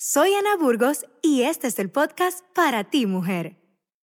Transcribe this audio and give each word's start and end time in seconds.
Soy 0.00 0.32
Ana 0.32 0.54
Burgos 0.56 1.06
y 1.22 1.42
este 1.42 1.66
es 1.66 1.76
el 1.80 1.90
podcast 1.90 2.44
para 2.54 2.84
ti, 2.84 3.06
mujer. 3.06 3.56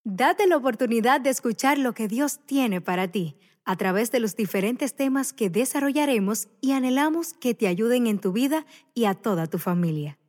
Date 0.03 0.45
la 0.45 0.57
oportunidad 0.57 1.21
de 1.21 1.29
escuchar 1.29 1.77
lo 1.77 1.93
que 1.93 2.09
Dios 2.09 2.41
tiene 2.45 2.81
para 2.81 3.09
ti 3.09 3.37
a 3.63 3.77
través 3.77 4.11
de 4.11 4.19
los 4.19 4.35
diferentes 4.35 4.93
temas 4.93 5.31
que 5.31 5.49
desarrollaremos 5.49 6.49
y 6.59 6.73
anhelamos 6.73 7.31
que 7.31 7.53
te 7.53 7.69
ayuden 7.69 8.07
en 8.07 8.19
tu 8.19 8.33
vida 8.33 8.65
y 8.93 9.05
a 9.05 9.13
toda 9.13 9.47
tu 9.47 9.57
familia. 9.57 10.19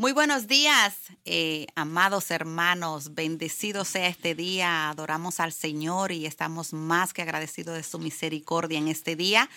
Muy 0.00 0.12
buenos 0.12 0.46
días, 0.46 0.96
eh, 1.26 1.66
amados 1.74 2.30
hermanos. 2.30 3.12
Bendecido 3.12 3.84
sea 3.84 4.08
este 4.08 4.34
día. 4.34 4.88
Adoramos 4.88 5.40
al 5.40 5.52
Señor 5.52 6.10
y 6.10 6.24
estamos 6.24 6.72
más 6.72 7.12
que 7.12 7.20
agradecidos 7.20 7.76
de 7.76 7.82
su 7.82 7.98
misericordia 7.98 8.78
en 8.78 8.88
este 8.88 9.14
día. 9.14 9.50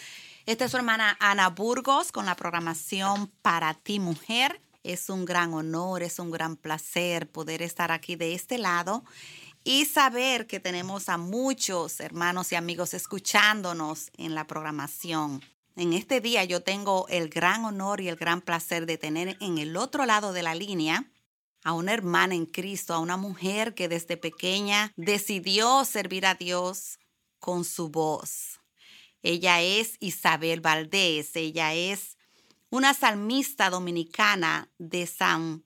Esta 0.46 0.66
es 0.66 0.72
su 0.72 0.76
hermana 0.76 1.16
Ana 1.22 1.48
Burgos 1.48 2.12
con 2.12 2.26
la 2.26 2.36
programación 2.36 3.32
Para 3.42 3.74
ti, 3.74 4.02
mujer. 4.02 4.60
Es 4.84 5.10
un 5.10 5.24
gran 5.24 5.54
honor, 5.54 6.04
es 6.04 6.20
un 6.20 6.30
gran 6.30 6.58
placer 6.58 7.32
poder 7.32 7.62
estar 7.62 7.94
aquí 7.94 8.18
de 8.18 8.34
este 8.34 8.58
lado 8.58 9.06
y 9.64 9.86
saber 9.86 10.46
que 10.46 10.60
tenemos 10.60 11.08
a 11.08 11.18
muchos 11.18 12.02
hermanos 12.02 12.52
y 12.52 12.56
amigos 12.56 12.94
escuchándonos 12.94 14.12
en 14.18 14.36
la 14.36 14.46
programación. 14.46 15.40
En 15.76 15.94
este 15.94 16.22
día 16.22 16.44
yo 16.44 16.62
tengo 16.62 17.08
el 17.10 17.30
gran 17.30 17.66
honor 17.66 18.00
y 18.00 18.08
el 18.08 18.16
gran 18.16 18.42
placer 18.42 18.86
de 18.86 18.98
tener 18.98 19.38
en 19.40 19.58
el 19.58 19.76
otro 19.76 20.06
lado 20.06 20.32
de 20.32 20.44
la 20.44 20.54
línea 20.54 21.12
a 21.64 21.74
una 21.74 21.94
hermana 21.94 22.36
en 22.36 22.46
Cristo, 22.46 22.94
a 22.94 23.00
una 23.00 23.18
mujer 23.18 23.74
que 23.74 23.88
desde 23.88 24.18
pequeña 24.18 24.92
decidió 24.98 25.84
servir 25.86 26.26
a 26.26 26.36
Dios 26.36 27.00
con 27.40 27.64
su 27.66 27.90
voz. 27.90 28.60
Ella 29.24 29.62
es 29.62 29.98
Isabel 30.00 30.62
Valdés, 30.62 31.36
ella 31.36 31.74
es 31.74 32.18
una 32.70 32.94
salmista 32.94 33.70
dominicana 33.70 34.70
de 34.78 35.08
San 35.08 35.64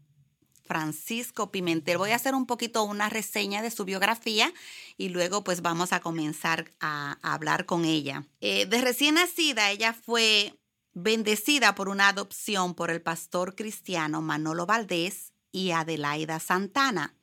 Francisco 0.68 1.52
Pimentel. 1.52 1.98
Voy 1.98 2.12
a 2.12 2.16
hacer 2.16 2.36
un 2.36 2.46
poquito 2.46 2.84
una 2.84 3.10
reseña 3.10 3.62
de 3.62 3.72
su 3.72 3.86
biografía 3.86 4.54
y 4.98 5.10
luego 5.10 5.44
pues 5.44 5.62
vamos 5.62 5.94
a 5.94 6.00
comenzar 6.00 6.72
a, 6.80 7.18
hablar 7.22 7.66
con 7.66 7.86
ella. 7.86 8.26
Eh, 8.42 8.66
de 8.66 8.82
recién 8.82 9.16
nacida, 9.16 9.72
ella 9.72 9.94
fue 9.94 10.54
bendecida 10.94 11.76
por 11.76 11.90
una 11.90 12.10
adopción 12.10 12.74
por 12.74 12.92
el 12.92 13.02
pastor 13.02 13.56
cristiano 13.56 14.22
Manolo 14.22 14.66
Valdés 14.66 15.32
y 15.52 15.72
Adelaida 15.72 16.40
Santana. 16.40 17.17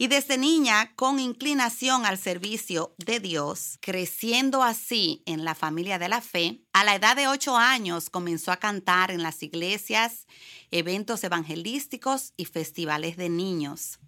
Y 0.00 0.06
desde 0.06 0.38
niña, 0.38 0.92
con 0.94 1.18
inclinación 1.18 2.06
al 2.06 2.18
servicio 2.18 2.94
de 2.98 3.18
Dios, 3.18 3.78
creciendo 3.80 4.62
así 4.62 5.24
en 5.26 5.44
la 5.44 5.56
familia 5.56 5.98
de 5.98 6.08
la 6.08 6.20
fe, 6.20 6.62
a 6.72 6.84
la 6.84 6.94
edad 6.94 7.16
de 7.16 7.26
ocho 7.26 7.56
años 7.56 8.08
comenzó 8.08 8.52
a 8.52 8.58
cantar 8.58 9.10
en 9.10 9.24
las 9.24 9.42
iglesias, 9.42 10.28
eventos 10.70 11.24
evangelísticos 11.24 12.32
y 12.36 12.44
festivales 12.44 13.16
de 13.16 13.28
niños. 13.28 13.98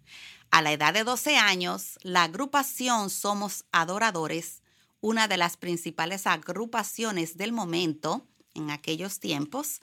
A 0.53 0.63
la 0.63 0.71
edad 0.71 0.95
de 0.95 1.03
12 1.03 1.37
años, 1.37 1.99
la 2.03 2.23
agrupación 2.23 3.11
Somos 3.11 3.65
Adoradores, 3.73 4.63
una 5.01 5.27
de 5.27 5.39
las 5.39 5.57
principales 5.57 6.29
agrupaciones 6.29 7.37
del 7.37 7.51
momento 7.51 8.29
en 8.55 8.71
aquellos 8.71 9.19
tiempos, 9.19 9.81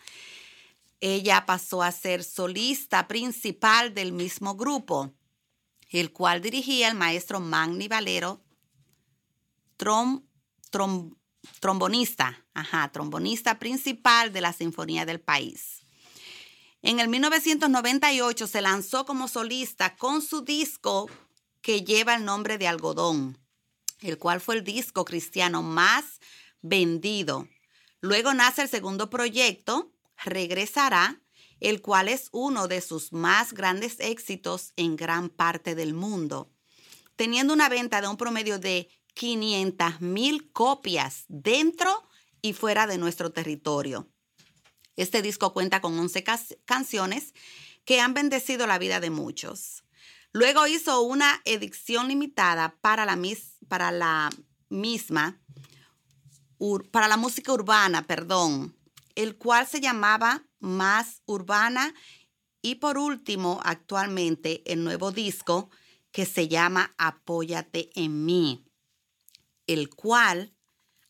ella 1.01 1.45
pasó 1.45 1.83
a 1.83 1.91
ser 1.91 2.23
solista 2.23 3.09
principal 3.09 3.93
del 3.93 4.13
mismo 4.13 4.55
grupo 4.55 5.13
el 5.89 6.11
cual 6.11 6.41
dirigía 6.41 6.87
el 6.89 6.95
maestro 6.95 7.39
Magni 7.39 7.87
Valero, 7.87 8.43
trombonista, 11.59 12.45
ajá, 12.53 12.91
trombonista 12.91 13.59
principal 13.59 14.33
de 14.33 14.41
la 14.41 14.53
Sinfonía 14.53 15.05
del 15.05 15.19
País. 15.19 15.81
En 16.81 16.99
el 16.99 17.07
1998 17.07 18.47
se 18.47 18.61
lanzó 18.61 19.05
como 19.05 19.27
solista 19.27 19.95
con 19.95 20.21
su 20.21 20.41
disco 20.41 21.09
que 21.61 21.83
lleva 21.83 22.15
el 22.15 22.25
nombre 22.25 22.57
de 22.57 22.67
Algodón, 22.67 23.37
el 24.01 24.17
cual 24.17 24.41
fue 24.41 24.55
el 24.55 24.63
disco 24.63 25.05
cristiano 25.05 25.63
más 25.63 26.19
vendido. 26.61 27.47
Luego 27.99 28.33
nace 28.33 28.61
el 28.63 28.69
segundo 28.69 29.09
proyecto, 29.09 29.91
Regresará, 30.23 31.21
el 31.59 31.81
cual 31.81 32.07
es 32.07 32.29
uno 32.31 32.67
de 32.67 32.81
sus 32.81 33.13
más 33.13 33.53
grandes 33.53 33.99
éxitos 33.99 34.73
en 34.75 34.95
gran 34.95 35.29
parte 35.29 35.75
del 35.75 35.93
mundo, 35.93 36.51
teniendo 37.15 37.53
una 37.53 37.69
venta 37.69 38.01
de 38.01 38.07
un 38.07 38.17
promedio 38.17 38.59
de 38.59 38.89
500 39.13 40.01
mil 40.01 40.51
copias 40.51 41.25
dentro 41.27 42.07
y 42.41 42.53
fuera 42.53 42.85
de 42.87 42.97
nuestro 42.97 43.31
territorio. 43.31 44.07
Este 44.95 45.21
disco 45.21 45.53
cuenta 45.53 45.81
con 45.81 45.97
11 45.97 46.23
canciones 46.65 47.33
que 47.85 47.99
han 47.99 48.13
bendecido 48.13 48.67
la 48.67 48.79
vida 48.79 48.99
de 48.99 49.09
muchos. 49.09 49.83
Luego 50.33 50.67
hizo 50.67 51.01
una 51.01 51.41
edición 51.45 52.07
limitada 52.09 52.77
para 52.81 53.05
la, 53.05 53.17
para 53.67 53.91
la 53.91 54.29
misma, 54.69 55.41
para 56.91 57.07
la 57.07 57.17
música 57.17 57.53
urbana, 57.53 58.05
perdón, 58.05 58.76
el 59.17 59.35
cual 59.35 59.65
se 59.65 59.81
llamaba 59.81 60.45
Más 60.59 61.23
Urbana. 61.25 61.95
Y 62.61 62.75
por 62.75 62.99
último, 62.99 63.59
actualmente 63.63 64.61
el 64.71 64.83
nuevo 64.83 65.11
disco 65.11 65.71
que 66.11 66.25
se 66.25 66.47
llama 66.47 66.93
Apóyate 66.99 67.89
en 67.95 68.25
mí, 68.25 68.63
el 69.65 69.89
cual 69.89 70.53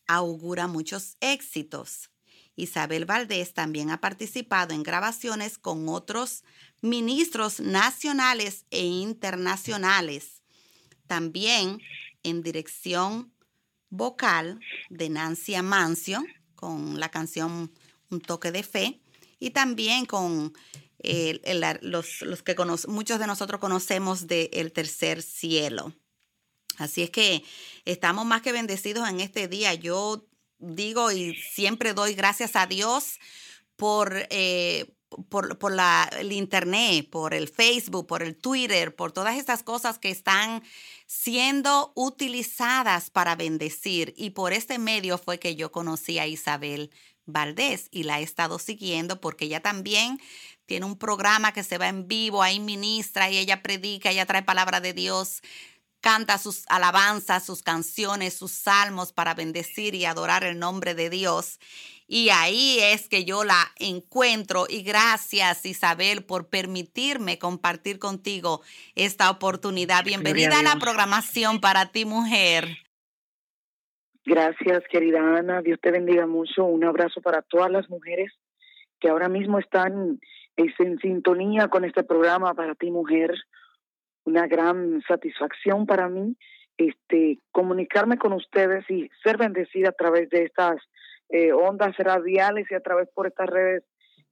augura 0.06 0.66
muchos 0.66 1.18
éxitos. 1.20 2.10
Isabel 2.56 3.04
Valdés 3.04 3.52
también 3.52 3.90
ha 3.90 4.00
participado 4.00 4.74
en 4.74 4.82
grabaciones 4.82 5.58
con 5.58 5.88
otros 5.90 6.44
ministros 6.80 7.60
nacionales 7.60 8.64
e 8.70 8.84
internacionales. 8.84 10.42
También 11.06 11.78
en 12.22 12.42
dirección 12.42 13.34
vocal 13.90 14.60
de 14.88 15.10
Nancy 15.10 15.54
Amancio 15.54 16.24
con 16.54 16.98
la 16.98 17.10
canción 17.10 17.70
un 18.10 18.20
toque 18.20 18.52
de 18.52 18.62
fe 18.62 19.00
y 19.38 19.50
también 19.50 20.06
con 20.06 20.52
los, 21.82 22.42
que 22.44 22.56
muchos 22.88 23.18
de 23.18 23.26
nosotros 23.26 23.60
conocemos 23.60 24.26
del 24.26 24.48
el 24.52 24.72
tercer 24.72 25.22
cielo. 25.22 25.92
Así 26.76 27.02
es 27.02 27.10
que 27.10 27.44
estamos 27.84 28.24
más 28.24 28.42
que 28.42 28.52
bendecidos 28.52 29.08
en 29.08 29.20
este 29.20 29.48
día. 29.48 29.74
Yo 29.74 30.26
digo 30.58 31.10
y 31.10 31.34
siempre 31.34 31.92
doy 31.92 32.14
gracias 32.14 32.56
a 32.56 32.66
Dios 32.66 33.18
por, 33.76 34.26
eh, 34.30 34.94
por, 35.28 35.58
por 35.58 35.72
la, 35.72 36.08
el 36.18 36.32
Internet, 36.32 37.08
por 37.10 37.34
el 37.34 37.48
Facebook, 37.48 38.06
por 38.06 38.22
el 38.22 38.36
Twitter, 38.36 38.94
por 38.94 39.12
todas 39.12 39.36
estas 39.36 39.62
cosas 39.62 39.98
que 39.98 40.10
están 40.10 40.62
siendo 41.06 41.92
utilizadas 41.96 43.10
para 43.10 43.34
bendecir. 43.34 44.14
Y 44.16 44.30
por 44.30 44.52
este 44.52 44.78
medio 44.78 45.18
fue 45.18 45.38
que 45.38 45.56
yo 45.56 45.72
conocí 45.72 46.18
a 46.18 46.26
Isabel 46.26 46.90
Valdés 47.28 47.88
y 47.90 48.02
la 48.02 48.20
he 48.20 48.22
estado 48.22 48.58
siguiendo 48.58 49.20
porque 49.20 49.44
ella 49.44 49.60
también 49.60 50.20
tiene 50.66 50.86
un 50.86 50.98
programa 50.98 51.52
que 51.52 51.62
se 51.62 51.78
va 51.78 51.88
en 51.88 52.08
vivo, 52.08 52.42
ahí 52.42 52.58
ministra 52.58 53.30
y 53.30 53.38
ella 53.38 53.62
predica, 53.62 54.10
ella 54.10 54.26
trae 54.26 54.42
palabra 54.42 54.80
de 54.80 54.92
Dios, 54.92 55.42
canta 56.00 56.38
sus 56.38 56.64
alabanzas, 56.68 57.44
sus 57.44 57.62
canciones, 57.62 58.34
sus 58.34 58.52
salmos 58.52 59.12
para 59.12 59.34
bendecir 59.34 59.94
y 59.94 60.04
adorar 60.04 60.44
el 60.44 60.58
nombre 60.58 60.94
de 60.94 61.10
Dios. 61.10 61.58
Y 62.06 62.30
ahí 62.30 62.78
es 62.80 63.08
que 63.08 63.24
yo 63.24 63.44
la 63.44 63.70
encuentro 63.76 64.66
y 64.68 64.82
gracias 64.82 65.66
Isabel 65.66 66.24
por 66.24 66.48
permitirme 66.48 67.38
compartir 67.38 67.98
contigo 67.98 68.62
esta 68.94 69.30
oportunidad. 69.30 70.04
Bienvenida 70.04 70.60
a 70.60 70.62
la 70.62 70.76
programación 70.76 71.60
para 71.60 71.92
ti, 71.92 72.06
mujer. 72.06 72.87
Gracias, 74.28 74.84
querida 74.90 75.38
Ana. 75.38 75.62
Dios 75.62 75.80
te 75.80 75.90
bendiga 75.90 76.26
mucho. 76.26 76.66
Un 76.66 76.84
abrazo 76.84 77.22
para 77.22 77.40
todas 77.40 77.70
las 77.70 77.88
mujeres 77.88 78.30
que 79.00 79.08
ahora 79.08 79.30
mismo 79.30 79.58
están 79.58 80.20
en 80.54 80.98
sintonía 80.98 81.68
con 81.68 81.86
este 81.86 82.04
programa 82.04 82.52
para 82.52 82.74
ti, 82.74 82.90
mujer. 82.90 83.32
Una 84.24 84.46
gran 84.46 85.00
satisfacción 85.08 85.86
para 85.86 86.10
mí 86.10 86.36
este, 86.76 87.38
comunicarme 87.52 88.18
con 88.18 88.34
ustedes 88.34 88.84
y 88.90 89.10
ser 89.22 89.38
bendecida 89.38 89.88
a 89.88 89.92
través 89.92 90.28
de 90.28 90.42
estas 90.42 90.76
eh, 91.30 91.54
ondas 91.54 91.96
radiales 91.96 92.66
y 92.70 92.74
a 92.74 92.80
través 92.80 93.08
por 93.14 93.28
estas 93.28 93.48
redes 93.48 93.82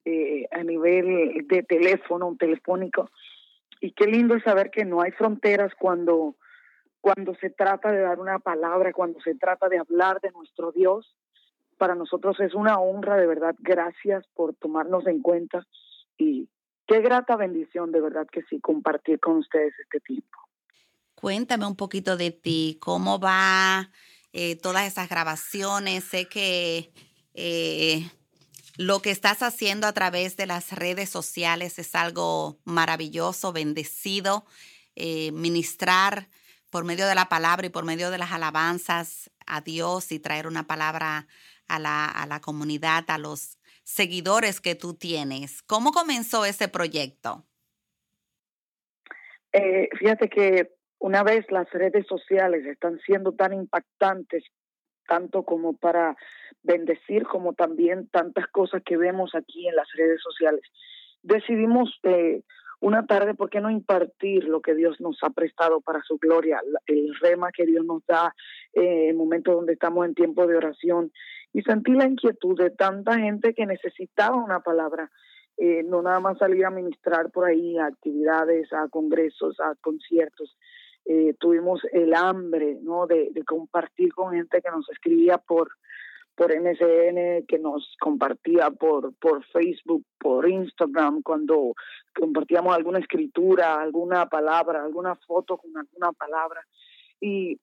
eh, 0.05 0.47
a 0.53 0.63
nivel 0.63 1.47
de 1.49 1.63
teléfono, 1.63 2.37
telefónico. 2.39 3.09
Y 3.81 3.93
qué 3.93 4.07
lindo 4.07 4.35
es 4.35 4.43
saber 4.43 4.71
que 4.71 4.85
no 4.85 5.01
hay 5.01 5.13
fronteras 5.13 5.73
cuando 5.79 6.37
cuando 7.07 7.37
se 7.37 7.51
trata 7.51 7.93
de 7.93 8.01
dar 8.01 8.19
una 8.19 8.41
palabra, 8.41 8.93
cuando 8.93 9.21
se 9.21 9.37
trata 9.37 9.69
de 9.69 9.79
hablar 9.79 10.21
de 10.21 10.33
nuestro 10.33 10.73
Dios. 10.73 11.15
Para 11.79 11.95
nosotros 11.95 12.41
es 12.41 12.53
una 12.53 12.81
honra, 12.81 13.17
de 13.17 13.29
verdad, 13.29 13.55
gracias 13.61 14.27
por 14.35 14.57
tomarnos 14.57 15.07
en 15.07 15.23
cuenta 15.23 15.65
y 16.19 16.49
qué 16.85 17.01
grata 17.03 17.37
bendición, 17.37 17.93
de 17.93 18.01
verdad 18.01 18.27
que 18.27 18.43
sí, 18.51 18.59
compartir 18.59 19.21
con 19.21 19.37
ustedes 19.37 19.73
este 19.79 20.01
tiempo. 20.01 20.37
Cuéntame 21.15 21.65
un 21.65 21.77
poquito 21.77 22.17
de 22.17 22.33
ti, 22.33 22.77
cómo 22.81 23.21
va 23.21 23.89
eh, 24.33 24.57
todas 24.57 24.89
esas 24.89 25.09
grabaciones. 25.09 26.03
Sé 26.03 26.29
que 26.29 26.91
eh, 27.35 28.11
lo 28.79 29.01
que 29.01 29.13
estás 29.13 29.45
haciendo 29.45 29.87
a 29.87 29.93
través 29.93 30.37
de 30.37 30.47
las 30.47 30.73
redes 30.73 31.09
sociales 31.09 31.79
es 31.79 31.95
algo 31.95 32.59
maravilloso, 32.65 33.53
bendecido. 33.53 34.45
Eh, 34.97 35.31
ministrar 35.31 36.27
por 36.77 36.85
medio 36.85 37.07
de 37.07 37.15
la 37.15 37.31
palabra 37.31 37.67
y 37.67 37.71
por 37.71 37.87
medio 37.87 38.11
de 38.11 38.19
las 38.19 38.33
alabanzas 38.33 39.31
a 39.47 39.63
Dios 39.63 40.13
y 40.13 40.21
traer 40.21 40.47
una 40.47 40.65
palabra 40.65 41.27
a 41.69 41.79
la, 41.79 42.05
a 42.05 42.27
la 42.27 42.41
comunidad, 42.41 43.05
a 43.09 43.17
los 43.17 43.57
seguidores 43.83 44.61
que 44.61 44.75
tú 44.75 44.93
tienes. 44.93 45.63
¿Cómo 45.63 45.91
comenzó 45.91 46.45
ese 46.45 46.69
proyecto? 46.69 47.47
Eh, 49.55 49.89
fíjate 49.99 50.29
que 50.29 50.75
una 50.99 51.23
vez 51.23 51.51
las 51.51 51.71
redes 51.71 52.07
sociales 52.07 52.67
están 52.67 53.01
siendo 53.07 53.33
tan 53.33 53.55
impactantes, 53.55 54.45
tanto 55.09 55.45
como 55.45 55.79
para 55.79 56.15
bendecir, 56.63 57.23
como 57.23 57.55
también 57.55 58.07
tantas 58.11 58.49
cosas 58.49 58.83
que 58.85 58.99
vemos 58.99 59.35
aquí 59.35 59.67
en 59.67 59.77
las 59.77 59.89
redes 59.97 60.21
sociales, 60.21 60.61
decidimos 61.23 61.99
eh, 62.03 62.43
una 62.81 63.07
tarde, 63.07 63.35
¿por 63.35 63.51
qué 63.51 63.61
no 63.61 63.71
impartir 63.71 64.45
lo 64.45 64.61
que 64.61 64.75
Dios 64.75 65.01
nos 65.01 65.19
ha 65.23 65.31
prestado 65.31 65.81
para 65.81 66.03
su 66.03 66.19
gloria? 66.19 66.61
El 66.87 67.15
rema 67.21 67.51
que 67.51 67.65
Dios 67.65 67.85
nos 67.85 68.05
da 68.07 68.35
eh, 68.75 69.09
en 69.09 69.17
momentos 69.17 69.55
donde 69.55 69.73
estamos 69.73 70.05
en 70.07 70.15
tiempo 70.15 70.47
de 70.47 70.57
oración. 70.57 71.13
Y 71.53 71.63
sentí 71.63 71.93
la 71.93 72.07
inquietud 72.07 72.57
de 72.59 72.71
tanta 72.71 73.19
gente 73.19 73.55
que 73.55 73.67
necesitaba 73.67 74.37
una 74.37 74.61
palabra. 74.61 75.11
Eh, 75.57 75.83
no 75.85 76.03
nada 76.03 76.21
más 76.21 76.37
salir 76.37 76.67
a 76.67 76.71
ministrar 76.71 77.31
por 77.31 77.47
ahí 77.47 77.79
a 77.79 77.87
actividades, 77.87 78.71
a 78.73 78.89
congresos, 78.89 79.59
a 79.61 79.75
conciertos. 79.81 80.57
Eh, 81.07 81.35
tuvimos 81.39 81.81
el 81.93 82.15
hambre 82.15 82.79
¿no? 82.83 83.07
de, 83.07 83.31
de 83.33 83.45
compartir 83.45 84.13
con 84.13 84.35
gente 84.35 84.61
que 84.61 84.71
nos 84.71 84.89
escribía 84.91 85.39
por, 85.39 85.71
por 86.37 86.53
MSN, 86.55 87.47
que 87.49 87.59
nos 87.59 87.97
compartía 87.99 88.71
por, 88.71 89.15
por 89.17 89.43
Facebook, 89.47 90.05
por 90.19 90.49
Instagram, 90.49 91.23
cuando 91.23 91.73
compartíamos 92.15 92.77
alguna 92.77 92.99
escritura, 92.99 93.81
alguna 93.81 94.27
palabra, 94.27 94.85
alguna 94.85 95.17
foto 95.17 95.57
con 95.57 95.77
alguna 95.77 96.13
palabra. 96.13 96.61
Y 97.21 97.59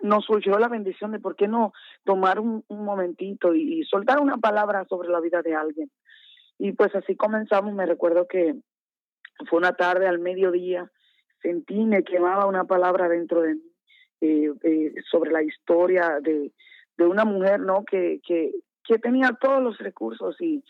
nos 0.00 0.24
surgió 0.24 0.58
la 0.58 0.68
bendición 0.68 1.12
de 1.12 1.20
por 1.20 1.36
qué 1.36 1.46
no 1.46 1.72
tomar 2.04 2.40
un, 2.40 2.64
momentito 2.68 3.54
y, 3.54 3.84
soltar 3.84 4.18
una 4.20 4.38
palabra 4.38 4.86
sobre 4.88 5.10
la 5.10 5.20
vida 5.20 5.42
de 5.42 5.54
alguien. 5.54 5.90
Y 6.58 6.72
pues 6.72 6.94
así 6.94 7.16
comenzamos, 7.16 7.74
me 7.74 7.84
recuerdo 7.84 8.26
que 8.26 8.56
fue 9.48 9.58
una 9.58 9.74
tarde 9.74 10.08
al 10.08 10.18
mediodía, 10.20 10.90
sentí, 11.42 11.84
me 11.84 12.02
quemaba 12.02 12.46
una 12.46 12.64
palabra 12.64 13.10
dentro 13.10 13.42
de 13.42 13.56
mí 13.56 13.72
eh, 14.22 14.50
eh, 14.62 14.94
sobre 15.10 15.30
la 15.30 15.42
historia 15.42 16.18
de, 16.22 16.50
de 16.96 17.06
una 17.06 17.24
mujer, 17.24 17.60
¿no? 17.60 17.84
Que, 17.84 18.20
que, 18.26 18.52
que 18.84 18.98
tenía 18.98 19.36
todos 19.40 19.62
los 19.62 19.78
recursos 19.78 20.40
y 20.40 20.62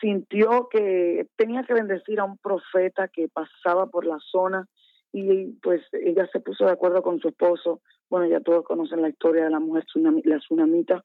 sintió 0.00 0.68
que 0.70 1.28
tenía 1.36 1.62
que 1.62 1.74
bendecir 1.74 2.20
a 2.20 2.24
un 2.24 2.38
profeta 2.38 3.08
que 3.08 3.28
pasaba 3.28 3.86
por 3.86 4.04
la 4.06 4.18
zona 4.20 4.68
y 5.12 5.52
pues 5.62 5.82
ella 5.92 6.28
se 6.32 6.40
puso 6.40 6.64
de 6.64 6.72
acuerdo 6.72 7.02
con 7.02 7.20
su 7.20 7.28
esposo. 7.28 7.80
Bueno, 8.10 8.26
ya 8.26 8.40
todos 8.40 8.64
conocen 8.64 9.00
la 9.00 9.08
historia 9.08 9.44
de 9.44 9.50
la 9.50 9.60
mujer 9.60 9.84
la 10.24 10.38
tsunamita 10.38 11.04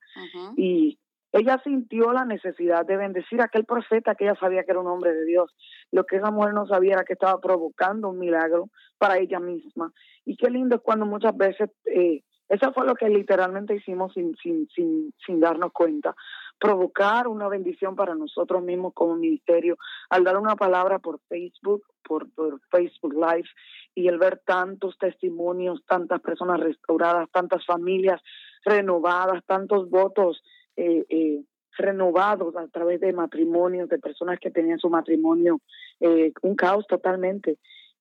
y 0.58 0.98
ella 1.32 1.62
sintió 1.64 2.12
la 2.12 2.26
necesidad 2.26 2.86
de 2.86 2.98
bendecir 2.98 3.40
a 3.42 3.46
aquel 3.46 3.66
profeta 3.66 4.16
que 4.16 4.26
ella 4.26 4.38
sabía 4.40 4.64
que 4.64 4.72
era 4.72 4.80
un 4.80 4.88
hombre 4.88 5.14
de 5.14 5.26
Dios. 5.26 5.56
Lo 5.92 6.06
que 6.06 6.18
esa 6.18 6.32
mujer 6.32 6.54
no 6.54 6.66
sabía 6.66 6.94
era 6.94 7.04
que 7.04 7.14
estaba 7.14 7.40
provocando 7.40 8.10
un 8.10 8.18
milagro 8.18 8.70
para 8.98 9.20
ella 9.20 9.40
misma. 9.40 9.94
Y 10.26 10.36
qué 10.38 10.50
lindo 10.50 10.78
es 10.78 10.82
cuando 10.82 11.06
muchas 11.06 11.38
veces 11.38 11.70
eh, 11.86 12.24
eso 12.50 12.74
fue 12.74 12.86
lo 12.86 12.96
que 12.96 13.08
literalmente 13.08 13.76
hicimos 13.76 14.12
sin, 14.14 14.36
sin, 14.38 14.68
sin, 14.76 15.14
sin 15.26 15.40
darnos 15.40 15.72
cuenta. 15.72 16.16
Provocar 16.60 17.28
una 17.28 17.48
bendición 17.48 17.96
para 17.96 18.16
nosotros 18.16 18.64
mismos 18.64 18.94
como 18.94 19.16
ministerio 19.16 19.78
al 20.10 20.24
dar 20.24 20.38
una 20.38 20.56
palabra 20.56 20.98
por 20.98 21.20
Facebook, 21.30 21.84
por, 22.04 22.30
por 22.34 22.60
Facebook 22.72 23.14
Live 23.14 23.48
y 23.94 24.08
el 24.08 24.18
ver 24.18 24.42
tantos 24.46 24.98
testimonios, 24.98 25.86
tantas 25.86 26.22
personas 26.22 26.60
restauradas, 26.60 27.30
tantas 27.32 27.64
familias 27.66 28.20
renovadas, 28.66 29.44
tantos 29.46 29.90
votos 29.90 30.42
eh, 30.76 31.06
eh, 31.10 31.44
renovados 31.78 32.56
a 32.58 32.68
través 32.68 33.00
de 33.00 33.14
matrimonios, 33.14 33.90
de 33.90 34.00
personas 34.00 34.40
que 34.40 34.52
tenían 34.52 34.80
su 34.80 34.90
matrimonio, 34.90 35.62
eh, 36.00 36.34
un 36.42 36.56
caos 36.56 36.86
totalmente. 36.88 37.58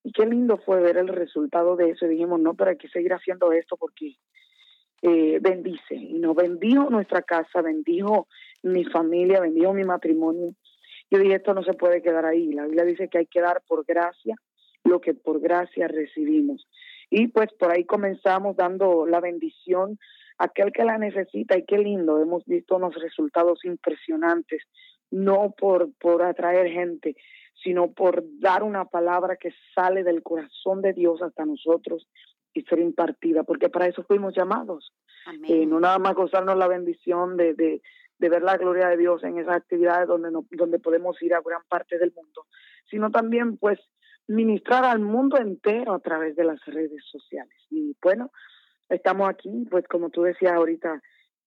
Y 0.09 0.13
qué 0.13 0.25
lindo 0.25 0.57
fue 0.57 0.81
ver 0.81 0.97
el 0.97 1.09
resultado 1.09 1.77
de 1.77 1.91
eso. 1.91 2.07
Y 2.07 2.09
dijimos, 2.09 2.41
no, 2.41 2.55
pero 2.55 2.71
hay 2.71 2.79
que 2.79 2.89
seguir 2.89 3.13
haciendo 3.13 3.53
esto 3.53 3.77
porque 3.77 4.15
eh, 5.03 5.39
bendice. 5.39 5.97
Y 5.97 6.19
nos 6.19 6.35
bendijo 6.35 6.89
nuestra 6.89 7.21
casa, 7.21 7.61
bendijo 7.61 8.27
mi 8.63 8.87
familia, 8.87 9.39
bendijo 9.39 9.75
mi 9.75 9.85
matrimonio. 9.85 10.55
Yo 11.11 11.19
dije, 11.19 11.35
esto 11.35 11.53
no 11.53 11.63
se 11.63 11.75
puede 11.75 12.01
quedar 12.01 12.25
ahí. 12.25 12.51
La 12.55 12.65
Biblia 12.65 12.87
dice 12.87 13.09
que 13.11 13.19
hay 13.19 13.27
que 13.27 13.43
dar 13.43 13.61
por 13.69 13.85
gracia 13.85 14.35
lo 14.83 14.99
que 15.03 15.13
por 15.13 15.41
gracia 15.41 15.89
recibimos. 15.89 16.67
Y 17.11 17.29
pues 17.29 17.53
por 17.59 17.71
ahí 17.71 17.85
comenzamos 17.85 18.57
dando 18.57 19.07
la 19.07 19.21
bendición 19.21 19.99
a 20.39 20.47
aquel 20.47 20.73
que 20.73 20.85
la 20.85 20.97
necesita 20.97 21.59
y 21.59 21.67
qué 21.67 21.77
lindo, 21.77 22.19
hemos 22.23 22.47
visto 22.47 22.77
unos 22.77 22.95
resultados 22.95 23.63
impresionantes, 23.67 24.63
no 25.11 25.55
por, 25.55 25.93
por 26.01 26.23
atraer 26.23 26.71
gente, 26.71 27.15
sino 27.63 27.93
por 27.93 28.25
dar 28.41 28.63
una 28.63 28.85
palabra 28.85 29.37
que 29.37 29.53
sale 29.75 30.05
del 30.05 30.23
corazón 30.23 30.83
de 30.83 30.93
Dios 30.93 31.23
hasta 31.23 31.45
nosotros 31.45 32.09
y 32.55 32.63
ser 32.63 32.79
impartida, 32.79 33.43
porque 33.45 33.69
para 33.69 33.87
eso 33.87 34.03
fuimos 34.05 34.35
llamados. 34.35 34.93
Eh, 35.47 35.67
no 35.67 35.79
nada 35.79 35.99
más 35.99 36.15
gozarnos 36.15 36.57
la 36.57 36.69
bendición 36.69 37.37
de, 37.37 37.53
de, 37.55 37.83
de, 38.19 38.29
ver 38.29 38.43
la 38.43 38.57
gloria 38.57 38.89
de 38.89 38.97
Dios 38.97 39.23
en 39.25 39.39
esas 39.39 39.57
actividades 39.57 40.09
donde, 40.09 40.31
no, 40.31 40.47
donde 40.51 40.79
podemos 40.79 41.21
ir 41.23 41.35
a 41.35 41.43
gran 41.43 41.61
parte 41.69 41.99
del 41.99 42.13
mundo, 42.15 42.47
sino 42.89 43.11
también 43.11 43.59
pues 43.59 43.79
ministrar 44.27 44.85
al 44.85 45.01
mundo 45.01 45.37
entero 45.37 45.93
a 45.93 45.99
través 45.99 46.35
de 46.35 46.45
las 46.45 46.65
redes 46.65 47.05
sociales. 47.11 47.55
Y 47.69 47.95
bueno, 48.03 48.31
estamos 48.89 49.29
aquí, 49.29 49.67
pues 49.71 49.87
como 49.87 50.09
tú 50.09 50.23
decías 50.23 50.53
ahorita, 50.53 51.03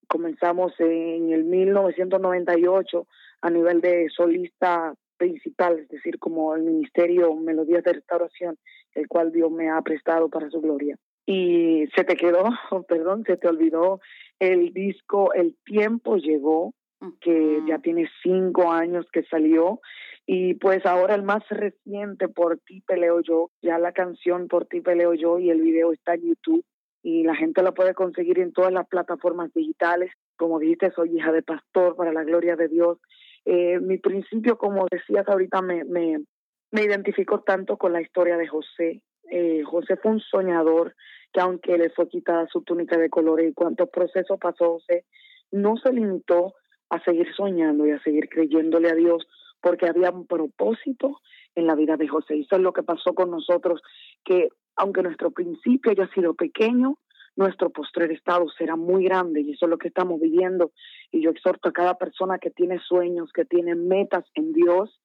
comenzamos 0.08 0.74
en 0.80 1.32
el 1.32 1.46
1998 1.46 3.08
a 3.42 3.50
nivel 3.50 3.82
de 3.82 4.10
solista 4.16 4.94
principal, 5.22 5.78
es 5.78 5.88
decir, 5.88 6.18
como 6.18 6.56
el 6.56 6.64
Ministerio 6.64 7.36
Melodías 7.36 7.84
de 7.84 7.94
Restauración, 7.94 8.58
el 8.96 9.08
cual 9.08 9.32
Dios 9.32 9.52
me 9.52 9.70
ha 9.70 9.80
prestado 9.84 10.30
para 10.30 10.50
su 10.50 10.60
gloria. 10.62 10.98
Y 11.28 11.86
se 11.96 12.04
te 12.04 12.16
quedó, 12.16 12.44
perdón, 12.88 13.24
se 13.28 13.38
te 13.38 13.48
olvidó 13.48 14.00
el 14.40 14.74
disco 14.74 15.34
El 15.34 15.56
tiempo 15.64 16.18
llegó, 16.18 16.74
que 17.20 17.60
ya 17.68 17.78
tiene 17.78 18.10
cinco 18.24 18.72
años 18.72 19.06
que 19.14 19.22
salió. 19.24 19.80
Y 20.26 20.56
pues 20.56 20.84
ahora 20.88 21.14
el 21.14 21.22
más 21.22 21.48
reciente, 21.50 22.28
Por 22.28 22.58
ti 22.66 22.82
peleo 22.82 23.22
yo, 23.22 23.52
ya 23.62 23.78
la 23.78 23.92
canción 23.92 24.48
Por 24.48 24.66
ti 24.66 24.82
peleo 24.82 25.14
yo 25.14 25.38
y 25.38 25.52
el 25.52 25.62
video 25.62 25.94
está 25.94 26.16
en 26.16 26.30
YouTube 26.30 26.66
y 27.04 27.24
la 27.24 27.36
gente 27.36 27.64
lo 27.64 27.74
puede 27.74 27.94
conseguir 27.94 28.40
en 28.40 28.54
todas 28.54 28.72
las 28.72 28.88
plataformas 28.88 29.52
digitales. 29.54 30.12
Como 30.38 30.60
dijiste, 30.60 30.92
soy 30.92 31.18
hija 31.18 31.32
de 31.32 31.42
pastor 31.42 31.96
para 31.96 32.14
la 32.14 32.24
gloria 32.24 32.56
de 32.56 32.68
Dios 32.68 33.00
eh, 33.46 33.80
mi 33.80 33.98
principio, 33.98 34.58
como 34.58 34.86
decías 34.90 35.28
ahorita, 35.28 35.62
me, 35.62 35.84
me, 35.84 36.24
me 36.72 36.84
identifico 36.84 37.42
tanto 37.42 37.78
con 37.78 37.94
la 37.94 38.02
historia 38.02 38.38
de 38.38 38.48
José. 38.48 39.02
Eh, 39.30 39.64
José 39.64 39.98
fue 39.98 40.12
un 40.12 40.20
soñador 40.20 40.96
que 41.32 41.42
aunque 41.42 41.78
le 41.78 41.90
fue 41.90 42.08
quitada 42.08 42.48
su 42.52 42.62
túnica 42.62 42.98
de 42.98 43.10
colores 43.10 43.50
y 43.50 43.54
cuántos 43.54 43.90
procesos 43.90 44.38
pasó 44.40 44.74
José, 44.74 45.06
no 45.52 45.78
se 45.78 45.94
limitó 45.94 46.54
a 46.90 47.02
seguir 47.04 47.28
soñando 47.36 47.86
y 47.86 47.92
a 47.92 48.04
seguir 48.04 48.28
creyéndole 48.30 48.90
a 48.90 48.96
Dios 48.96 49.26
porque 49.62 49.88
había 49.88 50.12
un 50.12 50.28
propósito 50.28 51.22
en 51.56 51.68
la 51.68 51.76
vida 51.76 51.96
de 51.96 52.08
José. 52.08 52.40
Eso 52.40 52.56
es 52.56 52.62
lo 52.62 52.74
que 52.74 52.84
pasó 52.84 53.14
con 53.14 53.32
nosotros, 53.32 53.82
que 54.26 54.50
aunque 54.76 55.04
nuestro 55.04 55.32
principio 55.32 55.92
haya 55.92 56.10
sido 56.14 56.34
pequeño, 56.34 56.98
nuestro 57.42 57.72
postrer 57.72 58.12
estado 58.12 58.48
será 58.50 58.76
muy 58.76 59.06
grande 59.06 59.42
y 59.42 59.54
eso 59.54 59.66
es 59.66 59.70
lo 59.72 59.80
que 59.80 59.88
estamos 59.88 60.20
viviendo. 60.22 60.72
Y 61.12 61.24
yo 61.24 61.32
exhorto 61.32 61.70
a 61.70 61.74
cada 61.74 61.96
persona 61.96 62.38
que 62.38 62.52
tiene 62.52 62.80
sueños, 62.80 63.32
que 63.34 63.46
tiene 63.46 63.74
metas 63.74 64.26
en 64.36 64.54
Dios. 64.54 65.02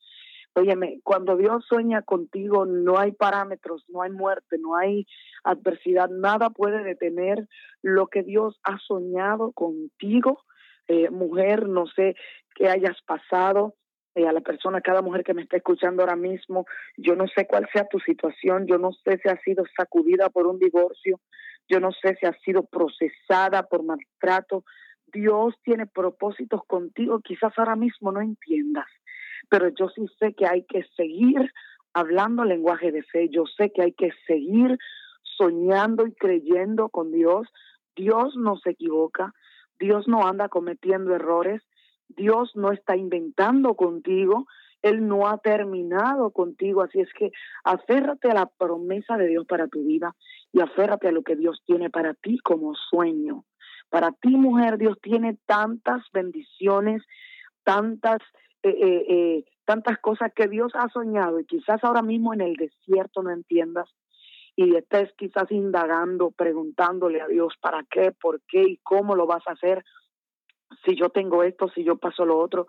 Óyeme, 0.54 1.00
cuando 1.02 1.36
Dios 1.36 1.64
sueña 1.66 2.02
contigo 2.02 2.66
no 2.66 2.98
hay 2.98 3.12
parámetros, 3.12 3.84
no 3.88 4.02
hay 4.02 4.10
muerte, 4.10 4.58
no 4.58 4.76
hay 4.76 5.06
adversidad, 5.44 6.10
nada 6.10 6.50
puede 6.50 6.84
detener 6.84 7.48
lo 7.82 8.06
que 8.08 8.22
Dios 8.22 8.60
ha 8.64 8.78
soñado 8.86 9.52
contigo. 9.52 10.42
Eh, 10.88 11.08
mujer, 11.10 11.68
no 11.68 11.86
sé 11.86 12.16
qué 12.54 12.68
hayas 12.68 13.00
pasado, 13.06 13.74
eh, 14.16 14.26
a 14.26 14.32
la 14.32 14.40
persona, 14.40 14.80
cada 14.80 15.02
mujer 15.02 15.24
que 15.24 15.34
me 15.34 15.42
está 15.42 15.58
escuchando 15.58 16.02
ahora 16.02 16.16
mismo, 16.16 16.64
yo 16.96 17.14
no 17.16 17.26
sé 17.28 17.46
cuál 17.46 17.68
sea 17.70 17.86
tu 17.86 17.98
situación, 18.00 18.66
yo 18.66 18.78
no 18.78 18.92
sé 18.92 19.18
si 19.22 19.28
has 19.28 19.42
sido 19.42 19.64
sacudida 19.76 20.30
por 20.30 20.46
un 20.46 20.58
divorcio, 20.58 21.20
yo 21.68 21.80
no 21.80 21.90
sé 21.92 22.16
si 22.20 22.26
ha 22.26 22.32
sido 22.44 22.64
procesada 22.64 23.64
por 23.64 23.82
maltrato. 23.82 24.64
Dios 25.12 25.54
tiene 25.62 25.86
propósitos 25.86 26.62
contigo, 26.66 27.20
quizás 27.20 27.52
ahora 27.56 27.76
mismo 27.76 28.12
no 28.12 28.20
entiendas, 28.20 28.86
pero 29.48 29.68
yo 29.68 29.88
sí 29.88 30.06
sé 30.18 30.34
que 30.34 30.46
hay 30.46 30.64
que 30.64 30.84
seguir 30.96 31.52
hablando 31.94 32.44
lenguaje 32.44 32.92
de 32.92 33.02
fe, 33.02 33.28
yo 33.30 33.44
sé 33.46 33.70
que 33.70 33.82
hay 33.82 33.92
que 33.92 34.10
seguir 34.26 34.78
soñando 35.22 36.06
y 36.06 36.12
creyendo 36.14 36.88
con 36.88 37.12
Dios. 37.12 37.48
Dios 37.94 38.36
no 38.36 38.58
se 38.58 38.70
equivoca, 38.70 39.32
Dios 39.78 40.06
no 40.06 40.26
anda 40.26 40.48
cometiendo 40.48 41.14
errores, 41.14 41.62
Dios 42.08 42.52
no 42.54 42.72
está 42.72 42.96
inventando 42.96 43.74
contigo, 43.74 44.46
Él 44.82 45.08
no 45.08 45.26
ha 45.26 45.38
terminado 45.38 46.30
contigo, 46.30 46.82
así 46.82 47.00
es 47.00 47.12
que 47.14 47.30
aférrate 47.64 48.30
a 48.30 48.34
la 48.34 48.46
promesa 48.46 49.16
de 49.16 49.28
Dios 49.28 49.46
para 49.46 49.66
tu 49.66 49.82
vida 49.84 50.14
y 50.56 50.60
aférrate 50.62 51.08
a 51.08 51.12
lo 51.12 51.22
que 51.22 51.36
Dios 51.36 51.62
tiene 51.66 51.90
para 51.90 52.14
ti 52.14 52.38
como 52.38 52.74
sueño. 52.74 53.44
Para 53.90 54.12
ti, 54.12 54.30
mujer, 54.30 54.78
Dios 54.78 54.96
tiene 55.02 55.36
tantas 55.44 56.02
bendiciones, 56.14 57.02
tantas, 57.62 58.22
eh, 58.62 58.70
eh, 58.70 59.04
eh, 59.06 59.44
tantas 59.66 59.98
cosas 59.98 60.32
que 60.34 60.48
Dios 60.48 60.72
ha 60.74 60.88
soñado 60.88 61.40
y 61.40 61.44
quizás 61.44 61.84
ahora 61.84 62.00
mismo 62.00 62.32
en 62.32 62.40
el 62.40 62.54
desierto 62.54 63.22
no 63.22 63.32
entiendas 63.32 63.86
y 64.56 64.74
estés 64.74 65.12
quizás 65.18 65.44
indagando, 65.50 66.30
preguntándole 66.30 67.20
a 67.20 67.26
Dios 67.26 67.52
para 67.60 67.84
qué, 67.90 68.12
por 68.12 68.40
qué 68.48 68.62
y 68.62 68.80
cómo 68.82 69.14
lo 69.14 69.26
vas 69.26 69.46
a 69.46 69.52
hacer, 69.52 69.84
si 70.86 70.96
yo 70.96 71.10
tengo 71.10 71.42
esto, 71.42 71.68
si 71.74 71.84
yo 71.84 71.98
paso 71.98 72.24
lo 72.24 72.38
otro. 72.38 72.66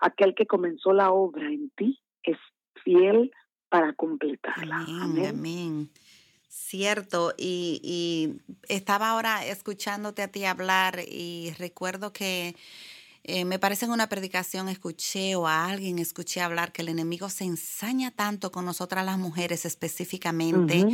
Aquel 0.00 0.34
que 0.34 0.46
comenzó 0.46 0.94
la 0.94 1.12
obra 1.12 1.46
en 1.48 1.68
ti 1.76 2.00
es 2.22 2.38
fiel 2.82 3.30
para 3.68 3.92
completarla. 3.92 4.86
Amén. 5.02 5.26
amén. 5.26 5.90
Cierto, 6.50 7.34
y, 7.36 7.80
y 7.84 8.40
estaba 8.72 9.10
ahora 9.10 9.44
escuchándote 9.44 10.22
a 10.22 10.28
ti 10.28 10.46
hablar 10.46 10.98
y 11.06 11.52
recuerdo 11.58 12.12
que 12.14 12.56
eh, 13.24 13.44
me 13.44 13.58
parece 13.58 13.86
en 13.86 13.92
una 13.92 14.08
predicación 14.08 14.68
escuché 14.68 15.36
o 15.36 15.46
a 15.48 15.66
alguien 15.66 15.98
escuché 15.98 16.40
hablar 16.40 16.72
que 16.72 16.82
el 16.82 16.88
enemigo 16.88 17.30
se 17.30 17.44
ensaña 17.44 18.10
tanto 18.12 18.52
con 18.52 18.64
nosotras 18.64 19.04
las 19.04 19.18
mujeres 19.18 19.66
específicamente 19.66 20.88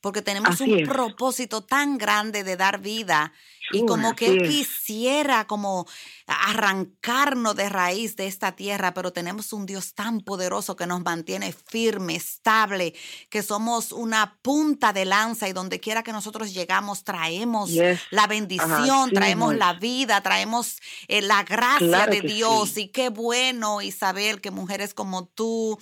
porque 0.00 0.22
tenemos 0.22 0.60
un 0.60 0.80
propósito 0.82 1.64
tan 1.64 1.98
grande 1.98 2.44
de 2.44 2.56
dar 2.56 2.80
vida 2.80 3.32
y 3.72 3.86
como 3.86 4.14
que 4.14 4.26
él 4.26 4.48
quisiera 4.48 5.46
como 5.46 5.86
arrancarnos 6.26 7.56
de 7.56 7.68
raíz 7.68 8.16
de 8.16 8.26
esta 8.26 8.52
tierra, 8.52 8.94
pero 8.94 9.12
tenemos 9.12 9.52
un 9.52 9.66
Dios 9.66 9.94
tan 9.94 10.20
poderoso 10.20 10.76
que 10.76 10.86
nos 10.86 11.02
mantiene 11.02 11.52
firme, 11.52 12.16
estable, 12.16 12.94
que 13.28 13.42
somos 13.42 13.92
una 13.92 14.38
punta 14.42 14.92
de 14.92 15.04
lanza 15.04 15.48
y 15.48 15.52
donde 15.52 15.80
quiera 15.80 16.02
que 16.02 16.12
nosotros 16.12 16.52
llegamos 16.52 17.04
traemos 17.04 17.70
la 18.10 18.26
bendición, 18.26 19.10
traemos 19.12 19.54
la 19.56 19.74
vida, 19.74 20.20
traemos 20.20 20.76
eh, 21.08 21.22
la 21.22 21.42
gracia 21.42 22.06
de 22.06 22.20
Dios. 22.20 22.76
Y 22.76 22.88
qué 22.88 23.08
bueno, 23.08 23.82
Isabel, 23.82 24.40
que 24.40 24.50
mujeres 24.50 24.94
como 24.94 25.26
tú 25.26 25.78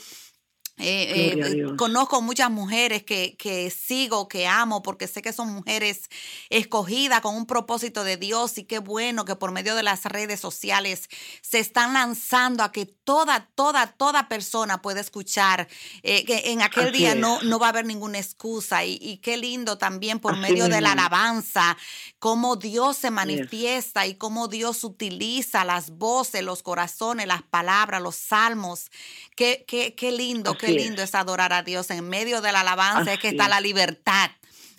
eh, 0.78 1.34
eh, 1.36 1.76
conozco 1.76 2.22
muchas 2.22 2.50
mujeres 2.50 3.02
que, 3.02 3.36
que, 3.36 3.70
sigo, 3.70 4.28
que 4.28 4.46
amo, 4.46 4.82
porque 4.82 5.08
sé 5.08 5.22
que 5.22 5.32
son 5.32 5.52
mujeres 5.52 6.08
escogidas 6.50 7.20
con 7.20 7.34
un 7.34 7.46
propósito 7.46 8.04
de 8.04 8.16
Dios 8.16 8.58
y 8.58 8.64
qué 8.64 8.78
bueno 8.78 9.24
que 9.24 9.34
por 9.34 9.50
medio 9.50 9.74
de 9.74 9.82
las 9.82 10.04
redes 10.04 10.40
sociales 10.40 11.08
se 11.42 11.58
están 11.58 11.94
lanzando 11.94 12.62
a 12.62 12.70
que 12.70 12.86
toda, 12.86 13.48
toda, 13.54 13.88
toda 13.88 14.28
persona 14.28 14.80
pueda 14.80 15.00
escuchar, 15.00 15.68
eh, 16.02 16.24
que 16.24 16.52
en 16.52 16.62
aquel 16.62 16.92
día 16.92 17.14
no, 17.14 17.42
no 17.42 17.58
va 17.58 17.66
a 17.66 17.70
haber 17.70 17.86
ninguna 17.86 18.18
excusa 18.18 18.84
y, 18.84 19.18
qué 19.18 19.36
lindo 19.36 19.78
también 19.78 20.20
por 20.20 20.36
medio 20.36 20.68
de 20.68 20.80
la 20.80 20.92
alabanza, 20.92 21.76
cómo 22.18 22.56
Dios 22.56 22.96
se 22.98 23.10
manifiesta 23.10 24.06
y 24.06 24.14
cómo 24.14 24.46
Dios 24.46 24.84
utiliza 24.84 25.64
las 25.64 25.90
voces, 25.90 26.42
los 26.42 26.62
corazones, 26.62 27.26
las 27.26 27.42
palabras, 27.42 28.00
los 28.00 28.14
salmos. 28.14 28.90
Qué, 29.34 29.64
qué, 29.66 29.94
qué 29.94 30.12
lindo, 30.12 30.56
qué 30.56 30.67
lindo 30.72 31.02
es. 31.02 31.14
adorar 31.14 31.52
a 31.52 31.62
Dios. 31.62 31.90
En 31.90 32.08
medio 32.08 32.40
de 32.40 32.52
la 32.52 32.60
alabanza 32.60 33.12
es 33.12 33.18
que 33.18 33.28
está 33.28 33.48
la 33.48 33.60
libertad. 33.60 34.30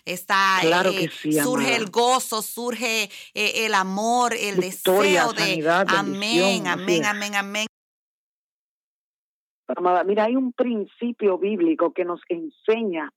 Está, 0.06 0.60
eh, 0.64 1.10
surge 1.44 1.76
el 1.76 1.92
gozo, 1.92 2.42
surge 2.42 3.10
eh, 3.36 3.66
el 3.66 3.76
amor, 3.76 4.34
el 4.34 4.56
deseo 4.56 5.34
de 5.34 5.64
amén, 5.88 6.68
amén, 6.68 7.06
amén, 7.06 7.36
amén. 7.36 7.68
Amada, 9.68 10.04
mira, 10.04 10.26
hay 10.26 10.36
un 10.36 10.52
principio 10.52 11.38
bíblico 11.38 11.94
que 11.94 12.06
nos 12.06 12.22
enseña 12.28 13.14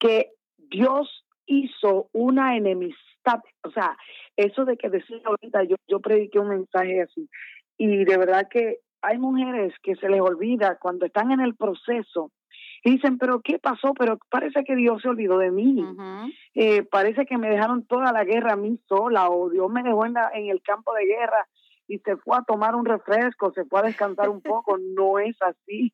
que 0.00 0.32
Dios 0.56 1.24
hizo 1.46 2.08
una 2.12 2.56
enemistad, 2.56 3.40
o 3.62 3.70
sea, 3.70 3.96
eso 4.36 4.64
de 4.64 4.76
que 4.76 4.88
decía 4.90 5.18
ahorita, 5.24 5.62
yo, 5.64 5.76
yo 5.86 6.00
prediqué 6.00 6.40
un 6.40 6.48
mensaje 6.48 7.02
así, 7.02 7.28
y 7.76 8.04
de 8.04 8.16
verdad 8.18 8.48
que 8.50 8.80
hay 9.02 9.18
mujeres 9.18 9.74
que 9.82 9.96
se 9.96 10.08
les 10.08 10.20
olvida 10.20 10.78
cuando 10.80 11.06
están 11.06 11.30
en 11.30 11.40
el 11.40 11.54
proceso 11.54 12.32
y 12.84 12.92
dicen, 12.92 13.18
pero 13.18 13.40
¿qué 13.40 13.58
pasó? 13.58 13.92
Pero 13.94 14.18
parece 14.30 14.64
que 14.64 14.76
Dios 14.76 15.02
se 15.02 15.08
olvidó 15.08 15.38
de 15.38 15.50
mí. 15.50 15.84
eh, 16.54 16.82
parece 16.84 17.26
que 17.26 17.36
me 17.38 17.48
dejaron 17.48 17.86
toda 17.86 18.12
la 18.12 18.24
guerra 18.24 18.52
a 18.52 18.56
mí 18.56 18.78
sola 18.86 19.28
o 19.30 19.50
Dios 19.50 19.68
me 19.70 19.82
dejó 19.82 20.06
en, 20.06 20.14
en 20.34 20.48
el 20.48 20.62
campo 20.62 20.92
de 20.94 21.06
guerra 21.06 21.46
y 21.88 21.98
se 22.00 22.16
fue 22.18 22.36
a 22.36 22.42
tomar 22.42 22.74
un 22.76 22.84
refresco, 22.84 23.52
se 23.52 23.64
fue 23.64 23.80
a 23.80 23.84
descansar 23.84 24.28
un 24.28 24.40
poco. 24.42 24.76
no 24.96 25.18
es 25.18 25.36
así. 25.42 25.92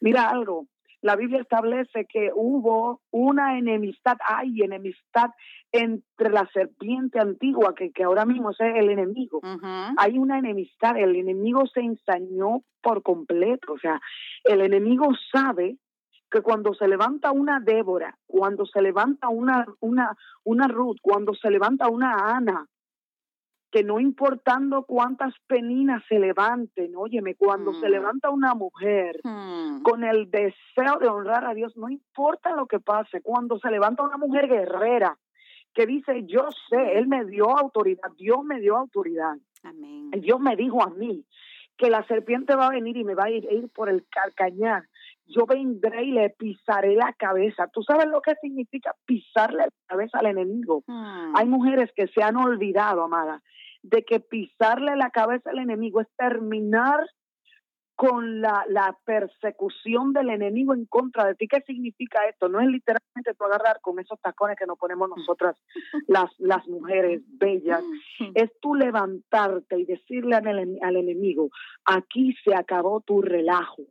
Mira 0.00 0.30
algo, 0.30 0.66
la 1.00 1.16
Biblia 1.16 1.40
establece 1.40 2.06
que 2.06 2.30
hubo 2.34 3.00
una 3.10 3.58
enemistad, 3.58 4.16
hay 4.26 4.62
enemistad 4.62 5.30
entre 5.70 6.30
la 6.30 6.48
serpiente 6.52 7.20
antigua, 7.20 7.74
que, 7.74 7.92
que 7.92 8.04
ahora 8.04 8.24
mismo 8.24 8.50
es 8.50 8.60
el 8.60 8.90
enemigo. 8.90 9.40
Hay 9.96 10.18
una 10.18 10.38
enemistad, 10.38 10.96
el 10.96 11.16
enemigo 11.16 11.66
se 11.66 11.80
ensañó 11.80 12.62
por 12.80 13.02
completo, 13.02 13.74
o 13.74 13.78
sea, 13.78 14.00
el 14.44 14.60
enemigo 14.60 15.08
sabe 15.32 15.76
que 16.30 16.42
cuando 16.42 16.74
se 16.74 16.88
levanta 16.88 17.32
una 17.32 17.60
Débora, 17.60 18.16
cuando 18.26 18.66
se 18.66 18.82
levanta 18.82 19.28
una, 19.28 19.66
una, 19.80 20.16
una 20.44 20.68
Ruth, 20.68 20.98
cuando 21.00 21.34
se 21.34 21.50
levanta 21.50 21.88
una 21.88 22.36
Ana, 22.36 22.66
que 23.70 23.84
no 23.84 24.00
importando 24.00 24.84
cuántas 24.84 25.34
peninas 25.46 26.02
se 26.08 26.18
levanten, 26.18 26.96
óyeme, 26.96 27.34
cuando 27.34 27.74
se 27.74 27.88
mm. 27.88 27.90
levanta 27.90 28.30
una 28.30 28.54
mujer 28.54 29.20
hmm. 29.22 29.82
con 29.82 30.04
el 30.04 30.30
deseo 30.30 30.98
de 31.00 31.08
honrar 31.08 31.44
a 31.44 31.52
Dios, 31.52 31.76
no 31.76 31.90
importa 31.90 32.56
lo 32.56 32.66
que 32.66 32.80
pase, 32.80 33.20
cuando 33.20 33.58
se 33.58 33.70
levanta 33.70 34.02
una 34.02 34.16
mujer 34.16 34.48
guerrera 34.48 35.18
que 35.74 35.86
dice, 35.86 36.24
yo 36.24 36.48
sé, 36.70 36.98
Él 36.98 37.08
me 37.08 37.24
dio 37.26 37.56
autoridad, 37.56 38.10
Dios 38.16 38.42
me 38.42 38.58
dio 38.58 38.76
autoridad. 38.76 39.36
Amén. 39.62 40.10
Dios 40.12 40.40
me 40.40 40.56
dijo 40.56 40.82
a 40.82 40.90
mí 40.90 41.24
que 41.76 41.90
la 41.90 42.04
serpiente 42.06 42.56
va 42.56 42.66
a 42.66 42.70
venir 42.70 42.96
y 42.96 43.04
me 43.04 43.14
va 43.14 43.24
a 43.24 43.30
ir, 43.30 43.46
ir 43.50 43.68
por 43.68 43.88
el 43.88 44.04
carcañar. 44.08 44.84
Yo 45.28 45.46
vendré 45.46 46.04
y 46.04 46.12
le 46.12 46.30
pisaré 46.30 46.94
la 46.94 47.12
cabeza. 47.12 47.68
¿Tú 47.72 47.82
sabes 47.82 48.06
lo 48.06 48.20
que 48.20 48.34
significa 48.40 48.94
pisarle 49.04 49.58
la 49.58 49.70
cabeza 49.86 50.18
al 50.18 50.26
enemigo? 50.26 50.82
Hmm. 50.86 51.36
Hay 51.36 51.46
mujeres 51.46 51.90
que 51.94 52.08
se 52.08 52.22
han 52.22 52.36
olvidado, 52.36 53.02
amada, 53.02 53.42
de 53.82 54.04
que 54.04 54.20
pisarle 54.20 54.96
la 54.96 55.10
cabeza 55.10 55.50
al 55.50 55.58
enemigo 55.58 56.00
es 56.00 56.08
terminar 56.16 57.06
con 57.98 58.40
la, 58.40 58.64
la, 58.68 58.96
persecución 59.04 60.12
del 60.12 60.30
enemigo 60.30 60.72
en 60.72 60.86
contra 60.86 61.26
de 61.26 61.34
ti. 61.34 61.48
¿Qué 61.48 61.60
significa 61.62 62.20
esto? 62.28 62.48
No 62.48 62.60
es 62.60 62.68
literalmente 62.68 63.34
tú 63.36 63.44
agarrar 63.44 63.80
con 63.80 63.98
esos 63.98 64.20
tacones 64.20 64.56
que 64.56 64.66
nos 64.66 64.78
ponemos 64.78 65.08
nosotras, 65.08 65.56
las, 66.06 66.30
las 66.38 66.64
mujeres 66.68 67.22
bellas. 67.26 67.82
Es 68.34 68.52
tú 68.60 68.76
levantarte 68.76 69.80
y 69.80 69.84
decirle 69.84 70.36
al, 70.36 70.46
al 70.80 70.96
enemigo, 70.96 71.50
aquí 71.84 72.36
se 72.44 72.54
acabó 72.54 73.00
tu 73.00 73.20
relajo. 73.20 73.82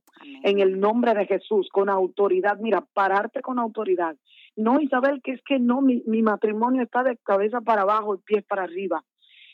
En 0.41 0.61
el 0.61 0.79
nombre 0.79 1.13
de 1.13 1.25
Jesús, 1.25 1.67
con 1.69 1.89
autoridad. 1.89 2.59
Mira, 2.59 2.87
pararte 2.93 3.41
con 3.41 3.59
autoridad. 3.59 4.15
No, 4.55 4.79
Isabel, 4.79 5.21
que 5.21 5.33
es 5.33 5.41
que 5.43 5.59
no, 5.59 5.81
mi, 5.81 6.01
mi 6.07 6.21
matrimonio 6.21 6.81
está 6.81 7.03
de 7.03 7.17
cabeza 7.17 7.59
para 7.59 7.81
abajo 7.81 8.15
y 8.15 8.19
pies 8.19 8.45
para 8.45 8.63
arriba 8.63 9.03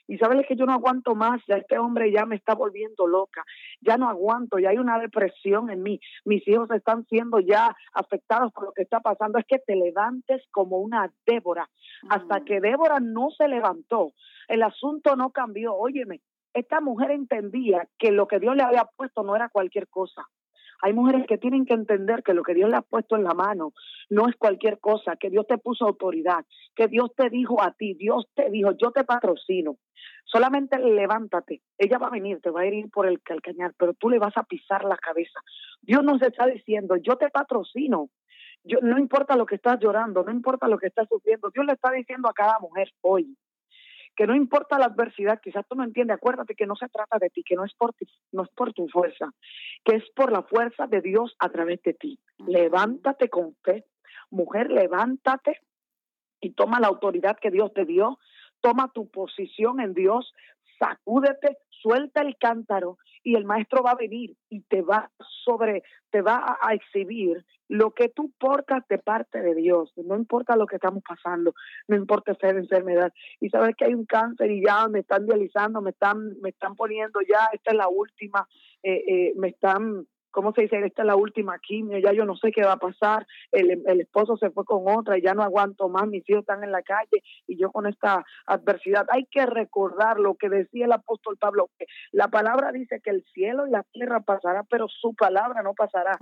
y 0.08 0.18
sabes 0.18 0.46
que 0.48 0.56
yo 0.56 0.66
no 0.66 0.74
aguanto 0.74 1.16
más, 1.16 1.42
ya 1.48 1.56
este 1.56 1.78
hombre 1.78 2.12
ya 2.12 2.26
me 2.26 2.36
está 2.36 2.56
volviendo 2.56 3.08
loca, 3.08 3.44
ya 3.82 3.98
no 3.98 4.10
aguanto, 4.10 4.60
ya 4.60 4.70
hay 4.70 4.78
una 4.78 5.00
depresión 5.00 5.70
en 5.70 5.82
mí, 5.84 6.00
mis 6.26 6.48
hijos 6.48 6.70
están 6.72 7.06
siendo 7.06 7.40
ya 7.40 7.76
afectados 7.94 8.52
por 8.54 8.66
lo 8.66 8.72
que 8.74 8.84
está 8.84 9.00
pasando, 9.00 9.40
es 9.40 9.46
que 9.46 9.60
te 9.60 9.76
levantes 9.76 10.44
como 10.52 10.80
una 10.80 11.12
Débora, 11.26 11.70
hasta 12.10 12.42
que 12.42 12.60
Débora 12.60 13.00
no 13.00 13.30
se 13.32 13.48
levantó, 13.48 14.12
el 14.48 14.64
asunto 14.64 15.16
no 15.16 15.32
cambió, 15.32 15.74
óyeme, 15.76 16.22
esta 16.54 16.82
mujer 16.82 17.12
entendía 17.12 17.88
que 17.98 18.12
lo 18.12 18.28
que 18.28 18.40
Dios 18.40 18.56
le 18.56 18.64
había 18.64 18.86
puesto 18.86 19.24
no 19.24 19.36
era 19.36 19.50
cualquier 19.50 19.88
cosa, 19.88 20.28
hay 20.84 20.92
mujeres 20.92 21.26
que 21.28 21.38
tienen 21.38 21.66
que 21.66 21.74
entender 21.74 22.24
que 22.24 22.34
lo 22.34 22.44
que 22.44 22.54
Dios 22.54 22.70
le 22.70 22.76
ha 22.76 22.82
puesto 22.82 23.16
en 23.16 23.24
la 23.24 23.34
mano 23.34 23.72
no 24.10 24.28
es 24.28 24.36
cualquier 24.36 24.80
cosa, 24.80 25.16
que 25.16 25.30
Dios 25.30 25.48
te 25.48 25.58
puso 25.58 25.86
autoridad, 25.86 26.44
que 26.76 26.90
Dios 26.90 27.10
te 27.16 27.30
dijo 27.30 27.64
a 27.64 27.72
ti, 27.72 27.94
Dios 27.94 28.28
te 28.36 28.50
dijo, 28.50 28.72
yo 28.74 28.92
te 28.92 29.06
patrocino. 29.06 29.78
Solamente 30.34 30.80
levántate. 30.80 31.62
Ella 31.78 32.00
va 32.00 32.08
a 32.08 32.10
venir, 32.10 32.42
te 32.42 32.50
va 32.50 32.62
a 32.62 32.66
ir 32.66 32.90
por 32.90 33.06
el 33.06 33.22
calcañar, 33.22 33.76
pero 33.78 33.94
tú 33.94 34.10
le 34.10 34.18
vas 34.18 34.36
a 34.36 34.42
pisar 34.42 34.84
la 34.84 34.98
cabeza. 34.98 35.40
Dios 35.80 36.04
nos 36.04 36.20
está 36.24 36.48
diciendo, 36.48 36.96
yo 36.96 37.18
te 37.18 37.30
patrocino. 37.30 38.10
Yo, 38.64 38.80
no 38.82 38.98
importa 38.98 39.36
lo 39.36 39.46
que 39.46 39.56
estás 39.56 39.80
llorando, 39.80 40.24
no 40.24 40.32
importa 40.32 40.68
lo 40.68 40.80
que 40.80 40.88
estás 40.88 41.08
sufriendo. 41.08 41.52
Dios 41.52 41.68
le 41.68 41.74
está 41.74 41.92
diciendo 41.92 42.28
a 42.28 42.34
cada 42.34 42.58
mujer 42.60 42.90
hoy, 43.02 43.38
que 44.16 44.26
no 44.26 44.34
importa 44.36 44.80
la 44.80 44.86
adversidad, 44.86 45.40
quizás 45.40 45.68
tú 45.68 45.76
no 45.76 45.84
entiendes, 45.84 46.16
acuérdate 46.16 46.56
que 46.56 46.66
no 46.66 46.76
se 46.76 46.90
trata 46.90 47.20
de 47.20 47.30
ti, 47.30 47.44
que 47.44 47.56
no 47.56 47.64
es 47.64 47.74
por 47.76 47.94
ti, 47.94 48.08
no 48.32 48.42
es 48.42 48.50
por 48.56 48.74
tu 48.74 48.88
fuerza, 48.88 49.30
que 49.84 49.98
es 49.98 50.10
por 50.16 50.32
la 50.32 50.42
fuerza 50.42 50.88
de 50.88 51.02
Dios 51.02 51.36
a 51.38 51.50
través 51.50 51.80
de 51.84 51.94
ti. 51.94 52.20
Levántate 52.48 53.30
con 53.30 53.56
fe, 53.64 53.86
mujer, 54.32 54.72
levántate 54.72 55.62
y 56.40 56.54
toma 56.54 56.80
la 56.80 56.88
autoridad 56.88 57.38
que 57.40 57.52
Dios 57.52 57.72
te 57.74 57.86
dio, 57.86 58.18
toma 58.64 58.90
tu 58.94 59.10
posición 59.10 59.82
en 59.82 59.94
Dios, 59.94 60.34
sacúdete, 60.80 61.58
suelta 61.70 62.22
el 62.22 62.38
cántaro 62.38 62.98
y 63.24 63.36
el 63.36 63.44
maestro 63.44 63.84
va 63.84 63.92
a 63.92 63.96
venir 63.96 64.36
y 64.50 64.62
te 64.62 64.82
va 64.82 65.12
sobre, 65.46 65.84
te 66.12 66.22
va 66.22 66.58
a, 66.62 66.74
exhibir 66.74 67.46
lo 67.68 67.92
que 67.92 68.08
tú 68.08 68.32
portas 68.40 68.84
de 68.88 69.00
parte 69.00 69.42
de 69.42 69.54
Dios. 69.54 69.92
No 69.98 70.16
importa 70.16 70.56
lo 70.56 70.66
que 70.66 70.78
estamos 70.78 71.04
pasando, 71.08 71.54
no 71.88 71.98
importa 71.98 72.36
ser 72.36 72.56
enfermedad. 72.56 73.12
Y 73.42 73.50
sabes 73.50 73.76
que 73.76 73.86
hay 73.86 73.94
un 73.94 74.06
cáncer 74.06 74.50
y 74.50 74.64
ya 74.66 74.88
me 74.88 75.00
están 75.00 75.26
dializando, 75.26 75.82
me 75.82 75.92
están, 75.92 76.40
me 76.42 76.50
están 76.50 76.76
poniendo 76.76 77.20
ya, 77.22 77.50
esta 77.52 77.72
es 77.72 77.78
la 77.78 77.90
última, 77.90 78.48
eh, 78.82 79.04
eh, 79.08 79.34
me 79.36 79.50
están 79.50 80.08
¿cómo 80.34 80.52
se 80.52 80.64
dice? 80.64 80.86
Esta 80.86 81.04
es 81.04 81.08
la 81.08 81.16
última 81.16 81.58
quimio, 81.60 81.98
ya 82.00 82.12
yo 82.12 82.26
no 82.26 82.36
sé 82.36 82.52
qué 82.52 82.64
va 82.64 82.74
a 82.74 82.78
pasar, 82.78 83.26
el, 83.52 83.84
el, 83.86 84.02
esposo 84.02 84.36
se 84.36 84.50
fue 84.50 84.66
con 84.66 84.84
otra 84.88 85.18
y 85.18 85.22
ya 85.22 85.34
no 85.34 85.44
aguanto 85.44 85.88
más, 85.88 86.08
mis 86.08 86.28
hijos 86.30 86.42
están 86.42 86.64
en 86.64 86.72
la 86.72 86.82
calle 86.82 87.24
y 87.48 87.58
yo 87.58 87.72
con 87.72 87.86
esta 87.86 88.26
adversidad. 88.48 89.06
Hay 89.10 89.26
que 89.28 89.46
recordar 89.46 90.20
lo 90.20 90.36
que 90.36 90.50
decía 90.50 90.86
el 90.86 90.92
apóstol 90.92 91.38
Pablo, 91.38 91.70
que 91.78 91.86
la 92.12 92.28
palabra 92.28 92.72
dice 92.72 93.00
que 93.02 93.12
el 93.12 93.24
cielo 93.34 93.68
y 93.68 93.72
la 93.72 93.84
tierra 93.84 94.20
pasará, 94.22 94.64
pero 94.64 94.88
su 94.90 95.14
palabra 95.14 95.62
no 95.62 95.74
pasará. 95.74 96.18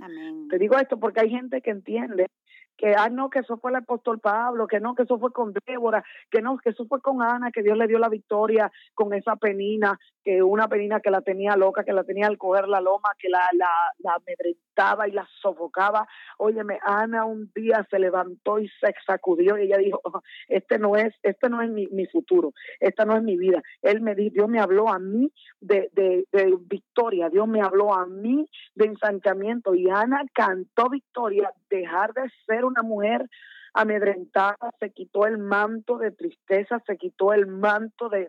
Te 0.50 0.58
digo 0.58 0.76
esto 0.78 1.00
porque 1.00 1.20
hay 1.20 1.30
gente 1.30 1.62
que 1.62 1.70
entiende 1.70 2.28
que 2.76 2.94
ah 2.96 3.08
no 3.08 3.30
que 3.30 3.40
eso 3.40 3.58
fue 3.58 3.70
el 3.70 3.76
apóstol 3.76 4.18
Pablo, 4.18 4.66
que 4.66 4.80
no 4.80 4.94
que 4.94 5.04
eso 5.04 5.18
fue 5.18 5.32
con 5.32 5.52
Débora, 5.66 6.04
que 6.30 6.40
no 6.42 6.58
que 6.58 6.70
eso 6.70 6.84
fue 6.86 7.00
con 7.00 7.22
Ana, 7.22 7.50
que 7.52 7.62
Dios 7.62 7.76
le 7.76 7.86
dio 7.86 7.98
la 7.98 8.08
victoria 8.08 8.72
con 8.94 9.14
esa 9.14 9.36
penina, 9.36 9.98
que 10.24 10.42
una 10.42 10.68
penina 10.68 11.00
que 11.00 11.10
la 11.10 11.20
tenía 11.20 11.56
loca, 11.56 11.84
que 11.84 11.92
la 11.92 12.04
tenía 12.04 12.26
al 12.26 12.38
coger 12.38 12.68
la 12.68 12.80
loma, 12.80 13.10
que 13.18 13.28
la 13.28 13.48
la, 13.52 13.70
la 14.02 14.14
amedrentaba 14.14 15.08
y 15.08 15.12
la 15.12 15.26
sofocaba. 15.40 16.06
Óyeme, 16.38 16.78
Ana 16.82 17.24
un 17.24 17.50
día 17.54 17.86
se 17.90 17.98
levantó 17.98 18.58
y 18.58 18.68
se 18.68 18.94
sacudió 19.06 19.58
y 19.58 19.62
ella 19.62 19.78
dijo, 19.78 20.00
este 20.48 20.78
no 20.78 20.96
es 20.96 21.14
este 21.22 21.48
no 21.48 21.62
es 21.62 21.70
mi, 21.70 21.86
mi 21.88 22.06
futuro, 22.06 22.52
esta 22.80 23.04
no 23.04 23.16
es 23.16 23.22
mi 23.22 23.36
vida. 23.36 23.62
Él 23.82 24.00
me 24.00 24.14
dijo, 24.14 24.34
Dios 24.34 24.48
me 24.48 24.60
habló 24.60 24.88
a 24.88 24.98
mí 24.98 25.32
de, 25.60 25.90
de, 25.92 26.26
de 26.32 26.56
victoria, 26.60 27.28
Dios 27.28 27.46
me 27.48 27.60
habló 27.60 27.94
a 27.94 28.06
mí 28.06 28.48
de 28.74 28.86
ensanchamiento 28.86 29.74
y 29.74 29.88
Ana 29.88 30.24
cantó 30.32 30.88
victoria, 30.88 31.52
dejar 31.68 32.12
de 32.14 32.30
ser 32.46 32.64
una 32.64 32.82
mujer 32.82 33.28
amedrentada, 33.74 34.70
se 34.78 34.90
quitó 34.90 35.26
el 35.26 35.38
manto 35.38 35.98
de 35.98 36.10
tristeza, 36.10 36.82
se 36.86 36.96
quitó 36.96 37.32
el 37.32 37.46
manto 37.46 38.08
de, 38.08 38.28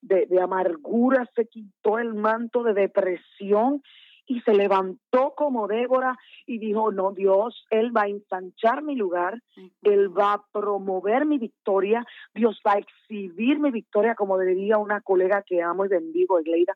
de, 0.00 0.40
amargura, 0.40 1.28
se 1.34 1.46
quitó 1.46 1.98
el 1.98 2.14
manto 2.14 2.62
de 2.62 2.74
depresión 2.74 3.82
y 4.26 4.40
se 4.40 4.54
levantó 4.54 5.34
como 5.36 5.68
Débora 5.68 6.16
y 6.46 6.58
dijo, 6.58 6.92
no, 6.92 7.12
Dios, 7.12 7.66
Él 7.70 7.94
va 7.96 8.02
a 8.02 8.08
ensanchar 8.08 8.82
mi 8.82 8.96
lugar, 8.96 9.40
Él 9.82 10.16
va 10.16 10.34
a 10.34 10.44
promover 10.52 11.26
mi 11.26 11.38
victoria, 11.38 12.04
Dios 12.34 12.60
va 12.66 12.72
a 12.72 12.78
exhibir 12.78 13.58
mi 13.58 13.70
victoria, 13.70 14.14
como 14.14 14.38
diría 14.38 14.78
una 14.78 15.00
colega 15.00 15.42
que 15.42 15.62
amo 15.62 15.84
y 15.84 15.88
bendigo, 15.88 16.38
Egleida. 16.38 16.74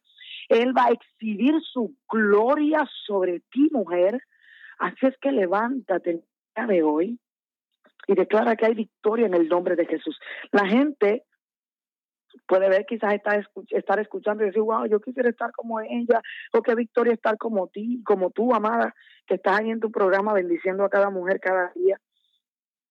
Él 0.49 0.77
va 0.77 0.87
a 0.87 0.93
exhibir 0.93 1.55
su 1.63 1.95
gloria 2.11 2.87
sobre 3.07 3.41
ti, 3.51 3.69
mujer. 3.73 4.21
Así 4.79 5.07
es 5.07 5.17
que 5.19 5.33
levántate, 5.33 6.23
de 6.67 6.83
hoy 6.83 7.19
y 8.07 8.15
declara 8.15 8.57
que 8.57 8.67
hay 8.67 8.75
victoria 8.75 9.27
en 9.27 9.35
el 9.35 9.49
nombre 9.49 9.77
de 9.77 9.87
Jesús. 9.87 10.19
La 10.51 10.67
gente 10.67 11.25
puede 12.47 12.69
ver 12.69 12.87
quizás 12.87 13.15
estar, 13.15 13.47
estar 13.71 13.99
escuchando 14.01 14.43
y 14.43 14.47
decir, 14.47 14.63
wow, 14.63 14.87
yo 14.87 15.01
quisiera 15.01 15.29
estar 15.29 15.53
como 15.53 15.81
ella, 15.81 16.21
o 16.53 16.63
qué 16.63 16.75
victoria 16.75 17.15
estar 17.15 17.37
como 17.39 17.69
ti, 17.69 18.03
como 18.05 18.31
tú, 18.31 18.55
amada, 18.55 18.95
que 19.27 19.35
estás 19.35 19.59
ahí 19.59 19.71
en 19.71 19.81
tu 19.81 19.91
programa 19.91 20.33
bendiciendo 20.33 20.85
a 20.85 20.91
cada 20.91 21.11
mujer 21.11 21.41
cada 21.41 21.73
día. 21.75 22.01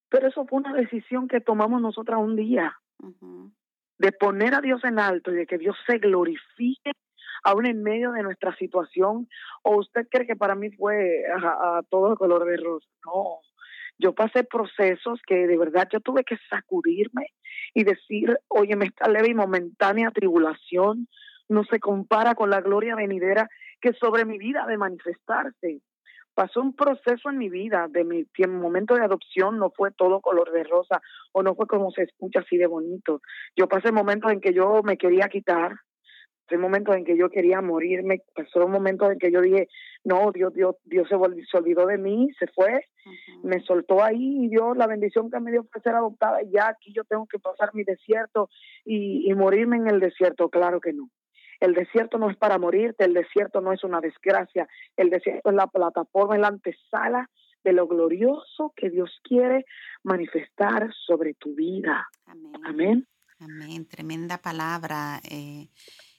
Pero 0.09 0.27
eso 0.27 0.45
fue 0.45 0.59
una 0.59 0.73
decisión 0.73 1.27
que 1.27 1.41
tomamos 1.41 1.81
nosotras 1.81 2.19
un 2.19 2.35
día, 2.35 2.77
de 3.97 4.11
poner 4.11 4.53
a 4.55 4.61
Dios 4.61 4.83
en 4.83 4.99
alto 4.99 5.31
y 5.31 5.35
de 5.35 5.47
que 5.47 5.57
Dios 5.57 5.75
se 5.85 5.97
glorifique 5.97 6.91
aún 7.43 7.65
en 7.65 7.83
medio 7.83 8.11
de 8.11 8.23
nuestra 8.23 8.55
situación. 8.55 9.27
¿O 9.63 9.77
usted 9.77 10.07
cree 10.09 10.27
que 10.27 10.35
para 10.35 10.55
mí 10.55 10.71
fue 10.71 11.23
a, 11.41 11.77
a 11.77 11.83
todo 11.83 12.11
el 12.11 12.17
color 12.17 12.45
de 12.45 12.57
rosa? 12.57 12.87
No, 13.05 13.39
yo 13.99 14.13
pasé 14.13 14.43
procesos 14.43 15.19
que 15.25 15.47
de 15.47 15.57
verdad 15.57 15.87
yo 15.91 15.99
tuve 15.99 16.23
que 16.23 16.37
sacudirme 16.49 17.27
y 17.73 17.83
decir, 17.83 18.37
oye, 18.47 18.77
esta 18.81 19.07
leve 19.09 19.29
y 19.29 19.33
momentánea 19.33 20.11
tribulación 20.11 21.07
no 21.49 21.63
se 21.63 21.79
compara 21.79 22.35
con 22.35 22.49
la 22.49 22.61
gloria 22.61 22.95
venidera 22.95 23.49
que 23.81 23.93
sobre 23.93 24.25
mi 24.25 24.37
vida 24.37 24.65
de 24.67 24.77
manifestarse. 24.77 25.81
Pasó 26.33 26.61
un 26.61 26.75
proceso 26.75 27.31
en 27.31 27.39
mi 27.39 27.49
vida, 27.49 27.87
de 27.89 28.03
mi, 28.03 28.27
momento 28.47 28.93
de 28.93 29.03
adopción 29.03 29.57
no 29.57 29.71
fue 29.71 29.91
todo 29.91 30.21
color 30.21 30.51
de 30.51 30.63
rosa 30.65 31.01
o 31.31 31.41
no 31.41 31.55
fue 31.55 31.65
como 31.65 31.89
se 31.89 32.03
escucha 32.03 32.41
así 32.41 32.57
de 32.57 32.67
bonito. 32.67 33.21
Yo 33.55 33.67
pasé 33.67 33.91
momentos 33.91 34.31
en 34.31 34.39
que 34.39 34.53
yo 34.53 34.83
me 34.83 34.97
quería 34.97 35.29
quitar, 35.29 35.71
pasé 36.47 36.57
momentos 36.57 36.95
en 36.95 37.03
que 37.03 37.17
yo 37.17 37.29
quería 37.29 37.61
morirme, 37.61 38.21
pasó 38.33 38.67
momentos 38.67 39.11
en 39.11 39.19
que 39.19 39.31
yo 39.31 39.41
dije, 39.41 39.67
no, 40.03 40.31
Dios, 40.31 40.53
Dios, 40.53 40.75
Dios 40.85 41.07
se, 41.09 41.15
olvidó 41.15 41.85
de 41.85 41.97
mí, 41.97 42.29
se 42.39 42.47
fue, 42.47 42.85
me 43.43 43.59
soltó 43.61 44.03
ahí 44.03 44.45
y 44.45 44.47
Dios, 44.49 44.77
la 44.77 44.87
bendición 44.87 45.29
que 45.29 45.39
me 45.39 45.51
dio 45.51 45.65
fue 45.71 45.81
ser 45.81 45.95
adoptada. 45.95 46.41
Y 46.41 46.51
ya 46.51 46.69
aquí 46.69 46.93
yo 46.93 47.03
tengo 47.03 47.25
que 47.25 47.39
pasar 47.39 47.71
mi 47.73 47.83
desierto 47.83 48.49
y, 48.85 49.33
morirme 49.35 49.77
en 49.77 49.87
el 49.87 49.99
desierto. 49.99 50.49
Claro 50.49 50.79
que 50.79 50.93
no. 50.93 51.09
El 51.59 51.73
desierto 51.73 52.17
no 52.17 52.29
es 52.29 52.37
para 52.37 52.57
morirte, 52.57 53.03
el 53.03 53.13
desierto 53.13 53.61
no 53.61 53.73
es 53.73 53.83
una 53.83 53.99
desgracia, 53.99 54.67
el 54.95 55.09
desierto 55.09 55.49
es 55.49 55.55
la 55.55 55.67
plataforma, 55.67 56.35
es 56.35 56.41
la 56.41 56.47
antesala 56.47 57.29
de 57.63 57.73
lo 57.73 57.87
glorioso 57.87 58.73
que 58.75 58.89
Dios 58.89 59.19
quiere 59.23 59.65
manifestar 60.03 60.93
sobre 61.05 61.33
tu 61.33 61.55
vida. 61.55 62.07
Amén. 62.63 63.07
Amén. 63.39 63.85
Tremenda 63.87 64.37
palabra. 64.37 65.19
Eh, 65.29 65.67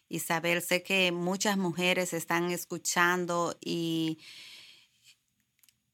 Isabel, 0.09 0.63
sé 0.63 0.83
que 0.83 1.13
muchas 1.13 1.57
mujeres 1.57 2.13
están 2.13 2.51
escuchando 2.51 3.57
y 3.61 4.19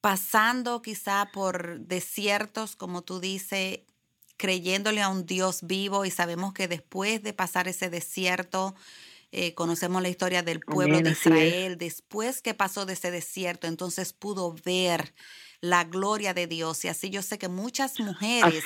pasando 0.00 0.82
quizá 0.82 1.30
por 1.32 1.80
desiertos, 1.80 2.76
como 2.76 3.02
tú 3.02 3.20
dices, 3.20 3.80
creyéndole 4.36 5.00
a 5.00 5.08
un 5.08 5.26
Dios 5.26 5.60
vivo 5.62 6.04
y 6.04 6.10
sabemos 6.10 6.52
que 6.52 6.68
después 6.68 7.22
de 7.22 7.32
pasar 7.32 7.68
ese 7.68 7.88
desierto, 7.88 8.74
eh, 9.32 9.54
conocemos 9.54 10.00
la 10.02 10.08
historia 10.08 10.42
del 10.42 10.60
pueblo 10.60 11.00
de 11.00 11.10
Israel, 11.10 11.76
después 11.76 12.40
que 12.40 12.54
pasó 12.54 12.86
de 12.86 12.92
ese 12.92 13.10
desierto, 13.10 13.66
entonces 13.66 14.12
pudo 14.12 14.54
ver 14.64 15.14
la 15.64 15.84
gloria 15.84 16.34
de 16.34 16.46
Dios. 16.46 16.84
Y 16.84 16.88
así 16.88 17.08
yo 17.08 17.22
sé 17.22 17.38
que 17.38 17.48
muchas 17.48 17.98
mujeres 17.98 18.64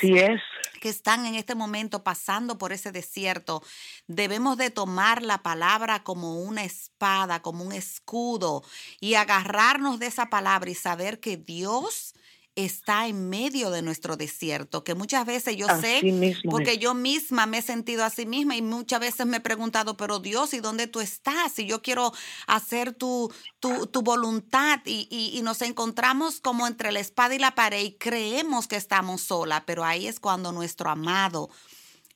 que 0.80 0.88
están 0.88 1.26
en 1.26 1.36
este 1.36 1.54
momento 1.54 2.02
pasando 2.02 2.58
por 2.58 2.72
ese 2.72 2.90
desierto, 2.90 3.62
debemos 4.08 4.56
de 4.56 4.70
tomar 4.70 5.22
la 5.22 5.42
palabra 5.44 6.02
como 6.02 6.40
una 6.40 6.64
espada, 6.64 7.40
como 7.40 7.62
un 7.62 7.72
escudo 7.72 8.64
y 8.98 9.14
agarrarnos 9.14 10.00
de 10.00 10.06
esa 10.06 10.26
palabra 10.26 10.70
y 10.70 10.74
saber 10.74 11.20
que 11.20 11.36
Dios 11.36 12.14
está 12.64 13.06
en 13.06 13.28
medio 13.28 13.70
de 13.70 13.82
nuestro 13.82 14.16
desierto, 14.16 14.82
que 14.82 14.96
muchas 14.96 15.24
veces 15.24 15.56
yo 15.56 15.68
sé, 15.80 16.34
porque 16.50 16.78
yo 16.78 16.92
misma 16.92 17.46
me 17.46 17.58
he 17.58 17.62
sentido 17.62 18.04
así 18.04 18.26
misma 18.26 18.56
y 18.56 18.62
muchas 18.62 18.98
veces 18.98 19.26
me 19.26 19.36
he 19.36 19.40
preguntado, 19.40 19.96
pero 19.96 20.18
Dios, 20.18 20.52
¿y 20.54 20.58
dónde 20.58 20.88
tú 20.88 21.00
estás? 21.00 21.56
Y 21.60 21.66
yo 21.66 21.82
quiero 21.82 22.12
hacer 22.48 22.92
tu, 22.94 23.32
tu, 23.60 23.86
tu 23.86 24.02
voluntad 24.02 24.80
y, 24.84 25.06
y, 25.10 25.40
nos 25.42 25.62
encontramos 25.62 26.40
como 26.40 26.66
entre 26.66 26.90
la 26.90 26.98
espada 26.98 27.34
y 27.34 27.38
la 27.38 27.54
pared 27.54 27.80
y 27.80 27.92
creemos 27.92 28.66
que 28.66 28.76
estamos 28.76 29.20
sola, 29.20 29.62
pero 29.64 29.84
ahí 29.84 30.08
es 30.08 30.18
cuando 30.18 30.50
nuestro 30.50 30.90
amado 30.90 31.50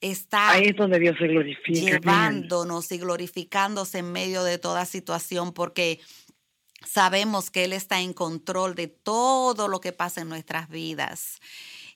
está 0.00 0.50
ahí 0.50 0.64
es 0.66 0.76
donde 0.76 0.98
Dios 0.98 1.16
se 1.16 1.28
glorifica, 1.28 1.81
llevándonos 1.81 2.90
y 2.90 2.98
glorificándose 2.98 3.98
en 3.98 4.11
medio 4.11 4.42
de 4.42 4.59
toda 4.59 4.85
situación, 4.87 5.52
porque 5.52 6.00
Sabemos 6.90 7.50
que 7.50 7.64
Él 7.64 7.72
está 7.72 8.00
en 8.00 8.12
control 8.12 8.74
de 8.74 8.88
todo 8.88 9.68
lo 9.68 9.80
que 9.80 9.92
pasa 9.92 10.20
en 10.20 10.28
nuestras 10.28 10.68
vidas. 10.68 11.40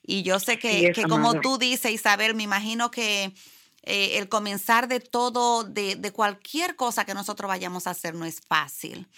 Y 0.02 0.22
yo 0.22 0.38
sé 0.38 0.58
que, 0.58 0.92
como 1.08 1.40
tú 1.40 1.58
dices, 1.58 1.90
Isabel, 1.90 2.34
me 2.34 2.44
imagino 2.44 2.90
que 2.90 3.34
eh, 3.82 4.18
el 4.18 4.28
comenzar 4.28 4.88
de 4.88 5.00
todo, 5.00 5.64
de, 5.64 5.96
de, 5.96 6.12
cualquier 6.12 6.76
cosa 6.76 7.04
que 7.04 7.14
nosotros 7.14 7.48
vayamos 7.48 7.86
a 7.86 7.90
hacer, 7.90 8.14
no 8.14 8.24
es 8.24 8.40
fácil 8.40 9.08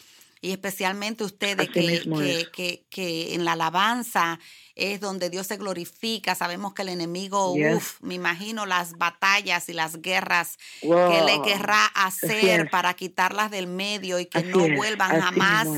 y 0.41 0.53
especialmente 0.53 1.25
ustedes 1.25 1.69
que, 1.71 2.49
que, 2.53 2.87
que, 2.91 3.35
en 3.35 3.45
la 3.45 3.53
alabanza 3.53 4.39
es 4.75 5.01
donde 5.01 5.31
Dios 5.31 5.47
se 5.47 5.57
glorifica. 5.57 6.35
Sabemos 6.35 6.73
que 6.73 6.83
el 6.83 6.91
enemigo, 6.91 7.53
uff, 7.53 8.01
me 8.01 8.15
imagino 8.15 8.65
las 8.65 8.93
batallas 8.97 9.69
y 9.69 9.73
las 9.73 10.01
guerras 10.01 10.59
que 10.81 11.23
le 11.27 11.43
querrá 11.43 11.87
hacer 11.87 12.71
para 12.71 12.95
quitarlas 12.95 13.51
del 13.51 13.67
medio 13.67 14.19
y 14.21 14.27
que 14.27 14.43
no 14.45 14.69
vuelvan 14.77 15.21
jamás 15.21 15.69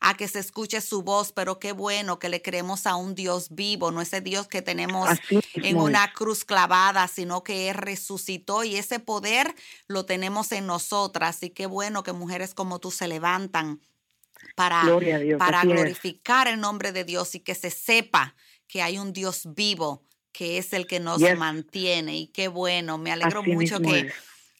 a 0.00 0.14
que 0.14 0.28
se 0.28 0.38
escuche 0.38 0.80
su 0.80 1.02
voz, 1.02 1.32
pero 1.32 1.58
qué 1.58 1.72
bueno 1.72 2.18
que 2.18 2.28
le 2.28 2.40
creemos 2.42 2.86
a 2.86 2.96
un 2.96 3.14
Dios 3.14 3.48
vivo, 3.50 3.90
no 3.90 4.00
ese 4.00 4.20
Dios 4.20 4.46
que 4.46 4.62
tenemos 4.62 5.08
en 5.54 5.76
una 5.76 6.12
cruz 6.12 6.44
clavada, 6.44 7.08
sino 7.08 7.42
que 7.42 7.70
Él 7.70 7.74
resucitó 7.74 8.64
y 8.64 8.76
ese 8.76 9.00
poder 9.00 9.54
lo 9.88 10.04
tenemos 10.04 10.52
en 10.52 10.66
nosotras. 10.66 11.42
Y 11.42 11.50
qué 11.50 11.66
bueno 11.66 12.02
que 12.02 12.12
mujeres 12.12 12.54
como 12.54 12.78
tú 12.78 12.90
se 12.90 13.08
levantan 13.08 13.80
para, 14.54 14.82
para 15.38 15.62
glorificar 15.62 16.48
el 16.48 16.60
nombre 16.60 16.92
de 16.92 17.04
Dios 17.04 17.34
y 17.34 17.40
que 17.40 17.54
se 17.54 17.70
sepa 17.70 18.34
que 18.66 18.82
hay 18.82 18.98
un 18.98 19.12
Dios 19.12 19.48
vivo 19.54 20.04
que 20.32 20.58
es 20.58 20.72
el 20.72 20.86
que 20.86 21.00
nos 21.00 21.20
mantiene. 21.36 22.16
Y 22.16 22.26
qué 22.28 22.46
bueno, 22.48 22.96
me 22.96 23.10
alegro 23.10 23.42
mucho 23.42 23.80
que, 23.80 24.12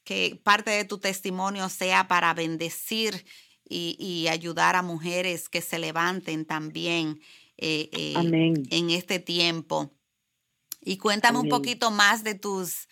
que 0.03 0.41
parte 0.43 0.71
de 0.71 0.85
tu 0.85 0.99
testimonio 0.99 1.69
sea 1.69 2.09
para 2.09 2.35
bendecir 2.35 3.25
y, 3.69 4.27
ayudar 4.29 4.77
a 4.77 4.83
mujeres 4.83 5.49
que 5.49 5.61
se 5.61 5.79
levanten 5.79 6.47
también 6.47 7.21
eh, 7.59 7.91
eh, 7.93 8.55
en 8.71 8.91
este 8.91 9.19
tiempo. 9.19 9.95
Y 10.81 10.97
cuéntame 10.97 11.39
un 11.39 11.49
poquito 11.49 11.91
más 11.91 12.25
de 12.25 12.35
tus, 12.35 12.89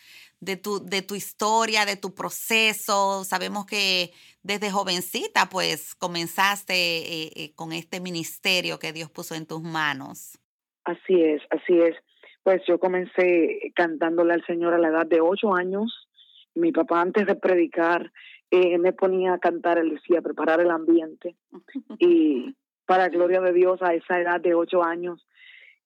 de 0.47 0.57
tu, 0.57 0.83
de 0.83 1.03
tu 1.03 1.15
historia, 1.15 1.85
de 1.85 1.97
tu 1.97 2.15
proceso. 2.15 3.25
Sabemos 3.25 3.67
que 3.67 4.13
desde 4.43 4.71
jovencita, 4.71 5.49
pues, 5.51 5.95
comenzaste 5.95 6.75
eh, 6.75 7.53
con 7.55 7.73
este 7.73 8.01
ministerio 8.01 8.79
que 8.79 8.93
Dios 8.93 9.11
puso 9.11 9.35
en 9.35 9.47
tus 9.47 9.63
manos. 9.63 10.39
Así 10.85 11.21
es, 11.21 11.43
así 11.51 11.79
es. 11.81 11.97
Pues 12.45 12.63
yo 12.67 12.79
comencé 12.79 13.73
cantándole 13.75 14.35
al 14.35 14.47
Señor 14.47 14.73
a 14.73 14.79
la 14.79 14.89
edad 14.89 15.07
de 15.07 15.21
ocho 15.21 15.53
años. 15.55 16.09
Mi 16.55 16.71
papá 16.71 17.01
antes 17.01 17.27
de 17.27 17.35
predicar 17.35 18.13
eh, 18.53 18.79
me 18.79 18.93
ponía 18.93 19.35
a 19.35 19.39
cantar, 19.39 19.79
él 19.79 19.91
decía, 19.91 20.23
preparar 20.23 20.61
el 20.61 20.71
ambiente. 20.71 21.35
Y 21.99 22.55
para 22.87 23.09
gloria 23.09 23.41
de 23.41 23.53
Dios, 23.53 23.83
a 23.83 23.95
esa 23.95 24.21
edad 24.21 24.41
de 24.41 24.55
ocho 24.55 24.85
años, 24.85 25.27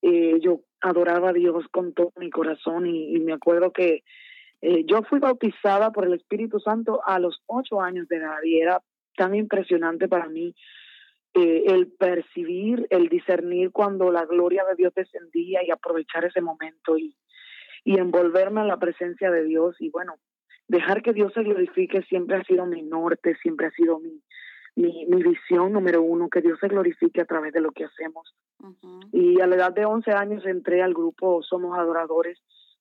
eh, 0.02 0.38
yo 0.40 0.60
adoraba 0.80 1.30
a 1.30 1.32
Dios 1.32 1.64
con 1.70 1.92
todo 1.92 2.12
mi 2.16 2.30
corazón 2.30 2.86
y, 2.86 3.18
me 3.20 3.32
acuerdo 3.32 3.72
que 3.72 4.02
eh, 4.62 4.84
yo 4.86 5.02
fui 5.02 5.18
bautizada 5.18 5.90
por 5.92 6.04
el 6.04 6.14
Espíritu 6.14 6.60
Santo 6.60 7.00
a 7.06 7.18
los 7.18 7.42
ocho 7.46 7.80
años 7.80 8.08
de 8.08 8.16
edad 8.16 8.42
y 8.42 8.60
era 8.60 8.82
tan 9.16 9.34
impresionante 9.34 10.08
para 10.08 10.28
mí 10.28 10.54
el 11.32 11.92
percibir, 11.92 12.88
el 12.90 13.08
discernir 13.08 13.70
cuando 13.70 14.10
la 14.10 14.24
gloria 14.26 14.64
de 14.64 14.74
Dios 14.74 14.92
descendía 14.94 15.64
y 15.64 15.70
aprovechar 15.70 16.24
ese 16.24 16.40
momento 16.40 16.98
y, 16.98 17.16
y 17.84 17.98
envolverme 17.98 18.62
en 18.62 18.68
la 18.68 18.78
presencia 18.78 19.30
de 19.30 19.44
Dios. 19.44 19.76
Y 19.78 19.90
bueno, 19.90 20.16
dejar 20.68 21.02
que 21.02 21.12
Dios 21.12 21.32
se 21.32 21.42
glorifique 21.42 22.02
siempre 22.02 22.36
ha 22.36 22.44
sido 22.44 22.66
mi 22.66 22.82
norte, 22.82 23.36
siempre 23.42 23.66
ha 23.66 23.70
sido 23.70 23.98
mi, 23.98 24.22
mi, 24.76 25.06
mi 25.06 25.22
visión 25.22 25.72
número 25.72 26.02
uno, 26.02 26.28
que 26.28 26.40
Dios 26.40 26.58
se 26.60 26.68
glorifique 26.68 27.20
a 27.20 27.26
través 27.26 27.52
de 27.52 27.60
lo 27.60 27.72
que 27.72 27.84
hacemos. 27.84 28.34
Y 29.12 29.40
a 29.40 29.46
la 29.46 29.56
edad 29.56 29.72
de 29.72 29.84
11 29.84 30.10
años 30.12 30.44
entré 30.46 30.82
al 30.82 30.94
grupo 30.94 31.42
Somos 31.42 31.78
Adoradores, 31.78 32.38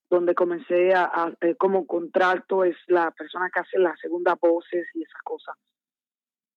donde 0.10 0.36
comencé 0.36 0.93
a, 0.93 1.34
eh, 1.41 1.56
como 1.56 1.86
contrato, 1.86 2.63
es 2.63 2.76
la 2.88 3.12
persona 3.12 3.50
que 3.54 3.60
hace 3.60 3.78
las 3.78 4.00
segundas 4.00 4.39
voces 4.39 4.88
y 4.93 5.04
esas 5.04 5.22
cosas. 5.24 5.56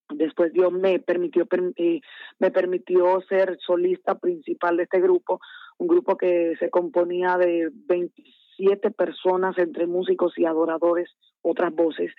Después 0.09 0.53
Dios 0.53 0.73
me 0.73 0.99
permitió, 0.99 1.47
eh, 1.77 2.01
me 2.39 2.51
permitió 2.51 3.21
ser 3.29 3.59
solista 3.65 4.19
principal 4.19 4.77
de 4.77 4.85
este 4.85 5.01
grupo, 5.01 5.41
un 5.79 5.87
grupo 5.87 6.17
que 6.17 6.55
se 6.59 6.71
componía 6.71 7.39
de 7.39 7.71
25 7.73 8.43
siete 8.57 8.91
personas 8.91 9.57
entre 9.59 9.87
músicos 9.87 10.37
y 10.39 10.45
adoradores, 10.45 11.09
otras 11.43 11.73
voces. 11.75 12.13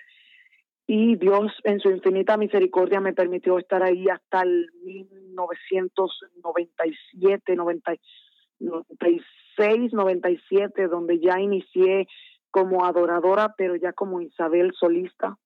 Y 0.86 1.16
Dios 1.16 1.50
en 1.64 1.80
su 1.80 1.90
infinita 1.90 2.36
misericordia 2.36 3.00
me 3.00 3.14
permitió 3.14 3.58
estar 3.58 3.82
ahí 3.82 4.06
hasta 4.08 4.42
el 4.42 4.70
1997, 4.84 7.56
96, 7.56 9.22
97, 9.58 10.88
donde 10.88 11.20
ya 11.20 11.40
inicié 11.40 12.08
como 12.50 12.84
adoradora, 12.84 13.54
pero 13.56 13.76
ya 13.76 13.92
como 13.92 14.20
Isabel 14.20 14.72
solista. 14.78 15.36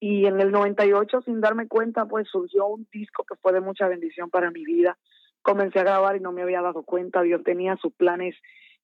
Y 0.00 0.26
en 0.26 0.40
el 0.40 0.50
98, 0.50 1.22
sin 1.22 1.40
darme 1.40 1.68
cuenta, 1.68 2.06
pues 2.06 2.28
surgió 2.28 2.66
un 2.66 2.88
disco 2.92 3.24
que 3.24 3.36
fue 3.36 3.52
de 3.52 3.60
mucha 3.60 3.86
bendición 3.86 4.30
para 4.30 4.50
mi 4.50 4.64
vida. 4.64 4.98
Comencé 5.42 5.78
a 5.78 5.84
grabar 5.84 6.16
y 6.16 6.20
no 6.20 6.32
me 6.32 6.42
había 6.42 6.60
dado 6.60 6.82
cuenta. 6.82 7.22
Dios 7.22 7.42
tenía 7.44 7.76
sus 7.76 7.92
planes 7.94 8.34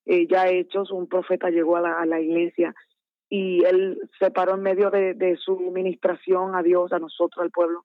eh, 0.06 0.26
ya 0.26 0.48
hechos, 0.48 0.90
un 0.90 1.08
profeta 1.08 1.50
llegó 1.50 1.76
a 1.76 1.80
la, 1.80 2.00
a 2.00 2.06
la 2.06 2.20
iglesia 2.20 2.74
y 3.28 3.64
él 3.64 3.98
se 4.18 4.30
paró 4.30 4.54
en 4.54 4.62
medio 4.62 4.90
de, 4.90 5.14
de 5.14 5.36
su 5.36 5.58
ministración 5.70 6.54
a 6.54 6.62
Dios, 6.62 6.92
a 6.92 6.98
nosotros, 6.98 7.42
al 7.42 7.50
pueblo. 7.50 7.84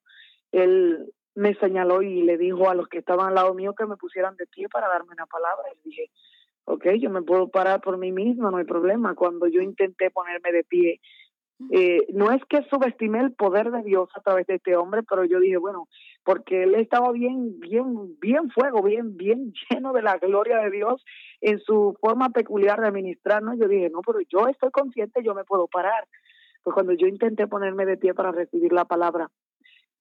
Él 0.50 1.12
me 1.34 1.54
señaló 1.56 2.00
y 2.02 2.22
le 2.22 2.38
dijo 2.38 2.70
a 2.70 2.74
los 2.74 2.88
que 2.88 2.98
estaban 2.98 3.28
al 3.28 3.34
lado 3.34 3.54
mío 3.54 3.74
que 3.74 3.86
me 3.86 3.96
pusieran 3.96 4.36
de 4.36 4.46
pie 4.46 4.68
para 4.68 4.88
darme 4.88 5.12
una 5.12 5.26
palabra. 5.26 5.68
Y 5.74 5.88
dije, 5.88 6.10
ok, 6.64 6.86
yo 7.00 7.10
me 7.10 7.22
puedo 7.22 7.48
parar 7.48 7.80
por 7.80 7.98
mí 7.98 8.12
misma, 8.12 8.50
no 8.50 8.56
hay 8.58 8.64
problema. 8.64 9.14
Cuando 9.14 9.46
yo 9.46 9.60
intenté 9.60 10.10
ponerme 10.10 10.52
de 10.52 10.64
pie, 10.64 11.00
eh, 11.70 12.06
no 12.12 12.32
es 12.32 12.44
que 12.46 12.62
subestimé 12.64 13.20
el 13.20 13.32
poder 13.32 13.70
de 13.70 13.82
Dios 13.82 14.08
a 14.16 14.20
través 14.20 14.46
de 14.46 14.56
este 14.56 14.76
hombre, 14.76 15.02
pero 15.08 15.24
yo 15.24 15.38
dije, 15.38 15.56
bueno, 15.56 15.88
porque 16.24 16.64
él 16.64 16.74
estaba 16.74 17.12
bien, 17.12 17.60
bien, 17.60 18.18
bien 18.20 18.50
fuego, 18.50 18.82
bien, 18.82 19.16
bien 19.16 19.52
lleno 19.70 19.92
de 19.92 20.02
la 20.02 20.18
gloria 20.18 20.58
de 20.58 20.70
Dios 20.70 21.04
en 21.40 21.60
su 21.60 21.96
forma 22.00 22.30
peculiar 22.30 22.80
de 22.80 22.90
ministrar, 22.90 23.42
¿no? 23.42 23.54
Yo 23.54 23.68
dije, 23.68 23.90
no, 23.90 24.00
pero 24.00 24.20
yo 24.28 24.48
estoy 24.48 24.70
consciente, 24.70 25.22
yo 25.22 25.34
me 25.34 25.44
puedo 25.44 25.68
parar. 25.68 26.06
Pues 26.62 26.74
cuando 26.74 26.94
yo 26.94 27.06
intenté 27.06 27.46
ponerme 27.46 27.84
de 27.84 27.98
pie 27.98 28.14
para 28.14 28.32
recibir 28.32 28.72
la 28.72 28.86
palabra, 28.86 29.30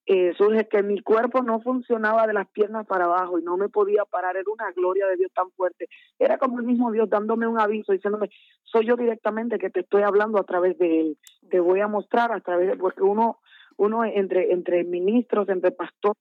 eh, 0.05 0.33
surge 0.37 0.67
que 0.67 0.83
mi 0.83 0.99
cuerpo 0.99 1.41
no 1.41 1.61
funcionaba 1.61 2.27
de 2.27 2.33
las 2.33 2.49
piernas 2.49 2.85
para 2.85 3.05
abajo 3.05 3.39
y 3.39 3.43
no 3.43 3.55
me 3.55 3.69
podía 3.69 4.03
parar. 4.03 4.35
Era 4.35 4.51
una 4.51 4.71
gloria 4.71 5.07
de 5.07 5.15
Dios 5.15 5.31
tan 5.33 5.49
fuerte. 5.51 5.87
Era 6.19 6.37
como 6.37 6.59
el 6.59 6.65
mismo 6.65 6.91
Dios 6.91 7.09
dándome 7.09 7.47
un 7.47 7.59
aviso, 7.59 7.93
diciéndome, 7.93 8.29
soy 8.63 8.85
yo 8.85 8.97
directamente 8.97 9.57
que 9.57 9.69
te 9.69 9.81
estoy 9.81 10.03
hablando 10.03 10.39
a 10.39 10.43
través 10.43 10.77
de 10.77 10.99
Él. 10.99 11.17
Te 11.49 11.59
voy 11.59 11.79
a 11.79 11.87
mostrar 11.87 12.33
a 12.33 12.41
través 12.41 12.67
de, 12.67 12.77
porque 12.77 13.01
uno, 13.01 13.39
uno 13.77 14.03
entre, 14.03 14.51
entre 14.51 14.83
ministros, 14.83 15.47
entre 15.47 15.71
pastores, 15.71 16.17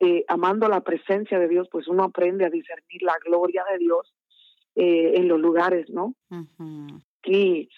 eh, 0.00 0.24
amando 0.28 0.68
la 0.68 0.80
presencia 0.82 1.40
de 1.40 1.48
Dios, 1.48 1.68
pues 1.72 1.88
uno 1.88 2.04
aprende 2.04 2.44
a 2.44 2.50
discernir 2.50 3.02
la 3.02 3.16
gloria 3.24 3.64
de 3.72 3.78
Dios 3.78 4.14
eh, 4.76 5.14
en 5.16 5.26
los 5.26 5.40
lugares, 5.40 5.90
¿no? 5.90 6.14
Y 7.24 7.68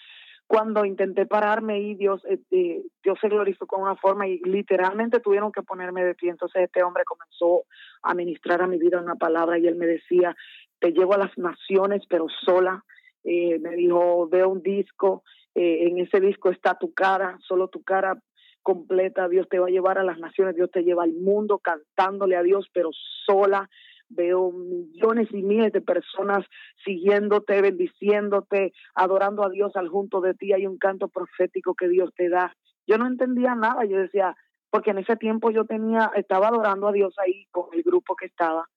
cuando 0.51 0.83
intenté 0.83 1.25
pararme 1.25 1.79
y 1.79 1.95
Dios, 1.95 2.21
eh, 2.25 2.37
eh, 2.51 2.81
Dios 3.01 3.17
se 3.21 3.29
glorificó 3.29 3.67
con 3.67 3.83
una 3.83 3.95
forma 3.95 4.27
y 4.27 4.37
literalmente 4.39 5.21
tuvieron 5.21 5.49
que 5.49 5.63
ponerme 5.63 6.03
de 6.03 6.13
pie. 6.13 6.29
Entonces 6.29 6.63
este 6.63 6.83
hombre 6.83 7.05
comenzó 7.05 7.63
a 8.03 8.13
ministrar 8.13 8.61
a 8.61 8.67
mi 8.67 8.77
vida 8.77 8.99
una 8.99 9.15
palabra 9.15 9.57
y 9.57 9.65
él 9.65 9.75
me 9.75 9.87
decía, 9.87 10.35
te 10.79 10.91
llevo 10.91 11.13
a 11.13 11.19
las 11.19 11.37
naciones, 11.37 12.01
pero 12.09 12.25
sola. 12.43 12.83
Eh, 13.23 13.59
me 13.59 13.77
dijo, 13.77 14.27
veo 14.27 14.49
un 14.49 14.61
disco, 14.61 15.23
en 15.55 15.99
ese 15.99 16.19
disco 16.19 16.49
está 16.49 16.77
tu 16.77 16.93
cara, 16.93 17.37
solo 17.47 17.69
tu 17.69 17.81
cara 17.83 18.21
completa, 18.61 19.29
Dios 19.29 19.47
te 19.47 19.57
va 19.57 19.67
a 19.67 19.71
llevar 19.71 19.99
a 19.99 20.03
las 20.03 20.19
naciones, 20.19 20.55
Dios 20.55 20.69
te 20.69 20.83
lleva 20.83 21.03
al 21.03 21.13
mundo 21.13 21.59
cantándole 21.59 22.35
a 22.35 22.43
Dios, 22.43 22.67
pero 22.73 22.89
sola 23.25 23.69
veo 24.15 24.51
millones 24.51 25.27
y 25.31 25.41
miles 25.41 25.71
de 25.71 25.81
personas 25.81 26.45
siguiéndote, 26.83 27.61
bendiciéndote, 27.61 28.73
adorando 28.95 29.43
a 29.43 29.49
Dios 29.49 29.75
al 29.75 29.89
junto 29.89 30.21
de 30.21 30.33
ti. 30.33 30.53
Hay 30.53 30.67
un 30.67 30.77
canto 30.77 31.07
profético 31.07 31.75
que 31.75 31.87
Dios 31.87 32.11
te 32.15 32.29
da. 32.29 32.55
Yo 32.87 32.97
no 32.97 33.07
entendía 33.07 33.55
nada, 33.55 33.85
yo 33.85 33.97
decía, 33.97 34.35
porque 34.69 34.91
en 34.91 34.99
ese 34.99 35.15
tiempo 35.17 35.51
yo 35.51 35.65
tenía, 35.65 36.11
estaba 36.15 36.47
adorando 36.47 36.87
a 36.87 36.91
Dios 36.91 37.13
ahí 37.19 37.45
con 37.51 37.65
el 37.73 37.83
grupo 37.83 38.15
que 38.15 38.25
estaba, 38.25 38.67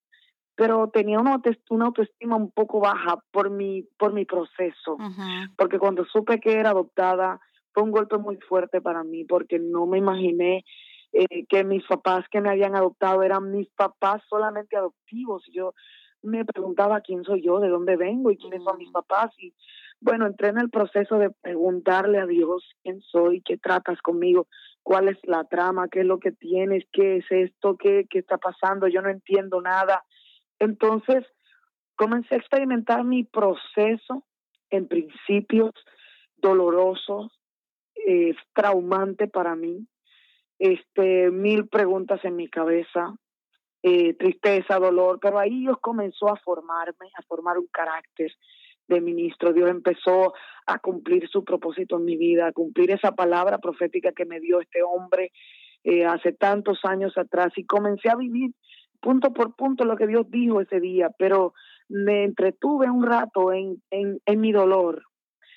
pero 0.56 0.88
tenía 0.92 1.18
una, 1.20 1.40
una 1.70 1.86
autoestima 1.86 2.36
un 2.36 2.50
poco 2.50 2.80
baja 2.80 3.18
por 3.30 3.50
mi, 3.50 3.82
por 3.98 4.12
mi 4.12 4.24
proceso, 4.24 4.98
porque 5.56 5.78
cuando 5.78 6.04
supe 6.04 6.40
que 6.40 6.52
era 6.52 6.70
adoptada, 6.70 7.40
fue 7.72 7.82
un 7.82 7.90
golpe 7.90 8.18
muy 8.18 8.36
fuerte 8.36 8.80
para 8.80 9.02
mí, 9.02 9.24
porque 9.24 9.58
no 9.58 9.86
me 9.86 9.98
imaginé 9.98 10.64
eh, 11.16 11.46
que 11.48 11.62
mis 11.62 11.84
papás 11.86 12.24
que 12.28 12.40
me 12.40 12.50
habían 12.50 12.74
adoptado 12.74 13.22
eran 13.22 13.52
mis 13.52 13.68
papás 13.70 14.20
solamente 14.28 14.76
adoptivos. 14.76 15.44
Yo 15.52 15.72
me 16.22 16.44
preguntaba 16.44 17.02
quién 17.02 17.22
soy 17.22 17.40
yo, 17.40 17.60
de 17.60 17.68
dónde 17.68 17.96
vengo 17.96 18.32
y 18.32 18.36
quiénes 18.36 18.64
son 18.64 18.78
mis 18.78 18.88
mm. 18.88 18.92
papás. 18.92 19.30
Y 19.38 19.54
bueno, 20.00 20.26
entré 20.26 20.48
en 20.48 20.58
el 20.58 20.70
proceso 20.70 21.18
de 21.18 21.30
preguntarle 21.30 22.18
a 22.18 22.26
Dios 22.26 22.68
quién 22.82 23.00
soy, 23.00 23.42
qué 23.42 23.56
tratas 23.56 24.02
conmigo, 24.02 24.48
cuál 24.82 25.08
es 25.08 25.16
la 25.22 25.44
trama, 25.44 25.86
qué 25.88 26.00
es 26.00 26.06
lo 26.06 26.18
que 26.18 26.32
tienes, 26.32 26.84
qué 26.90 27.18
es 27.18 27.26
esto, 27.30 27.76
qué, 27.76 28.06
qué 28.10 28.18
está 28.18 28.38
pasando, 28.38 28.88
yo 28.88 29.00
no 29.00 29.08
entiendo 29.08 29.60
nada. 29.60 30.04
Entonces, 30.58 31.24
comencé 31.94 32.34
a 32.34 32.38
experimentar 32.38 33.04
mi 33.04 33.22
proceso 33.22 34.24
en 34.70 34.88
principios 34.88 35.72
dolorosos, 36.38 37.30
eh, 37.94 38.34
traumante 38.52 39.28
para 39.28 39.54
mí, 39.54 39.86
este, 40.58 41.30
mil 41.30 41.68
preguntas 41.68 42.24
en 42.24 42.36
mi 42.36 42.48
cabeza, 42.48 43.14
eh, 43.82 44.14
tristeza, 44.14 44.78
dolor, 44.78 45.18
pero 45.20 45.38
ahí 45.38 45.60
Dios 45.60 45.78
comenzó 45.80 46.28
a 46.28 46.36
formarme, 46.36 47.10
a 47.18 47.22
formar 47.22 47.58
un 47.58 47.66
carácter 47.66 48.32
de 48.88 49.00
ministro. 49.00 49.52
Dios 49.52 49.70
empezó 49.70 50.32
a 50.66 50.78
cumplir 50.78 51.28
su 51.28 51.44
propósito 51.44 51.96
en 51.96 52.04
mi 52.04 52.16
vida, 52.16 52.46
a 52.46 52.52
cumplir 52.52 52.90
esa 52.90 53.12
palabra 53.12 53.58
profética 53.58 54.12
que 54.12 54.24
me 54.24 54.40
dio 54.40 54.60
este 54.60 54.82
hombre 54.82 55.32
eh, 55.82 56.06
hace 56.06 56.32
tantos 56.32 56.80
años 56.84 57.16
atrás 57.18 57.52
y 57.56 57.66
comencé 57.66 58.08
a 58.08 58.16
vivir 58.16 58.52
punto 59.00 59.34
por 59.34 59.54
punto 59.54 59.84
lo 59.84 59.96
que 59.96 60.06
Dios 60.06 60.30
dijo 60.30 60.62
ese 60.62 60.80
día, 60.80 61.10
pero 61.18 61.52
me 61.88 62.24
entretuve 62.24 62.90
un 62.90 63.04
rato 63.04 63.52
en, 63.52 63.82
en, 63.90 64.18
en 64.24 64.40
mi 64.40 64.50
dolor, 64.50 65.02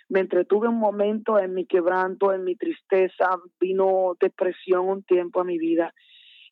me 0.10 0.22
entretuve 0.22 0.68
un 0.68 0.80
momento 0.80 1.40
en 1.40 1.54
mi 1.54 1.66
quebranto, 1.66 2.34
en 2.34 2.44
mi 2.44 2.56
tristeza, 2.56 3.30
vino 3.60 4.16
depresión 4.20 4.88
un 4.88 5.04
tiempo 5.04 5.42
a 5.42 5.44
mi 5.44 5.58
vida. 5.58 5.94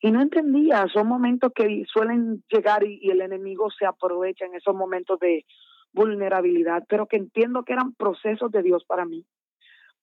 Y 0.02 0.10
no 0.10 0.20
entendía, 0.20 0.86
son 0.92 1.08
momentos 1.08 1.52
que 1.54 1.84
suelen 1.86 2.44
llegar 2.48 2.84
y, 2.84 3.10
el 3.10 3.22
enemigo 3.22 3.70
se 3.70 3.86
aprovecha 3.86 4.44
en 4.44 4.54
esos 4.54 4.74
momentos 4.74 5.18
de, 5.18 5.44
vulnerabilidad, 5.96 6.84
pero 6.88 7.06
que 7.06 7.16
entiendo 7.16 7.64
que 7.64 7.72
eran 7.72 7.94
procesos 7.94 8.52
de 8.52 8.62
Dios 8.62 8.84
para 8.84 9.06
mí. 9.06 9.24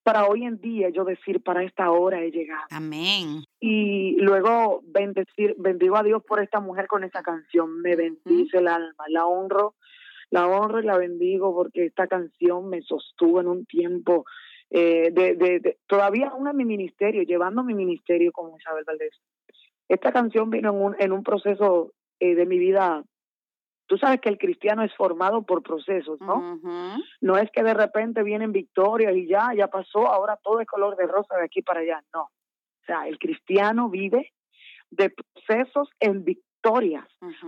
Para 0.01 0.25
hoy 0.25 0.43
en 0.43 0.59
día 0.59 0.89
yo 0.89 1.05
decir, 1.05 1.41
para 1.41 1.63
esta 1.63 1.89
hora 1.91 2.21
he 2.21 2.31
llegado. 2.31 2.65
Amén. 2.71 3.45
Y 3.61 4.17
luego 4.19 4.81
bendecir, 4.83 5.55
bendigo 5.57 5.95
a 5.95 6.03
Dios 6.03 6.21
por 6.27 6.41
esta 6.41 6.59
mujer 6.59 6.87
con 6.87 7.05
esa 7.05 7.21
canción. 7.21 7.81
Me 7.81 7.95
bendice 7.95 8.57
el 8.57 8.67
alma, 8.67 9.05
la 9.07 9.25
honro, 9.25 9.75
la 10.33 10.47
honro 10.47 10.79
y 10.79 10.83
la 10.83 10.97
bendigo 10.97 11.53
porque 11.53 11.85
esta 11.85 12.07
canción 12.07 12.67
me 12.67 12.81
sostuvo 12.81 13.39
en 13.39 13.47
un 13.47 13.67
tiempo 13.67 14.25
eh, 14.71 15.11
de, 15.11 15.35
de, 15.35 15.77
todavía 15.85 16.29
aún 16.29 16.47
en 16.47 16.57
mi 16.57 16.65
ministerio, 16.65 17.21
llevando 17.21 17.63
mi 17.63 17.75
ministerio 17.75 18.31
como 18.31 18.57
Isabel 18.57 18.83
Valdés. 18.83 19.15
Esta 19.87 20.11
canción 20.11 20.49
vino 20.49 20.71
en 20.71 20.81
un, 20.81 20.95
en 20.97 21.11
un 21.11 21.21
proceso 21.21 21.93
eh, 22.19 22.33
de 22.33 22.47
mi 22.47 22.57
vida 22.57 23.03
Tú 23.85 23.97
sabes 23.97 24.21
que 24.21 24.29
el 24.29 24.37
cristiano 24.39 24.81
es 24.81 24.95
formado 24.95 25.43
por 25.43 25.61
procesos, 25.61 26.19
¿no? 26.21 26.57
No 27.19 27.37
es 27.37 27.51
que 27.51 27.61
de 27.61 27.73
repente 27.73 28.23
vienen 28.23 28.53
victorias 28.53 29.13
y 29.13 29.27
ya, 29.27 29.51
ya 29.55 29.67
pasó, 29.67 30.07
ahora 30.07 30.39
todo 30.41 30.61
es 30.61 30.67
color 30.67 30.95
de 30.95 31.05
rosa 31.05 31.35
de 31.35 31.43
aquí 31.43 31.61
para 31.61 31.81
allá, 31.81 32.01
no. 32.13 32.21
O 32.21 32.85
sea, 32.87 33.07
el 33.07 33.19
cristiano 33.19 33.89
vive 33.89 34.31
de 34.89 35.11
procesos 35.11 35.89
en 35.99 36.23
victorias, 36.63 37.05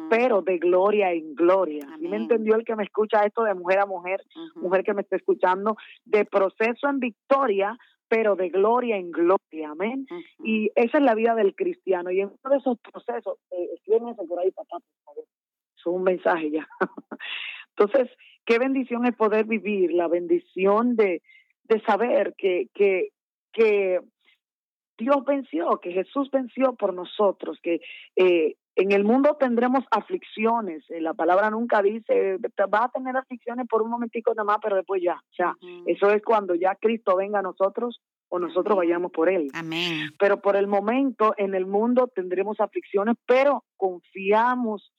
pero 0.10 0.42
de 0.42 0.58
gloria 0.58 1.12
en 1.12 1.36
gloria. 1.36 1.88
¿Y 2.00 2.08
me 2.08 2.18
entendió 2.18 2.56
el 2.56 2.66
que 2.66 2.76
me 2.76 2.84
escucha 2.84 3.24
esto 3.24 3.44
de 3.44 3.54
mujer 3.54 3.80
a 3.80 3.86
mujer, 3.86 4.22
mujer 4.56 4.84
que 4.84 4.94
me 4.94 5.02
está 5.02 5.16
escuchando, 5.16 5.78
de 6.04 6.26
proceso 6.26 6.90
en 6.90 7.00
victoria, 7.00 7.78
pero 8.08 8.36
de 8.36 8.50
gloria 8.50 8.98
en 8.98 9.12
gloria, 9.12 9.70
amén. 9.72 10.06
Y 10.44 10.70
esa 10.76 10.98
es 10.98 11.04
la 11.04 11.16
vida 11.16 11.34
del 11.34 11.56
cristiano. 11.56 12.12
Y 12.12 12.22
en 12.22 12.28
uno 12.28 12.52
de 12.52 12.58
esos 12.58 12.78
procesos, 12.80 13.38
eh, 13.52 13.70
por 14.28 14.40
ahí, 14.40 14.52
papá, 14.52 14.78
por 14.80 15.06
favor 15.06 15.26
un 15.86 16.04
mensaje 16.04 16.52
ya. 16.52 16.68
Entonces, 17.78 18.10
qué 18.46 18.58
bendición 18.58 19.06
es 19.06 19.16
poder 19.16 19.46
vivir, 19.46 19.94
la 19.94 20.08
bendición 20.08 20.96
de, 20.96 21.22
de 21.66 21.82
saber 21.82 22.34
que, 22.38 22.70
que, 22.74 23.10
que 23.52 24.00
Dios 24.98 25.24
venció, 25.26 25.80
que 25.80 25.92
Jesús 25.92 26.32
venció 26.32 26.74
por 26.74 26.94
nosotros, 26.94 27.60
que 27.62 27.82
eh, 28.16 28.56
en 28.76 28.92
el 28.92 29.04
mundo 29.04 29.38
tendremos 29.40 29.84
aflicciones. 29.92 30.84
Eh, 30.90 31.02
la 31.02 31.14
palabra 31.14 31.50
nunca 31.50 31.82
dice, 31.82 32.38
va 32.74 32.86
a 32.86 32.90
tener 32.90 33.16
aflicciones 33.16 33.68
por 33.68 33.82
un 33.82 33.90
momentico 33.90 34.34
nada 34.34 34.46
más, 34.46 34.58
pero 34.62 34.76
después 34.76 35.02
ya. 35.02 35.16
O 35.16 35.34
sea, 35.36 35.56
eso 35.86 36.10
es 36.12 36.22
cuando 36.22 36.56
ya 36.56 36.76
Cristo 36.76 37.16
venga 37.16 37.40
a 37.40 37.44
nosotros 37.44 38.02
o 38.30 38.40
nosotros 38.40 38.76
vayamos 38.78 39.12
por 39.12 39.30
Él. 39.30 39.50
Amén. 39.54 40.10
Pero 40.20 40.42
por 40.42 40.56
el 40.56 40.68
momento 40.68 41.34
en 41.38 41.56
el 41.56 41.66
mundo 41.66 42.12
tendremos 42.14 42.60
aflicciones, 42.60 43.16
pero 43.26 43.64
confiamos 43.78 44.92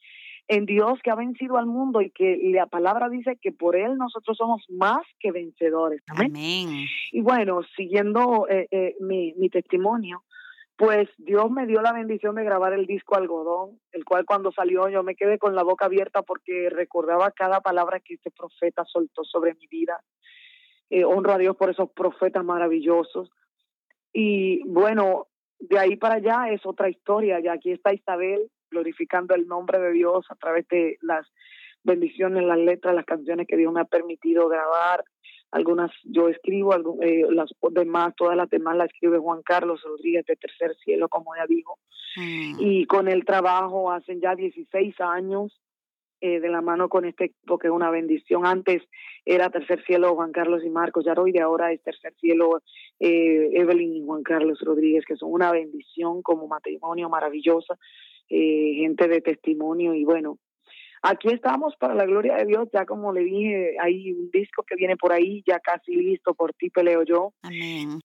en 0.49 0.65
Dios 0.65 1.01
que 1.03 1.11
ha 1.11 1.17
vencido 1.17 1.59
al 1.59 1.67
mundo 1.67 2.01
y 2.01 2.11
que 2.11 2.39
la 2.55 2.67
palabra 2.67 3.09
dice 3.09 3.37
que 3.41 3.53
por 3.53 3.77
Él 3.77 3.97
nosotros 3.97 4.37
somos 4.37 4.65
más 4.69 5.03
que 5.19 5.33
vencedores. 5.33 6.03
Amén. 6.09 6.87
Y 7.11 7.21
bueno, 7.21 7.63
siguiendo 7.77 8.47
eh, 8.49 8.69
eh, 8.71 8.95
mi, 9.01 9.35
mi 9.35 9.51
testimonio, 9.51 10.23
pues 10.77 11.09
Dios 11.17 11.51
me 11.51 11.67
dio 11.67 11.81
la 11.81 11.93
bendición 11.93 12.35
de 12.35 12.45
grabar 12.45 12.75
el 12.75 12.87
disco 12.87 13.17
Algodón, 13.17 13.81
el 13.93 14.05
cual 14.05 14.27
cuando 14.27 14.53
salió 14.53 14.89
yo 14.89 15.03
me 15.03 15.17
quedé 15.17 15.39
con 15.39 15.55
la 15.55 15.63
boca 15.63 15.87
abierta 15.87 16.23
porque 16.23 16.69
recordaba 16.71 17.31
cada 17.31 17.61
palabra 17.61 18.01
que 18.01 18.15
este 18.15 18.31
profeta 18.31 18.85
soltó 18.85 19.25
sobre 19.25 19.55
mi 19.55 19.67
vida. 19.69 20.03
Eh, 20.91 21.05
honro 21.05 21.33
a 21.33 21.39
Dios 21.39 21.57
por 21.57 21.71
esos 21.71 21.91
profetas 21.91 22.45
maravillosos. 22.45 23.31
Y 24.13 24.63
bueno, 24.69 25.29
de 25.59 25.79
ahí 25.79 25.97
para 25.97 26.17
allá 26.17 26.51
es 26.51 26.65
otra 26.67 26.91
historia. 26.91 27.41
Ya 27.41 27.55
aquí 27.55 27.73
está 27.73 27.95
Isabel, 27.95 28.51
glorificando 28.71 29.35
el 29.35 29.47
nombre 29.47 29.79
de 29.79 29.93
Dios 29.93 30.27
a 30.29 30.35
través 30.37 30.69
de 30.69 30.99
las 31.01 31.27
bendiciones, 31.83 32.45
las 32.45 32.59
letras, 32.59 32.95
las 32.95 33.07
canciones 33.07 33.47
que 33.47 33.57
Dios 33.57 33.73
me 33.73 33.81
ha 33.81 33.85
permitido 33.85 34.49
grabar. 34.49 35.05
Algunas 35.51 35.91
yo 36.05 36.29
escribo, 36.29 36.75
eh, 37.03 37.25
las 37.31 37.51
demás, 37.71 38.15
todas 38.17 38.37
las 38.37 38.51
demás 38.51 38.77
las 38.77 38.91
escribe 38.93 39.19
Juan 39.19 39.43
Carlos 39.43 39.83
Rodríguez 39.83 40.27
de 40.27 40.37
Tercer 40.37 40.77
Cielo, 40.85 41.09
como 41.09 41.35
ya 41.37 41.47
digo. 41.47 41.79
Mm. 42.17 42.57
Y 42.61 42.87
con 42.87 43.09
el 43.09 43.25
trabajo 43.25 43.91
hacen 43.91 44.21
ya 44.21 44.35
16 44.35 45.01
años 45.01 45.61
eh, 46.23 46.41
de 46.41 46.49
la 46.49 46.63
mano 46.63 46.89
con 46.89 47.05
este 47.05 47.27
equipo, 47.27 47.59
que 47.59 47.69
es 47.69 47.73
una 47.73 47.91
bendición. 47.91 48.47
Antes 48.47 48.83
era 49.25 49.51
Tercer 49.51 49.85
Cielo 49.85 50.15
Juan 50.15 50.33
Carlos 50.33 50.63
y 50.65 50.71
Marcos 50.71 51.05
Yaroide, 51.05 51.41
ahora 51.41 51.73
es 51.73 51.83
Tercer 51.83 52.15
Cielo 52.21 52.63
eh, 52.99 53.51
Evelyn 53.53 53.97
y 53.97 54.05
Juan 54.05 54.23
Carlos 54.23 54.59
Rodríguez, 54.63 55.05
que 55.07 55.17
son 55.17 55.31
una 55.31 55.53
bendición 55.53 56.23
como 56.23 56.49
matrimonio 56.49 57.11
maravillosa 57.11 57.79
eh, 58.29 58.73
gente 58.77 59.09
de 59.09 59.21
testimonio 59.21 59.95
y 59.95 60.05
bueno, 60.05 60.39
aquí 61.03 61.29
estamos 61.29 61.75
para 61.77 61.95
la 61.95 62.05
gloria 62.05 62.37
de 62.37 62.47
Dios, 62.47 62.69
ya 62.73 62.85
como 62.87 63.13
le 63.13 63.21
dije, 63.21 63.77
hay 63.81 64.13
un 64.13 64.31
disco 64.31 64.63
que 64.63 64.77
viene 64.77 64.97
por 64.97 65.13
ahí 65.13 65.43
ya 65.47 65.61
casi 65.61 65.95
listo 65.97 66.35
por 66.35 66.53
ti, 66.55 66.71
peleo 66.71 67.03
yo, 67.03 67.33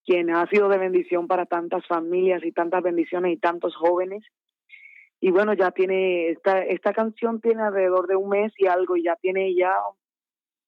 quien 0.05 0.29
ha 0.29 0.47
sido 0.47 0.69
de 0.69 0.77
bendición 0.77 1.27
para 1.27 1.45
tantas 1.45 1.85
familias 1.87 2.43
y 2.43 2.51
tantas 2.51 2.83
bendiciones 2.83 3.33
y 3.33 3.37
tantos 3.37 3.75
jóvenes. 3.75 4.23
Y 5.19 5.29
bueno, 5.29 5.53
ya 5.53 5.71
tiene, 5.71 6.29
esta, 6.29 6.63
esta 6.63 6.93
canción 6.93 7.41
tiene 7.41 7.61
alrededor 7.61 8.07
de 8.07 8.15
un 8.15 8.29
mes 8.29 8.51
y 8.57 8.67
algo 8.67 8.97
y 8.97 9.03
ya 9.03 9.15
tiene 9.17 9.53
ya 9.53 9.73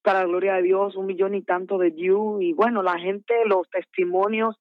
para 0.04 0.20
la 0.20 0.26
gloria 0.28 0.56
de 0.56 0.64
Dios 0.64 0.96
un 0.96 1.08
millón 1.08 1.34
y 1.34 1.42
tanto 1.42 1.78
de 1.80 1.90
views. 1.90 2.44
Y 2.44 2.54
bueno, 2.54 2.84
la 2.84 3.00
gente, 3.00 3.34
los 3.46 3.68
testimonios 3.70 4.56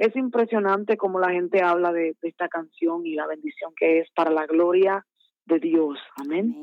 es 0.00 0.16
impresionante 0.16 0.96
como 0.96 1.20
la 1.20 1.30
gente 1.30 1.62
habla 1.62 1.92
de, 1.92 2.16
esta 2.22 2.48
canción 2.48 3.04
y 3.06 3.14
la 3.14 3.26
bendición 3.26 3.72
que 3.76 4.00
es 4.00 4.10
para 4.12 4.30
la 4.30 4.46
gloria 4.46 5.06
de 5.50 5.58
Dios. 5.58 5.98
Amén. 6.16 6.54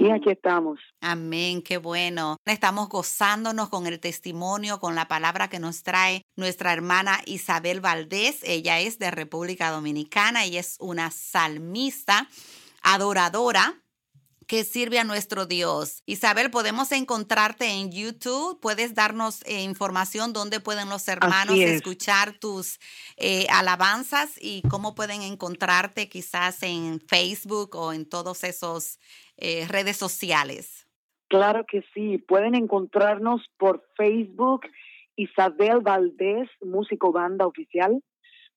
Y 0.00 0.10
aquí 0.10 0.30
estamos. 0.30 0.80
Amén, 1.00 1.62
qué 1.62 1.78
bueno. 1.78 2.38
Estamos 2.44 2.88
gozándonos 2.88 3.68
con 3.68 3.86
el 3.86 4.00
testimonio, 4.00 4.80
con 4.80 4.94
la 4.94 5.06
palabra 5.06 5.48
que 5.48 5.60
nos 5.60 5.82
trae 5.82 6.22
nuestra 6.36 6.72
hermana 6.72 7.18
Isabel 7.26 7.80
Valdés. 7.80 8.42
Ella 8.44 8.80
es 8.80 8.98
de 8.98 9.10
República 9.10 9.70
Dominicana 9.70 10.46
y 10.46 10.56
es 10.56 10.76
una 10.80 11.10
salmista, 11.10 12.28
adoradora 12.82 13.81
que 14.52 14.64
sirve 14.64 14.98
a 14.98 15.04
nuestro 15.04 15.46
Dios. 15.46 16.02
Isabel, 16.04 16.50
podemos 16.50 16.92
encontrarte 16.92 17.70
en 17.70 17.90
YouTube. 17.90 18.60
Puedes 18.60 18.94
darnos 18.94 19.40
eh, 19.46 19.62
información 19.62 20.34
dónde 20.34 20.60
pueden 20.60 20.90
los 20.90 21.08
hermanos 21.08 21.56
escuchar 21.56 22.38
tus 22.38 22.78
eh, 23.16 23.46
alabanzas 23.48 24.36
y 24.38 24.60
cómo 24.68 24.94
pueden 24.94 25.22
encontrarte 25.22 26.10
quizás 26.10 26.62
en 26.64 27.00
Facebook 27.00 27.74
o 27.76 27.94
en 27.94 28.06
todos 28.06 28.44
esos 28.44 28.98
eh, 29.38 29.66
redes 29.68 29.96
sociales. 29.96 30.86
Claro 31.28 31.64
que 31.66 31.82
sí. 31.94 32.18
Pueden 32.18 32.54
encontrarnos 32.54 33.40
por 33.56 33.82
Facebook 33.96 34.66
Isabel 35.16 35.80
Valdés, 35.80 36.50
músico 36.60 37.10
banda 37.10 37.46
oficial. 37.46 38.02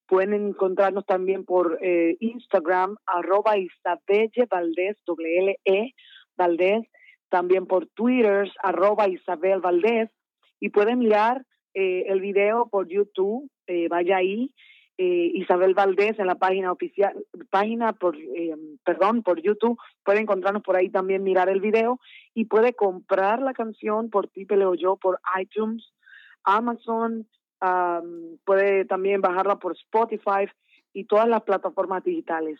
Pueden 0.07 0.33
encontrarnos 0.33 1.05
también 1.05 1.45
por 1.45 1.79
eh, 1.81 2.15
Instagram, 2.19 2.97
arroba 3.05 3.57
Isabelle 3.57 4.47
Valdés, 4.49 4.97
W 5.05 5.57
-L 5.65 5.93
Valdés, 6.37 6.87
también 7.29 7.65
por 7.65 7.87
Twitter, 7.87 8.51
arroba 8.61 9.07
Isabel 9.07 9.61
Valdés, 9.61 10.09
y 10.59 10.69
pueden 10.69 10.99
mirar 10.99 11.43
eh, 11.73 12.05
el 12.07 12.21
video 12.21 12.67
por 12.69 12.87
YouTube, 12.87 13.49
eh, 13.67 13.87
vaya 13.87 14.17
ahí, 14.17 14.51
Isabel 14.97 15.73
Valdés 15.73 16.17
en 16.19 16.27
la 16.27 16.35
página 16.35 16.71
oficial, 16.71 17.13
página 17.49 17.91
por, 17.91 18.15
perdón, 18.85 19.23
por 19.23 19.41
YouTube, 19.41 19.77
puede 20.05 20.21
encontrarnos 20.21 20.63
por 20.63 20.77
ahí 20.77 20.89
también, 20.89 21.21
mirar 21.21 21.49
el 21.49 21.59
video, 21.59 21.99
y 22.33 22.45
puede 22.45 22.73
comprar 22.73 23.41
la 23.41 23.51
canción 23.51 24.09
por 24.09 24.29
Tipe 24.29 24.55
o 24.65 24.73
yo, 24.73 24.95
por 24.95 25.19
iTunes, 25.37 25.91
Amazon, 26.45 27.27
puede 28.43 28.85
también 28.85 29.21
bajarla 29.21 29.57
por 29.57 29.73
Spotify 29.73 30.47
y 30.93 31.05
todas 31.05 31.27
las 31.27 31.43
plataformas 31.43 32.03
digitales. 32.03 32.59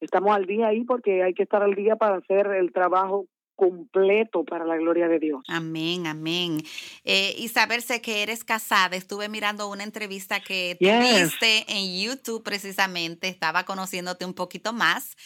Estamos 0.00 0.34
al 0.34 0.46
día 0.46 0.68
ahí 0.68 0.84
porque 0.84 1.22
hay 1.22 1.34
que 1.34 1.42
estar 1.42 1.62
al 1.62 1.74
día 1.74 1.96
para 1.96 2.16
hacer 2.16 2.46
el 2.48 2.72
trabajo 2.72 3.26
completo 3.58 4.44
para 4.44 4.64
la 4.64 4.76
gloria 4.76 5.08
de 5.08 5.18
Dios. 5.18 5.42
Amén, 5.48 6.06
amén. 6.06 6.62
Eh, 7.02 7.34
Isabel, 7.38 7.82
sé 7.82 8.00
que 8.00 8.22
eres 8.22 8.44
casada. 8.44 8.94
Estuve 8.96 9.28
mirando 9.28 9.68
una 9.68 9.82
entrevista 9.82 10.38
que 10.38 10.76
tuviste 10.78 11.64
en 11.66 12.00
YouTube 12.00 12.44
precisamente. 12.44 13.26
Estaba 13.26 13.64
conociéndote 13.64 14.24
un 14.24 14.32
poquito 14.32 14.72
más. 14.72 15.16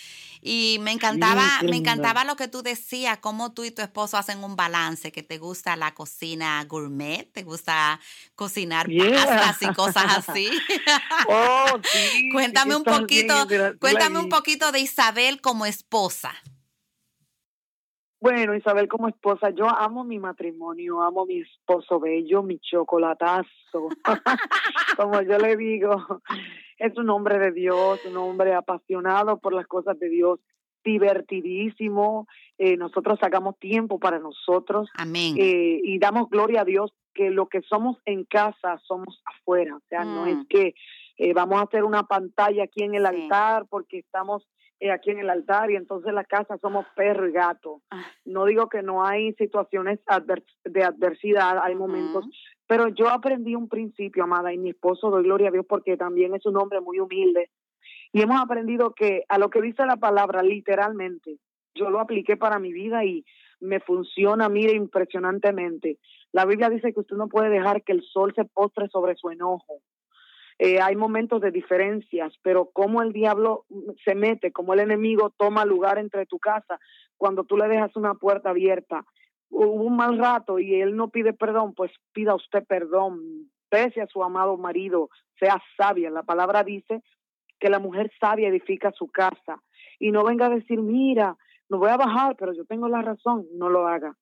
Y 0.41 0.79
me 0.81 0.93
encantaba, 0.93 1.45
me 1.63 1.77
encantaba 1.77 2.25
lo 2.25 2.35
que 2.35 2.49
tú 2.49 2.63
decías, 2.63 3.19
cómo 3.19 3.53
tú 3.53 3.65
y 3.65 3.71
tu 3.71 3.83
esposo 3.83 4.17
hacen 4.17 4.43
un 4.43 4.57
balance, 4.57 5.13
que 5.13 5.23
te 5.23 5.37
gusta 5.39 5.77
la 5.77 5.95
cocina 5.95 6.65
gourmet, 6.65 7.31
te 7.33 7.43
gusta 7.45 8.01
cocinar 8.35 8.89
pastas 8.89 9.63
y 9.63 9.73
cosas 9.75 10.27
así. 10.27 10.51
Oh, 11.29 11.79
cuéntame 12.33 12.75
un 12.75 12.83
poquito, 12.83 13.35
cuéntame 13.79 14.19
un 14.19 14.29
poquito 14.29 14.73
de 14.73 14.81
Isabel 14.81 15.41
como 15.41 15.67
esposa. 15.67 16.35
Bueno, 18.23 18.55
Isabel, 18.55 18.87
como 18.87 19.09
esposa, 19.09 19.51
yo 19.51 19.67
amo 19.69 20.05
mi 20.05 20.21
matrimonio, 20.21 21.03
amo 21.03 21.27
mi 21.27 21.41
esposo 21.41 21.99
bello, 21.99 22.45
mi 22.45 22.61
chocolatazo. 22.61 23.89
como 24.97 25.21
yo 25.23 25.39
le 25.39 25.57
digo, 25.57 25.97
es 26.79 26.97
un 26.97 27.11
hombre 27.11 27.41
de 27.41 27.51
Dios, 27.51 27.99
un 28.07 28.17
hombre 28.19 28.55
apasionado 28.55 29.39
por 29.41 29.53
las 29.53 29.67
cosas 29.67 29.99
de 29.99 30.09
Dios. 30.09 30.39
divertidísimo. 30.85 32.27
Eh, 32.59 32.77
nosotros 32.77 33.17
sacamos 33.21 33.57
tiempo 33.61 34.01
para 34.01 34.19
nosotros. 34.19 34.91
Amén. 34.99 35.37
Eh, 35.39 35.81
y 35.85 35.99
damos 36.01 36.29
gloria 36.29 36.63
a 36.63 36.65
Dios 36.65 36.93
que 37.15 37.31
lo 37.31 37.47
que 37.49 37.61
somos 37.63 37.99
en 38.05 38.25
casa 38.25 38.81
somos 38.85 39.23
afuera. 39.25 39.77
O 39.77 39.81
sea, 39.89 40.05
no 40.05 40.27
es 40.27 40.39
Mm. 40.39 40.47
que 40.49 40.75
eh, 41.19 41.35
vamos 41.35 41.61
a 41.61 41.65
hacer 41.65 41.85
una 41.85 42.03
pantalla 42.05 42.65
aquí 42.65 42.83
en 42.83 42.97
el 42.97 43.03
Sí. 43.07 43.09
altar 43.23 43.67
porque 43.71 43.99
estamos 44.01 44.45
aquí 44.91 45.11
en 45.11 45.21
el 45.21 45.31
altar 45.31 45.71
y 45.71 45.77
entonces 45.77 46.13
la 46.13 46.25
casa 46.25 46.59
somos 46.59 46.87
perro 46.97 47.29
y 47.29 47.33
gato. 47.33 47.83
Ah. 47.91 48.05
No 48.25 48.45
digo 48.47 48.69
que 48.69 48.83
no 48.83 49.05
hay 49.05 49.33
situaciones 49.35 50.01
adver- 50.07 50.45
de 50.65 50.83
adversidad, 50.83 51.59
hay 51.63 51.75
momentos, 51.75 52.27
pero 52.67 52.89
yo 52.89 53.09
aprendí 53.09 53.55
un 53.55 53.69
principio, 53.69 54.25
amada, 54.25 54.53
y 54.53 54.59
mi 54.59 54.71
esposo, 54.71 55.11
doy 55.11 55.25
gloria 55.25 55.49
a 55.49 55.53
Dios 55.53 55.67
porque 55.69 55.97
también 55.97 56.35
es 56.35 56.45
un 56.47 56.57
hombre 56.57 56.81
muy 56.81 56.99
humilde. 56.99 57.51
Y 58.13 58.21
hemos 58.23 58.41
aprendido 58.41 58.93
que 58.95 59.25
a 59.29 59.39
lo 59.39 59.49
que 59.51 59.63
dice 59.63 59.87
la 59.87 59.97
palabra, 59.97 60.43
literalmente, 60.43 61.39
yo 61.75 61.89
lo 61.91 62.01
apliqué 62.01 62.37
para 62.37 62.59
mi 62.59 62.73
vida 62.73 63.05
y 63.05 63.25
me 63.61 63.81
funciona, 63.81 64.49
mire, 64.49 64.75
impresionantemente. 64.75 65.99
La 66.33 66.45
Biblia 66.45 66.69
dice 66.69 66.93
que 66.93 67.01
usted 67.01 67.17
no 67.17 67.29
puede 67.29 67.49
dejar 67.49 67.83
que 67.83 67.93
el 67.93 68.03
sol 68.03 68.33
se 68.35 68.45
postre 68.45 68.89
sobre 68.89 69.15
su 69.17 69.31
enojo. 69.31 69.81
Eh, 70.65 70.81
hay 70.81 70.95
momentos 70.95 71.41
de 71.41 71.51
diferencias, 71.51 72.33
pero 72.41 72.71
como 72.73 73.03
el 73.03 73.13
diablo 73.13 73.67
se 74.05 74.15
mete, 74.15 74.53
como 74.53 74.75
el 74.75 74.79
enemigo 74.79 75.31
toma 75.37 75.65
lugar 75.65 75.99
entre 75.99 76.25
tu 76.25 76.39
casa, 76.39 76.79
cuando 77.17 77.43
tú 77.43 77.57
le 77.57 77.67
dejas 77.67 77.97
una 77.97 78.15
puerta 78.15 78.51
abierta, 78.51 79.05
hubo 79.51 79.83
un 79.83 79.97
mal 79.97 80.19
rato 80.19 80.61
y 80.61 80.81
él 80.81 80.95
no 80.95 81.09
pide 81.09 81.33
perdón, 81.33 81.75
pues 81.75 81.91
pida 82.13 82.37
usted 82.37 82.65
perdón, 82.65 83.51
pese 83.71 84.03
a 84.03 84.07
su 84.07 84.23
amado 84.23 84.57
marido, 84.57 85.11
sea 85.37 85.61
sabia. 85.77 86.11
La 86.11 86.23
palabra 86.23 86.63
dice 86.63 87.03
que 87.59 87.69
la 87.69 87.81
mujer 87.81 88.13
sabia 88.21 88.47
edifica 88.47 88.93
su 88.93 89.09
casa 89.09 89.61
y 89.99 90.13
no 90.13 90.23
venga 90.23 90.47
a 90.47 90.51
decir, 90.51 90.81
mira, 90.81 91.37
no 91.71 91.79
voy 91.79 91.91
a 91.91 91.97
bajar, 91.97 92.37
pero 92.37 92.53
yo 92.53 92.65
tengo 92.67 92.89
la 92.89 93.03
razón, 93.03 93.47
no 93.57 93.69
lo 93.69 93.89
haga. 93.89 94.15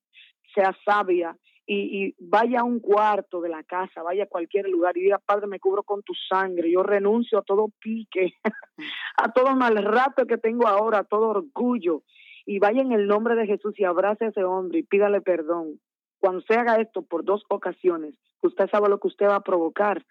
Sea 0.55 0.74
sabia 0.87 1.37
y, 1.72 2.14
vaya 2.18 2.61
a 2.61 2.64
un 2.64 2.80
cuarto 2.80 3.40
de 3.40 3.48
la 3.48 3.62
casa, 3.62 4.02
vaya 4.02 4.24
a 4.24 4.28
cualquier 4.28 4.68
lugar 4.68 4.96
y 4.96 5.02
diga, 5.02 5.18
Padre, 5.18 5.46
me 5.46 5.61
cubro 5.61 5.85
con 5.85 6.02
tu 6.02 6.14
sangre, 6.14 6.70
yo 6.70 6.83
renuncio 6.83 7.38
a 7.38 7.42
todo 7.42 7.68
pique, 7.78 8.35
a 9.16 9.33
todo 9.33 9.54
mal 9.54 9.76
rato 9.76 10.26
que 10.26 10.37
tengo 10.37 10.66
ahora, 10.66 10.98
a 10.98 11.04
todo 11.04 11.28
orgullo. 11.28 12.02
Y 12.44 12.59
vaya 12.59 12.83
en 12.83 12.90
el 12.90 13.06
nombre 13.06 13.37
de 13.37 13.46
Jesús 13.46 13.78
y 13.78 13.85
abrace 13.85 14.24
a 14.24 14.28
ese 14.28 14.42
hombre 14.42 14.80
y 14.80 14.83
pídale 14.83 15.20
perdón. 15.20 15.80
Cuando 16.18 16.40
usted 16.40 16.56
haga 16.56 16.80
esto 16.80 17.02
por 17.02 17.24
dos 17.24 17.44
ocasiones, 17.48 18.14
usted 18.40 18.68
sabe 18.68 18.88
lo 18.88 18.98
que 18.98 19.09
usted 19.09 19.26
va 19.26 19.37
a 19.37 19.44
provocar, 19.44 20.04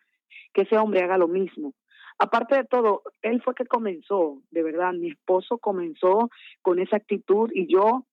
que 0.53 0.61
ese 0.61 0.77
hombre 0.77 1.03
haga 1.03 1.17
lo 1.17 1.27
mismo. 1.27 1.73
Aparte 2.17 2.55
de 2.55 2.63
todo, 2.63 3.01
él 3.21 3.41
fue 3.43 3.53
que 3.53 3.65
comenzó, 3.65 4.41
de 4.51 4.63
verdad, 4.63 4.93
mi 4.93 5.09
esposo 5.09 5.57
comenzó 5.57 6.29
con 6.61 6.79
esa 6.79 6.95
actitud 6.95 7.49
y 7.53 7.67
yo 7.67 8.05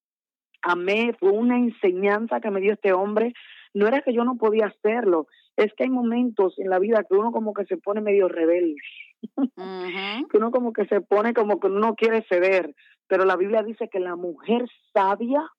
amé, 0.62 1.14
fue 1.19 1.31
una 1.31 1.59
enseñanza 1.59 2.40
que 2.40 2.51
me 2.51 2.61
dio 2.61 2.73
este 2.73 2.92
hombre. 2.92 3.33
No 3.75 3.87
era 3.87 4.01
que 4.01 4.14
yo 4.14 4.25
no 4.25 4.37
podía 4.37 4.66
hacerlo, 4.66 5.27
es 5.57 5.73
que 5.75 5.85
hay 5.85 5.90
momentos 5.90 6.59
en 6.59 6.71
la 6.71 6.79
vida 6.79 7.05
que 7.09 7.14
uno 7.14 7.33
como 7.33 7.55
que 7.55 7.64
se 7.64 7.77
pone 7.77 8.01
medio 8.01 8.29
rebelde, 8.29 8.77
que 10.31 10.37
uno 10.37 10.51
como 10.51 10.73
que 10.73 10.87
se 10.87 11.01
pone 11.01 11.35
como 11.35 11.59
que 11.61 11.69
uno 11.69 11.95
quiere 11.95 12.25
ceder, 12.29 12.75
pero 13.07 13.25
la 13.25 13.37
Biblia 13.37 13.62
dice 13.62 13.88
que 13.88 14.01
la 14.01 14.16
mujer 14.16 14.66
sabia 14.92 15.51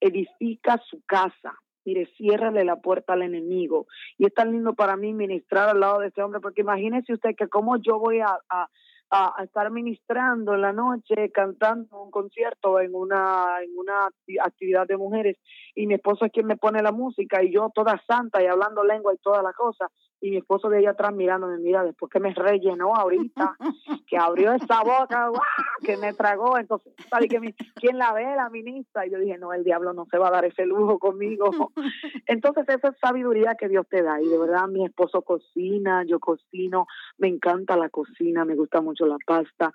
edifica 0.00 0.78
su 0.88 1.02
casa. 1.06 1.54
Mire, 1.84 2.06
ciérrale 2.16 2.64
la 2.64 2.76
puerta 2.76 3.14
al 3.14 3.22
enemigo. 3.22 3.86
Y 4.18 4.26
es 4.26 4.34
tan 4.34 4.52
lindo 4.52 4.74
para 4.74 4.96
mí 4.96 5.14
ministrar 5.14 5.70
al 5.70 5.80
lado 5.80 6.00
de 6.00 6.08
ese 6.08 6.22
hombre, 6.22 6.40
porque 6.40 6.60
imagínese 6.60 7.14
usted 7.14 7.34
que 7.36 7.48
como 7.48 7.78
yo 7.78 7.98
voy 7.98 8.20
a, 8.20 8.38
a, 8.50 8.68
a, 9.10 9.42
estar 9.42 9.70
ministrando 9.70 10.54
en 10.54 10.60
la 10.60 10.72
noche, 10.72 11.30
cantando 11.32 12.02
un 12.02 12.10
concierto 12.10 12.80
en 12.80 12.94
una, 12.94 13.56
en 13.62 13.76
una 13.76 14.08
acti- 14.08 14.38
actividad 14.40 14.86
de 14.86 14.96
mujeres, 14.96 15.36
y 15.74 15.86
mi 15.86 15.94
esposo 15.94 16.24
es 16.24 16.32
quien 16.32 16.46
me 16.46 16.56
pone 16.56 16.82
la 16.82 16.92
música, 16.92 17.42
y 17.42 17.52
yo 17.52 17.70
toda 17.74 18.00
santa 18.06 18.42
y 18.42 18.46
hablando 18.46 18.84
lengua 18.84 19.12
y 19.12 19.18
toda 19.18 19.42
la 19.42 19.52
cosa, 19.52 19.90
y 20.20 20.30
mi 20.30 20.36
esposo 20.36 20.68
de 20.68 20.78
allá 20.78 20.90
atrás 20.90 21.14
mirándome, 21.14 21.58
mira, 21.58 21.82
después 21.82 22.10
que 22.12 22.20
me 22.20 22.34
rellenó 22.34 22.94
ahorita, 22.94 23.56
que 24.06 24.18
abrió 24.18 24.52
esa 24.52 24.82
boca, 24.82 25.28
¡guau! 25.28 25.42
que 25.82 25.96
me 25.96 26.12
tragó, 26.12 26.58
entonces, 26.58 26.92
¿sabe 27.08 27.28
que 27.28 27.40
mi, 27.40 27.52
¿quién 27.74 27.96
la 27.98 28.12
ve? 28.12 28.24
La 28.36 28.50
ministra, 28.50 29.06
y 29.06 29.10
yo 29.10 29.18
dije, 29.18 29.38
no, 29.38 29.52
el 29.52 29.64
diablo 29.64 29.94
no 29.94 30.06
se 30.10 30.18
va 30.18 30.28
a 30.28 30.32
dar 30.32 30.44
ese 30.44 30.66
lujo 30.66 30.98
conmigo. 30.98 31.72
Entonces, 32.26 32.68
esa 32.68 32.88
es 32.88 32.98
sabiduría 32.98 33.54
que 33.58 33.68
Dios 33.68 33.86
te 33.88 34.02
da, 34.02 34.20
y 34.20 34.28
de 34.28 34.38
verdad, 34.38 34.68
mi 34.68 34.84
esposo 34.84 35.22
cocina, 35.22 36.04
yo 36.04 36.20
cocino, 36.20 36.86
me 37.16 37.28
encanta 37.28 37.76
la 37.76 37.88
cocina, 37.88 38.44
me 38.44 38.56
gusta 38.56 38.80
mucho 38.82 39.06
la 39.06 39.16
pasta, 39.26 39.72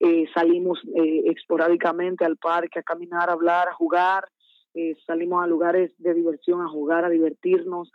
eh, 0.00 0.26
salimos 0.32 0.80
eh, 0.94 1.22
esporádicamente 1.26 2.24
al 2.24 2.36
parque 2.36 2.78
a 2.78 2.84
caminar, 2.84 3.30
a 3.30 3.32
hablar, 3.32 3.68
a 3.68 3.74
jugar, 3.74 4.28
eh, 4.74 4.94
salimos 5.06 5.42
a 5.42 5.48
lugares 5.48 5.92
de 5.98 6.14
diversión, 6.14 6.60
a 6.62 6.68
jugar, 6.68 7.04
a 7.04 7.08
divertirnos, 7.08 7.90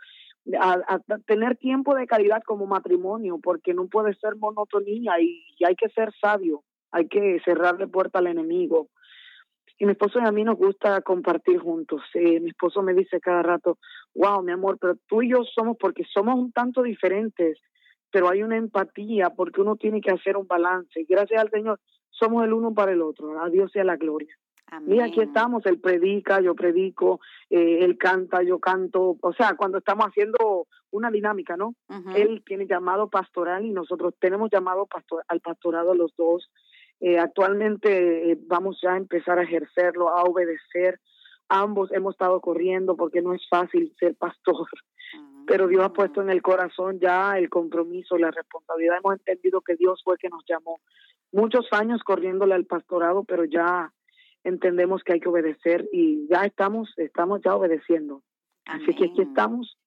a, 0.60 0.98
tener 1.26 1.56
tiempo 1.56 1.94
de 1.94 2.06
calidad 2.06 2.42
como 2.44 2.66
matrimonio, 2.66 3.38
porque 3.42 3.74
no 3.74 3.86
puede 3.86 4.14
ser 4.14 4.36
monotonía 4.36 5.20
y, 5.20 5.44
hay 5.64 5.74
que 5.74 5.88
ser 5.88 6.12
sabio, 6.20 6.62
hay 6.90 7.08
que 7.08 7.40
cerrarle 7.44 7.86
puerta 7.86 8.18
al 8.18 8.26
enemigo. 8.26 8.88
Y 9.78 9.86
mi 9.86 9.92
esposo 9.92 10.20
y 10.20 10.26
a 10.26 10.30
mí 10.30 10.44
nos 10.44 10.56
gusta 10.56 11.00
compartir 11.00 11.58
juntos. 11.58 12.02
Mi 12.14 12.48
esposo 12.48 12.82
me 12.82 12.94
dice 12.94 13.20
cada 13.20 13.42
rato, 13.42 13.78
wow, 14.14 14.42
mi 14.42 14.52
amor, 14.52 14.78
pero 14.80 14.96
tú 15.08 15.22
y 15.22 15.30
yo 15.30 15.42
somos, 15.44 15.76
porque 15.78 16.04
somos 16.04 16.36
un 16.36 16.52
tanto 16.52 16.82
diferentes, 16.82 17.58
pero 18.10 18.28
hay 18.28 18.44
una 18.44 18.56
empatía, 18.56 19.30
porque 19.30 19.60
uno 19.60 19.74
tiene 19.74 20.00
que 20.00 20.12
hacer 20.12 20.36
un 20.36 20.46
balance. 20.46 21.00
Y 21.00 21.06
gracias 21.06 21.42
al 21.42 21.50
Señor, 21.50 21.80
somos 22.10 22.44
el 22.44 22.52
uno 22.52 22.72
para 22.72 22.92
el 22.92 23.02
otro. 23.02 23.40
A 23.42 23.50
Dios 23.50 23.72
sea 23.72 23.82
la 23.82 23.96
gloria. 23.96 24.36
Mira, 24.80 25.06
aquí 25.06 25.20
Amén. 25.20 25.28
estamos, 25.28 25.66
él 25.66 25.80
predica, 25.80 26.40
yo 26.40 26.54
predico, 26.54 27.20
eh, 27.50 27.80
él 27.82 27.96
canta, 27.98 28.42
yo 28.42 28.58
canto, 28.58 29.16
o 29.20 29.32
sea, 29.32 29.54
cuando 29.56 29.78
estamos 29.78 30.06
haciendo 30.06 30.66
una 30.90 31.10
dinámica, 31.10 31.56
¿no? 31.56 31.74
Él 32.14 32.42
tiene 32.46 32.66
llamado 32.66 33.08
pastoral 33.08 33.64
y 33.64 33.70
nosotros 33.70 34.14
tenemos 34.20 34.50
llamado 34.50 34.86
pastor, 34.86 35.24
al 35.28 35.40
pastorado 35.40 35.94
los 35.94 36.14
dos. 36.16 36.50
Eh, 37.00 37.18
actualmente 37.18 38.30
eh, 38.30 38.38
vamos 38.46 38.78
ya 38.82 38.92
a 38.92 38.96
empezar 38.96 39.38
a 39.38 39.42
ejercerlo, 39.42 40.08
a 40.08 40.22
obedecer. 40.22 41.00
Ambos 41.48 41.92
hemos 41.92 42.14
estado 42.14 42.40
corriendo 42.40 42.96
porque 42.96 43.22
no 43.22 43.34
es 43.34 43.42
fácil 43.48 43.92
ser 43.98 44.14
pastor, 44.14 44.66
pero 45.46 45.66
Dios 45.66 45.84
ha 45.84 45.92
puesto 45.92 46.22
en 46.22 46.30
el 46.30 46.40
corazón 46.42 47.00
ya 47.00 47.36
el 47.36 47.50
compromiso, 47.50 48.16
la 48.16 48.30
responsabilidad. 48.30 48.98
Hemos 48.98 49.18
entendido 49.18 49.60
que 49.60 49.74
Dios 49.76 50.00
fue 50.04 50.14
el 50.14 50.18
que 50.20 50.30
nos 50.30 50.44
llamó. 50.48 50.80
Muchos 51.32 51.66
años 51.72 52.02
corriéndole 52.04 52.54
al 52.54 52.64
pastorado, 52.64 53.24
pero 53.24 53.44
ya 53.44 53.92
entendemos 54.44 55.02
que 55.02 55.14
hay 55.14 55.20
que 55.20 55.28
obedecer 55.28 55.88
y 55.92 56.26
ya 56.28 56.44
estamos, 56.44 56.92
estamos 56.96 57.40
ya 57.42 57.54
obedeciendo. 57.54 58.22
Así 58.66 58.94
que 58.94 59.06
aquí 59.06 59.22
estamos, 59.22 59.78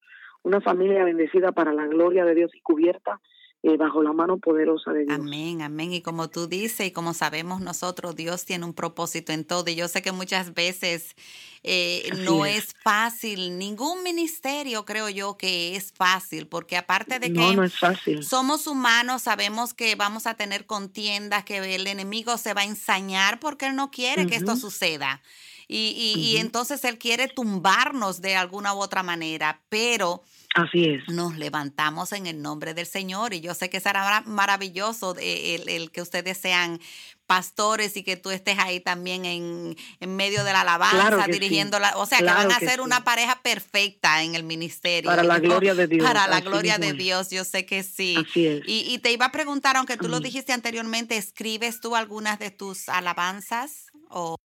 una 0.43 0.61
familia 0.61 1.03
bendecida 1.03 1.51
para 1.51 1.73
la 1.73 1.87
gloria 1.87 2.25
de 2.25 2.35
Dios 2.35 2.51
y 2.53 2.61
cubierta 2.61 3.21
eh, 3.63 3.75
bajo 3.75 4.03
la 4.03 4.13
mano 4.13 4.37
poderosa 4.37 4.91
de 4.93 5.05
Dios. 5.05 5.19
Amén, 5.19 5.61
amén. 5.61 5.91
Y 5.91 6.01
como 6.01 6.29
tú 6.29 6.47
dices 6.47 6.87
y 6.87 6.91
como 6.91 7.13
sabemos 7.13 7.59
nosotros, 7.59 8.15
Dios 8.15 8.45
tiene 8.45 8.65
un 8.65 8.73
propósito 8.73 9.33
en 9.33 9.45
todo. 9.45 9.69
Y 9.69 9.75
yo 9.75 9.87
sé 9.87 10.01
que 10.01 10.11
muchas 10.11 10.53
veces 10.53 11.15
eh, 11.63 12.09
no 12.19 12.45
es. 12.45 12.65
es. 12.65 12.75
fácil, 12.83 13.57
ningún 13.57 14.03
ministerio 14.03 14.85
creo 14.85 15.09
yo 15.09 15.37
que 15.37 15.75
es 15.75 15.91
fácil, 15.91 16.47
porque 16.47 16.77
aparte 16.77 17.19
de 17.19 17.29
No, 17.29 17.49
que 17.49 17.55
no 17.55 17.63
es 17.63 17.77
fácil. 17.77 18.23
somos 18.23 18.67
humanos, 18.67 19.23
sabemos 19.23 19.73
que 19.73 19.95
vamos 19.95 20.27
a 20.27 20.35
tener 20.35 20.65
contiendas, 20.65 21.43
que 21.43 21.75
el 21.75 21.87
enemigo 21.87 22.37
se 22.37 22.53
va 22.53 22.61
a 22.61 22.65
ensañar 22.65 23.39
porque 23.39 23.67
él 23.67 23.75
no 23.75 23.91
quiere 23.91 24.27
que 24.27 24.35
esto 24.35 24.55
suceda. 24.55 25.21
Y, 25.69 26.13
y- 26.15 26.19
y 26.21 26.37
entonces 26.37 26.83
él 26.85 26.97
quiere 26.97 27.27
tumbarnos 27.27 28.21
de 28.21 28.35
alguna 28.37 28.73
u 28.73 28.79
otra 28.79 29.03
manera, 29.03 29.61
pero 29.67 30.23
Así 30.55 30.85
es. 30.85 31.03
nos 31.13 31.35
levantamos 31.37 32.13
en 32.13 32.25
el 32.25 32.41
nombre 32.41 32.73
del 32.73 32.85
Señor 32.85 33.33
y 33.33 33.41
yo 33.41 33.53
sé 33.53 33.69
que 33.69 33.81
será 33.81 34.01
mara- 34.03 34.23
maravilloso 34.25 35.15
eh, 35.19 35.55
el, 35.55 35.67
el 35.69 35.91
que 35.91 36.01
ustedes 36.01 36.37
sean 36.37 36.79
pastores 37.25 37.97
y 37.97 38.03
que 38.03 38.15
tú 38.15 38.29
estés 38.31 38.57
ahí 38.57 38.79
también 38.79 39.25
en, 39.25 39.75
en 39.99 40.15
medio 40.15 40.45
de 40.45 40.53
la 40.53 40.61
alabanza, 40.61 41.07
Claro 41.09 41.23
sí. 41.25 41.31
dirigiendo 41.31 41.77
la, 41.79 41.97
o 41.97 42.05
sea, 42.05 42.19
que 42.19 42.23
van 42.23 42.49
a 42.49 42.59
ser 42.59 42.75
sí. 42.75 42.79
una 42.79 43.03
pareja 43.03 43.41
perfecta 43.41 44.23
en 44.23 44.35
el 44.35 44.43
ministerio. 44.43 45.09
Para 45.09 45.23
la 45.23 45.39
gloria 45.39 45.75
de 45.75 45.87
Dios. 45.87 46.05
Para 46.07 46.27
la 46.27 46.37
así 46.37 46.45
gloria 46.47 46.77
de. 46.77 46.93
Dios, 46.93 47.29
yo 47.29 47.43
sé 47.43 47.65
que 47.65 47.83
sí. 47.83 48.15
Así 48.17 48.47
es. 48.47 48.61
Y, 48.65 48.85
y 48.93 48.99
te 48.99 49.11
iba 49.11 49.25
a 49.25 49.31
preguntar, 49.33 49.75
aunque 49.75 49.97
tú 49.97 50.07
lo 50.07 50.21
dijiste 50.21 50.53
anteriormente, 50.53 51.17
¿escribes 51.17 51.81
tú 51.81 51.97
algunas 51.97 52.39
de 52.39 52.51
tus 52.51 52.87
alabanzas? 52.87 53.87
O, 54.09 54.37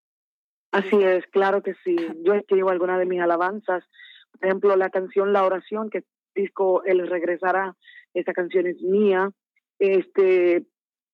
Así 0.72 0.96
es, 1.02 1.26
claro 1.26 1.62
que 1.62 1.74
sí. 1.84 1.96
Yo 2.24 2.34
escribo 2.34 2.70
algunas 2.70 2.98
de 2.98 3.06
mis 3.06 3.20
alabanzas. 3.20 3.84
Por 4.32 4.46
ejemplo, 4.46 4.76
la 4.76 4.90
canción 4.90 5.32
La 5.32 5.44
Oración, 5.44 5.90
que 5.90 6.02
disco 6.34 6.82
Él 6.84 7.06
regresará, 7.06 7.76
esa 8.14 8.32
canción 8.32 8.66
es 8.66 8.80
mía. 8.80 9.30
Este, 9.78 10.64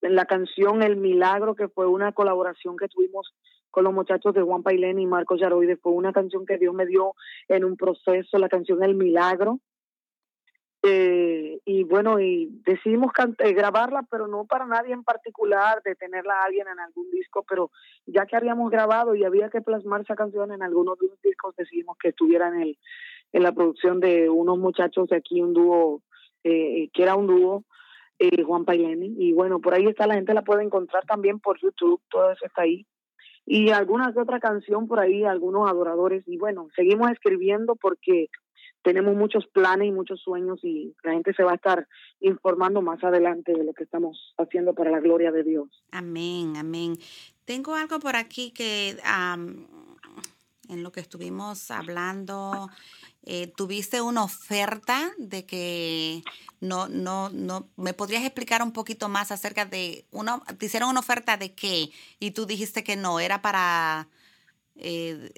la 0.01 0.27
canción 0.27 0.83
El 0.83 0.97
Milagro, 0.97 1.55
que 1.55 1.69
fue 1.69 1.87
una 1.87 2.13
colaboración 2.13 2.77
que 2.77 2.89
tuvimos 2.89 3.35
con 3.71 3.85
los 3.85 3.93
muchachos 3.93 4.33
de 4.35 4.43
Juan 4.43 4.63
Pailén 4.63 4.99
y 4.99 5.07
Marcos 5.07 5.41
Yaroide, 5.41 5.77
fue 5.77 5.93
una 5.93 6.13
canción 6.13 6.47
que 6.47 6.57
Dios 6.57 6.75
me 6.75 6.87
dio 6.87 7.15
en 7.49 7.65
un 7.65 7.77
proceso, 7.77 8.39
la 8.39 8.49
canción 8.49 8.83
El 8.83 8.95
Milagro. 8.95 9.59
Eh, 10.83 11.61
y 11.65 11.83
bueno, 11.85 12.21
y 12.21 12.49
decidimos 12.65 13.11
eh, 13.39 13.53
grabarla, 13.53 14.05
pero 14.11 14.29
no 14.29 14.45
para 14.45 14.65
nadie 14.67 14.93
en 14.93 15.03
particular, 15.03 15.83
de 15.83 15.97
tenerla 15.97 16.35
a 16.35 16.45
alguien 16.45 16.69
en 16.69 16.79
algún 16.79 17.11
disco, 17.11 17.45
pero 17.49 17.71
ya 18.07 18.27
que 18.27 18.37
habíamos 18.37 18.71
grabado 18.71 19.15
y 19.15 19.25
había 19.25 19.51
que 19.51 19.61
plasmar 19.61 20.03
esa 20.03 20.15
canción 20.15 20.53
en 20.53 20.63
algunos 20.63 20.99
de 20.99 21.09
los 21.09 21.21
discos, 21.21 21.57
decidimos 21.57 21.97
que 21.99 22.11
estuviera 22.11 22.49
en, 22.49 22.63
el, 22.63 22.79
en 23.33 23.43
la 23.43 23.53
producción 23.53 23.99
de 23.99 24.31
unos 24.31 24.59
muchachos 24.59 25.09
de 25.09 25.17
aquí, 25.17 25.43
un 25.43 25.53
dúo, 25.53 26.03
eh, 26.45 26.89
que 26.93 27.03
era 27.03 27.17
un 27.17 27.27
dúo, 27.27 27.65
eh, 28.19 28.43
Juan 28.43 28.65
Paileni. 28.65 29.15
Y 29.19 29.33
bueno, 29.33 29.61
por 29.61 29.75
ahí 29.75 29.87
está, 29.87 30.07
la 30.07 30.15
gente 30.15 30.35
la 30.35 30.43
puede 30.43 30.65
encontrar 30.65 31.05
también 31.07 31.41
por 31.41 31.61
YouTube, 31.61 32.01
todo 32.09 32.33
eso 32.33 32.47
está 32.47 32.63
ahí. 32.63 32.87
Y 33.47 33.71
alguna 33.71 34.13
que 34.13 34.21
otra 34.21 34.41
canción 34.41 34.89
por 34.89 35.01
ahí, 35.01 35.25
algunos 35.25 35.71
adoradores. 35.71 36.23
Y 36.27 36.37
bueno, 36.37 36.69
seguimos 36.77 37.11
escribiendo 37.11 37.77
porque 37.77 38.29
tenemos 38.83 39.17
muchos 39.17 39.47
planes 39.47 39.89
y 39.89 39.93
muchos 39.93 40.21
sueños 40.21 40.61
y 40.63 40.95
la 41.03 41.13
gente 41.13 41.35
se 41.35 41.43
va 41.43 41.53
a 41.53 41.57
estar 41.57 41.87
informando 42.21 42.83
más 42.83 43.03
adelante 43.03 43.53
de 43.53 43.65
lo 43.65 43.75
que 43.75 43.85
estamos 43.85 44.35
haciendo 44.39 44.75
para 44.75 44.91
la 44.91 45.01
gloria 45.01 45.31
de 45.33 45.45
Dios. 45.45 45.69
Amén, 45.91 46.57
amén. 46.57 46.95
Tengo 47.45 47.75
algo 47.75 47.99
por 47.99 48.17
aquí 48.17 48.51
que 48.51 48.97
en 50.69 50.83
lo 50.83 50.93
que 50.93 51.01
estuvimos 51.01 51.71
hablando, 51.71 52.69
eh, 53.23 53.53
tuviste 53.57 54.01
una 54.01 54.25
oferta 54.25 55.13
de 55.19 55.47
que 55.47 56.23
no, 56.61 56.89
no, 56.89 57.31
no, 57.31 57.69
¿me 57.77 57.95
podrías 57.95 58.25
explicar 58.25 58.63
un 58.63 58.73
poquito 58.73 59.09
más 59.09 59.33
acerca 59.33 59.65
de, 59.65 60.05
una, 60.11 60.41
te 60.59 60.67
hicieron 60.67 60.91
una 60.91 61.01
oferta 61.01 61.37
de 61.37 61.55
qué? 61.55 61.91
Y 62.21 62.33
tú 62.33 62.47
dijiste 62.47 62.85
que 62.85 62.97
no, 62.97 63.21
era 63.21 63.43
para... 63.43 64.09
Eh, 64.77 65.33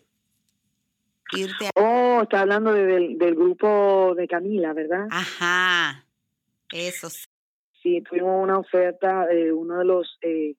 Oh, 1.75 2.21
está 2.23 2.41
hablando 2.41 2.73
del, 2.73 3.17
grupo 3.35 4.15
de 4.17 4.27
Camila, 4.27 4.73
¿verdad? 4.73 5.07
Ajá, 5.11 6.05
eso 6.73 7.11
sí. 7.11 7.25
Sí, 7.83 8.03
tuvimos 8.03 8.43
una 8.43 8.59
oferta 8.59 9.27
de 9.27 9.53
uno 9.53 9.79
de 9.79 9.85
los, 9.85 10.19
eh, 10.21 10.55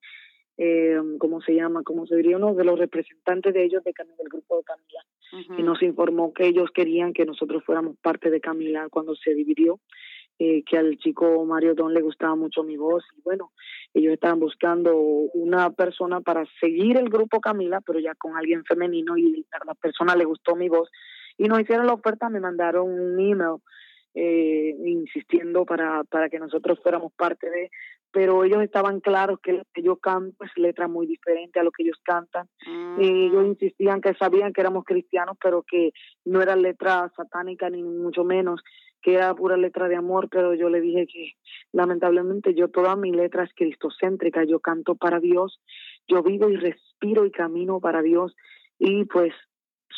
eh, 0.58 0.98
¿cómo 1.20 1.42
se 1.42 1.54
llama? 1.54 1.84
¿Cómo 1.84 2.08
se 2.08 2.16
diría? 2.16 2.38
Uno 2.38 2.56
de 2.56 2.64
los 2.64 2.80
representantes 2.80 3.54
de 3.54 3.64
ellos 3.64 3.84
de 3.84 3.94
Camila, 3.94 4.16
del 4.18 4.30
grupo 4.30 4.58
de 4.58 4.64
Camila. 4.64 5.06
Y 5.58 5.64
nos 5.64 5.82
informó 5.82 6.34
que 6.34 6.48
ellos 6.48 6.72
querían 6.74 7.14
que 7.14 7.26
nosotros 7.26 7.64
fuéramos 7.64 7.96
parte 8.02 8.30
de 8.30 8.42
Camila 8.42 8.90
cuando 8.90 9.16
se 9.16 9.34
dividió. 9.34 9.80
Eh, 10.44 10.64
que 10.66 10.76
al 10.76 10.98
chico 10.98 11.46
Mario 11.46 11.76
Don 11.76 11.94
le 11.94 12.02
gustaba 12.02 12.36
mucho 12.36 12.64
mi 12.64 12.76
voz 12.76 13.04
y 13.16 13.22
bueno, 13.22 13.52
ellos 13.94 14.14
estaban 14.14 14.40
buscando 14.40 14.98
una 14.98 15.70
persona 15.70 16.20
para 16.20 16.46
seguir 16.60 16.98
el 16.98 17.10
grupo 17.10 17.40
Camila, 17.40 17.80
pero 17.86 18.00
ya 18.00 18.16
con 18.16 18.36
alguien 18.36 18.66
femenino 18.66 19.16
y 19.20 19.46
a 19.52 19.64
la 19.64 19.76
persona 19.76 20.16
le 20.16 20.26
gustó 20.26 20.56
mi 20.56 20.68
voz 20.68 20.90
y 21.38 21.48
nos 21.48 21.62
hicieron 21.62 21.86
la 21.86 21.94
oferta, 21.94 22.28
me 22.32 22.40
mandaron 22.40 22.90
un 22.90 23.20
email 23.20 23.58
eh, 24.16 24.76
insistiendo 24.84 25.64
para, 25.64 26.06
para 26.06 26.28
que 26.28 26.40
nosotros 26.40 26.80
fuéramos 26.82 27.14
parte 27.14 27.48
de, 27.48 27.70
pero 28.12 28.44
ellos 28.44 28.64
estaban 28.64 29.00
claros 29.00 29.40
que 29.44 29.54
lo 29.54 29.64
que 29.72 29.84
yo 29.84 29.98
canto 29.98 30.44
es 30.44 30.52
letra 30.56 30.88
muy 30.88 31.06
diferente 31.06 31.60
a 31.60 31.64
lo 31.64 31.72
que 31.72 31.84
ellos 31.84 32.00
cantan. 32.04 32.48
Y 32.98 33.28
ellos 33.28 33.44
mm. 33.44 33.50
insistían 33.52 34.02
que 34.02 34.16
sabían 34.16 34.54
que 34.54 34.62
éramos 34.62 34.86
cristianos, 34.86 35.38
pero 35.40 35.64
que 35.64 35.92
no 36.26 36.42
era 36.42 36.56
letra 36.56 37.12
satánica 37.16 37.70
ni 37.70 37.84
mucho 37.84 38.24
menos, 38.24 38.62
que 39.02 39.16
era 39.16 39.34
pura 39.34 39.58
letra 39.58 39.88
de 39.88 39.96
amor, 39.96 40.30
pero 40.30 40.54
yo 40.54 40.70
le 40.70 40.82
dije 40.82 41.08
que 41.08 41.34
lamentablemente 41.72 42.54
yo 42.54 42.70
toda 42.70 42.96
mi 42.96 43.12
letra 43.12 43.44
es 43.44 43.54
cristocéntrica, 43.54 44.44
yo 44.44 44.60
canto 44.60 44.96
para 44.96 45.20
Dios, 45.20 45.60
yo 46.08 46.24
vivo 46.24 46.50
y 46.50 46.56
respiro 46.56 47.26
y 47.26 47.32
camino 47.32 47.80
para 47.80 48.02
Dios 48.02 48.36
y 48.80 49.06
pues 49.06 49.34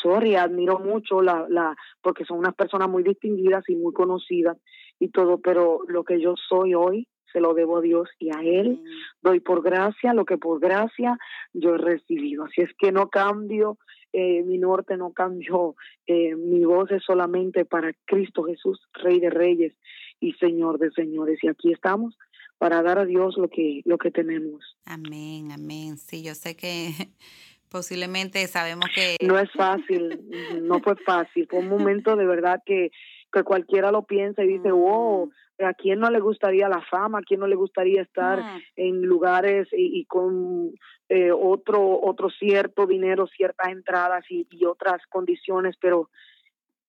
sorry, 0.02 0.36
admiro 0.36 0.80
mucho 0.80 1.22
la 1.22 1.46
la 1.50 1.76
porque 2.02 2.26
son 2.26 2.40
unas 2.40 2.56
personas 2.56 2.90
muy 2.90 3.04
distinguidas 3.04 3.64
y 3.68 3.76
muy 3.76 3.94
conocidas 3.94 4.58
y 5.00 5.10
todo, 5.10 5.40
pero 5.40 5.82
lo 5.88 6.04
que 6.04 6.22
yo 6.22 6.36
soy 6.50 6.74
hoy 6.74 7.08
se 7.34 7.42
lo 7.42 7.54
debo 7.54 7.78
a 7.78 7.82
Dios 7.82 8.10
y 8.20 8.30
a 8.30 8.42
Él. 8.42 8.80
Doy 9.22 9.40
por 9.40 9.64
gracia 9.64 10.14
lo 10.14 10.24
que 10.24 10.38
por 10.38 10.60
gracia 10.60 11.18
yo 11.52 11.76
he 11.76 11.78
recibido. 11.80 12.46
Así 12.46 12.62
es 12.62 12.70
que 12.78 12.92
no 12.92 13.10
cambio 13.10 13.80
eh, 14.14 14.44
mi 14.44 14.60
norte 14.60 14.96
no 14.96 15.12
cambió, 15.12 15.76
eh, 16.08 16.36
mi 16.36 16.64
voz 16.64 16.92
es 16.92 17.04
solamente 17.04 17.66
para 17.66 17.94
Cristo 18.06 18.44
Jesús, 18.44 18.80
Rey 18.94 19.20
de 19.20 19.30
Reyes 19.30 19.74
y 20.20 20.34
Señor 20.34 20.78
de 20.80 20.92
Señores. 20.92 21.40
Y 21.42 21.48
aquí 21.48 21.74
estamos 21.74 22.16
para 22.60 22.82
dar 22.82 23.00
a 23.00 23.06
Dios 23.06 23.36
lo 23.38 23.50
que, 23.50 23.82
lo 23.86 23.98
que 23.98 24.12
tenemos. 24.12 24.78
Amén, 24.86 25.52
amén. 25.52 25.98
Sí, 25.98 26.24
yo 26.24 26.36
sé 26.36 26.56
que 26.56 26.92
posiblemente 27.70 28.46
sabemos 28.48 28.86
que... 28.94 29.18
No 29.26 29.38
es 29.40 29.52
fácil, 29.52 30.22
no 30.62 30.80
fue 30.80 30.96
fácil, 30.98 31.48
fue 31.50 31.60
un 31.60 31.70
momento 31.70 32.16
de 32.16 32.26
verdad 32.26 32.62
que, 32.66 32.92
que 33.34 33.44
cualquiera 33.44 33.92
lo 33.92 34.04
piensa 34.04 34.44
y 34.44 34.48
dice, 34.48 34.72
wow, 34.72 35.30
¿a 35.60 35.74
quién 35.74 36.00
no 36.00 36.10
le 36.12 36.20
gustaría 36.20 36.70
la 36.70 36.82
fama? 36.82 37.20
¿A 37.20 37.24
quién 37.24 37.40
no 37.40 37.48
le 37.48 37.56
gustaría 37.56 38.02
estar 38.02 38.40
en 38.76 39.02
lugares 39.02 39.68
y 39.72 40.06
con 40.06 40.72
eh, 41.10 41.32
otro, 41.32 42.00
otro 42.02 42.30
cierto 42.30 42.88
dinero, 42.88 43.28
ciertas 43.28 43.70
entradas 43.70 44.24
y, 44.30 44.48
otras 44.66 45.02
condiciones, 45.10 45.76
pero 45.80 46.10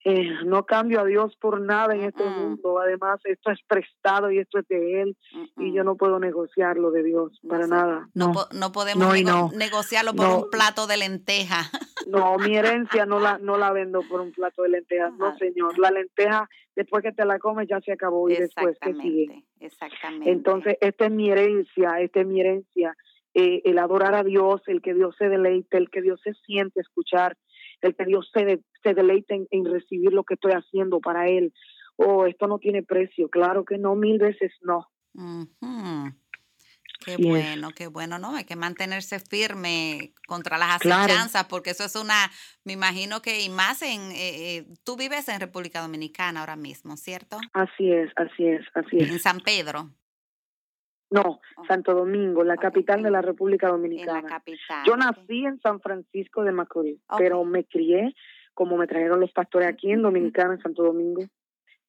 eh, 0.07 0.31
no 0.45 0.67
cambio 0.67 1.01
a 1.01 1.05
Dios 1.05 1.35
por 1.41 1.61
nada 1.61 1.95
en 1.95 2.03
este 2.03 2.25
mundo. 2.25 2.79
Además, 2.79 3.21
esto 3.25 3.51
es 3.51 3.59
prestado 3.67 4.31
y 4.31 4.39
esto 4.39 4.59
es 4.59 4.69
de 4.69 5.01
Él 5.01 5.17
y 5.57 5.73
yo 5.73 5.83
no 5.83 5.97
puedo 5.97 6.19
negociarlo 6.19 6.91
de 6.91 7.03
Dios 7.03 7.41
para 7.49 7.67
nada. 7.67 8.09
No, 8.13 8.33
no, 8.53 8.71
podemos 8.71 9.15
negociarlo 9.55 10.15
por 10.15 10.29
un 10.29 10.51
plato 10.51 10.87
de 10.87 10.99
lenteja. 10.99 11.63
No, 12.07 12.37
mi 12.37 12.55
herencia 12.55 13.07
no 13.07 13.19
la 13.19 13.39
no 13.39 13.57
la 13.57 13.73
vendo 13.73 14.03
por 14.03 14.21
un 14.21 14.31
plato 14.31 14.63
de 14.63 14.69
lenteja. 14.69 15.09
No, 15.13 15.35
señor. 15.39 15.79
La 15.79 15.91
lenteja, 15.91 16.51
después 16.77 17.03
que 17.03 17.13
te 17.13 17.25
la 17.25 17.39
comes, 17.39 17.67
ya 17.67 17.81
se 17.81 17.93
acabó 17.93 18.29
y 18.29 18.37
después 18.37 18.77
que 18.79 18.93
sigue. 18.93 19.43
Exactamente. 19.59 20.31
Entonces, 20.31 20.77
esta 20.83 21.07
es 21.07 21.11
mi 21.11 21.31
herencia, 21.31 22.01
esta 22.01 22.21
es 22.21 22.27
mi 22.27 22.43
herencia 22.43 22.95
eh, 23.35 23.63
el 23.65 23.79
adorar 23.79 24.15
a 24.15 24.23
Dios, 24.23 24.63
el 24.69 24.81
que 24.81 24.95
Dios 24.95 25.17
se 25.19 25.29
deleite, 25.29 25.77
el 25.77 25.91
que 25.91 26.03
Dios 26.03 26.21
se 26.23 26.35
siente 26.47 26.81
escuchar, 26.81 27.37
el 27.81 27.97
que 27.97 28.05
Dios 28.05 28.31
se, 28.33 28.61
se 28.85 28.95
deleite 28.95 29.47
en, 29.51 29.65
recibir 29.65 30.13
lo 30.13 30.23
que 30.23 30.35
estoy 30.35 30.53
haciendo 30.53 31.01
para 31.01 31.29
Él. 31.29 31.53
Oh, 31.97 32.27
esto 32.27 32.47
no 32.47 32.59
tiene 32.59 32.85
precio, 32.85 33.29
claro 33.29 33.65
que 33.65 33.79
no, 33.79 33.97
mil 33.97 34.19
veces 34.19 34.53
no. 34.63 34.89
Qué 37.05 37.17
bueno, 37.17 37.71
qué 37.77 37.87
bueno, 37.89 38.19
¿no? 38.19 38.35
Hay 38.35 38.45
que 38.45 38.57
mantenerse 38.57 39.19
firme 39.19 40.13
contra 40.27 40.59
las 40.59 40.77
acechanzas, 40.77 41.45
porque 41.45 41.71
eso 41.71 41.85
es 41.85 41.97
una, 41.97 42.31
me 42.65 42.73
imagino 42.73 43.21
que, 43.21 43.43
y 43.43 43.51
más 43.51 43.83
en, 43.83 44.01
eh, 44.13 44.57
eh, 44.57 44.67
tú 44.85 44.97
vives 44.97 45.29
en 45.29 45.41
República 45.41 45.81
Dominicana 45.81 46.41
ahora 46.41 46.57
mismo, 46.57 46.97
¿cierto? 46.97 47.39
Así 47.53 47.93
es, 47.93 48.11
así 48.17 48.47
es, 48.47 48.65
así 48.75 48.99
es. 48.99 49.11
En 49.11 49.19
San 49.19 49.41
Pedro. 49.41 49.91
No, 51.11 51.41
oh. 51.57 51.67
Santo 51.69 51.95
Domingo, 51.95 52.43
la 52.43 52.57
capital 52.57 53.03
de 53.03 53.11
la 53.11 53.23
República 53.23 53.69
Dominicana. 53.69 54.43
Yo 54.87 54.97
nací 54.97 55.45
en 55.45 55.61
San 55.61 55.81
Francisco 55.81 56.43
de 56.43 56.53
Macorís, 56.53 57.01
pero 57.19 57.45
me 57.45 57.65
crié 57.65 58.15
como 58.55 58.77
me 58.77 58.87
trajeron 58.87 59.21
los 59.21 59.33
pastores 59.33 59.69
aquí 59.69 59.91
en 59.91 60.03
Dominicana, 60.03 60.55
en 60.55 60.63
Santo 60.63 60.83
Domingo. 60.83 61.23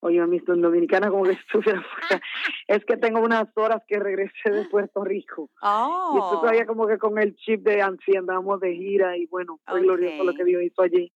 Oye, 0.02 0.20
a 0.20 0.28
mí 0.28 0.40
en 0.48 0.62
Dominicana 0.62 1.10
como 1.10 1.24
que 1.24 1.32
estuviera 1.48 1.82
fuera. 1.82 2.22
Es 2.68 2.86
que 2.86 2.98
tengo 2.98 3.22
unas 3.22 3.48
horas 3.56 3.82
que 3.88 4.00
regresé 4.00 4.52
de 4.52 4.66
Puerto 4.66 5.04
Rico. 5.04 5.50
Oh. 5.62 6.14
Y 6.14 6.20
estoy 6.20 6.40
todavía 6.42 6.66
como 6.66 6.88
que 6.88 6.98
con 6.98 7.18
el 7.18 7.36
chip 7.36 7.64
de 7.64 7.82
anciano, 7.82 8.20
andamos 8.20 8.60
de 8.60 8.74
gira 8.76 9.18
y 9.18 9.26
bueno, 9.28 9.60
fue 9.66 9.82
glorioso 9.82 10.24
lo 10.24 10.34
que 10.34 10.44
Dios 10.44 10.62
hizo 10.64 10.82
allí. 10.82 11.12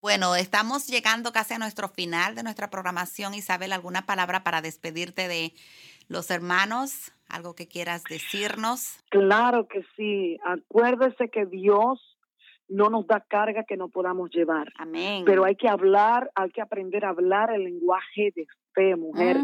Bueno, 0.00 0.34
estamos 0.34 0.88
llegando 0.88 1.32
casi 1.32 1.54
a 1.54 1.58
nuestro 1.58 1.88
final 1.88 2.34
de 2.34 2.42
nuestra 2.42 2.70
programación. 2.70 3.34
Isabel, 3.34 3.72
¿alguna 3.72 4.04
palabra 4.04 4.42
para 4.42 4.60
despedirte 4.60 5.28
de 5.28 5.52
los 6.08 6.30
hermanos? 6.30 7.12
¿Algo 7.28 7.54
que 7.54 7.68
quieras 7.68 8.02
decirnos? 8.04 8.98
Claro 9.10 9.68
que 9.68 9.84
sí. 9.96 10.38
Acuérdese 10.44 11.28
que 11.28 11.46
Dios 11.46 12.11
no 12.72 12.88
nos 12.90 13.06
da 13.06 13.20
carga 13.20 13.64
que 13.64 13.76
no 13.76 13.88
podamos 13.88 14.30
llevar. 14.30 14.72
Amén. 14.78 15.24
Pero 15.24 15.44
hay 15.44 15.56
que 15.56 15.68
hablar, 15.68 16.30
hay 16.34 16.50
que 16.50 16.62
aprender 16.62 17.04
a 17.04 17.10
hablar 17.10 17.52
el 17.52 17.64
lenguaje 17.64 18.32
de 18.34 18.46
fe, 18.74 18.96
mujer. 18.96 19.36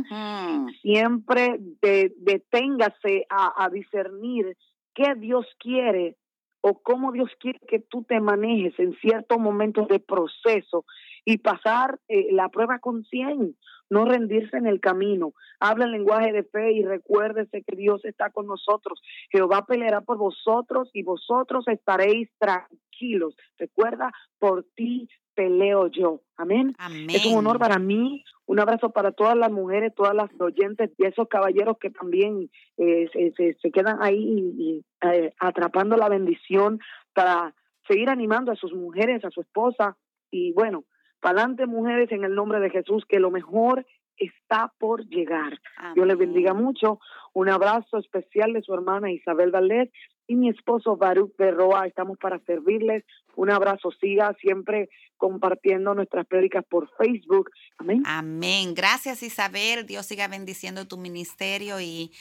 Siempre 0.80 1.58
deténgase 1.80 3.26
a, 3.28 3.64
a 3.64 3.68
discernir 3.68 4.56
qué 4.94 5.14
Dios 5.16 5.46
quiere 5.58 6.16
o 6.60 6.80
cómo 6.82 7.12
Dios 7.12 7.30
quiere 7.38 7.60
que 7.68 7.78
tú 7.78 8.02
te 8.02 8.20
manejes 8.20 8.78
en 8.78 8.94
ciertos 8.96 9.38
momentos 9.38 9.86
de 9.88 10.00
proceso 10.00 10.84
y 11.28 11.36
pasar 11.36 12.00
eh, 12.08 12.28
la 12.32 12.48
prueba 12.48 12.78
con 12.78 13.04
100 13.04 13.54
no 13.90 14.06
rendirse 14.06 14.56
en 14.56 14.66
el 14.66 14.80
camino. 14.80 15.34
Habla 15.60 15.84
el 15.84 15.92
lenguaje 15.92 16.32
de 16.32 16.42
fe 16.42 16.72
y 16.72 16.82
recuérdese 16.82 17.62
que 17.62 17.76
Dios 17.76 18.02
está 18.06 18.30
con 18.30 18.46
nosotros. 18.46 19.02
Jehová 19.30 19.66
peleará 19.66 20.00
por 20.00 20.16
vosotros 20.16 20.88
y 20.94 21.02
vosotros 21.02 21.68
estaréis 21.68 22.30
tranquilos. 22.38 23.36
Recuerda, 23.58 24.10
por 24.38 24.64
ti 24.74 25.08
peleo 25.34 25.88
yo. 25.88 26.22
Amén. 26.38 26.74
Es 27.08 27.26
un 27.26 27.36
honor 27.36 27.58
para 27.58 27.78
mí. 27.78 28.24
Un 28.46 28.60
abrazo 28.60 28.88
para 28.90 29.12
todas 29.12 29.36
las 29.36 29.52
mujeres, 29.52 29.94
todas 29.94 30.14
las 30.14 30.30
oyentes 30.40 30.90
y 30.96 31.04
esos 31.04 31.28
caballeros 31.28 31.76
que 31.78 31.90
también 31.90 32.50
eh, 32.78 33.34
se, 33.36 33.70
quedan 33.70 33.98
ahí 34.00 34.16
y, 34.58 34.84
eh, 35.06 35.34
atrapando 35.38 35.96
la 35.96 36.08
bendición 36.08 36.80
para 37.12 37.54
seguir 37.86 38.08
animando 38.08 38.50
a 38.50 38.56
sus 38.56 38.72
mujeres, 38.72 39.24
a 39.26 39.30
su 39.30 39.42
esposa. 39.42 39.98
Y 40.30 40.52
bueno, 40.52 40.84
para 41.20 41.40
adelante, 41.40 41.66
mujeres, 41.66 42.10
en 42.12 42.24
el 42.24 42.34
nombre 42.34 42.60
de 42.60 42.70
Jesús, 42.70 43.04
que 43.08 43.20
lo 43.20 43.30
mejor 43.30 43.86
está 44.18 44.72
por 44.78 45.06
llegar. 45.06 45.58
Dios 45.94 46.06
les 46.06 46.18
bendiga 46.18 46.54
mucho. 46.54 47.00
Un 47.32 47.48
abrazo 47.48 47.98
especial 47.98 48.52
de 48.52 48.62
su 48.62 48.74
hermana 48.74 49.12
Isabel 49.12 49.50
Valdés 49.50 49.90
y 50.26 50.36
mi 50.36 50.48
esposo 50.48 50.96
Baruch 50.96 51.34
Berroa. 51.36 51.86
Estamos 51.86 52.18
para 52.18 52.38
servirles. 52.40 53.04
Un 53.36 53.50
abrazo. 53.50 53.90
Siga 53.92 54.34
siempre 54.40 54.88
compartiendo 55.16 55.94
nuestras 55.94 56.26
prédicas 56.26 56.64
por 56.68 56.90
Facebook. 56.96 57.50
Amén. 57.78 58.02
Amén. 58.06 58.74
Gracias 58.74 59.22
Isabel. 59.22 59.86
Dios 59.86 60.06
siga 60.06 60.28
bendiciendo 60.28 60.86
tu 60.86 60.98
ministerio 60.98 61.80
y 61.80 62.12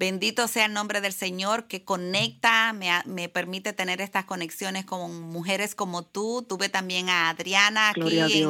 Bendito 0.00 0.48
sea 0.48 0.64
el 0.64 0.72
nombre 0.72 1.02
del 1.02 1.12
Señor 1.12 1.64
que 1.64 1.84
conecta, 1.84 2.72
me, 2.72 3.28
permite 3.28 3.74
tener 3.74 4.00
estas 4.00 4.24
conexiones 4.24 4.86
con 4.86 5.20
mujeres 5.20 5.74
como 5.74 6.06
tú. 6.06 6.42
Tuve 6.48 6.70
también 6.70 7.10
a 7.10 7.28
Adriana 7.28 7.90
aquí 7.90 8.40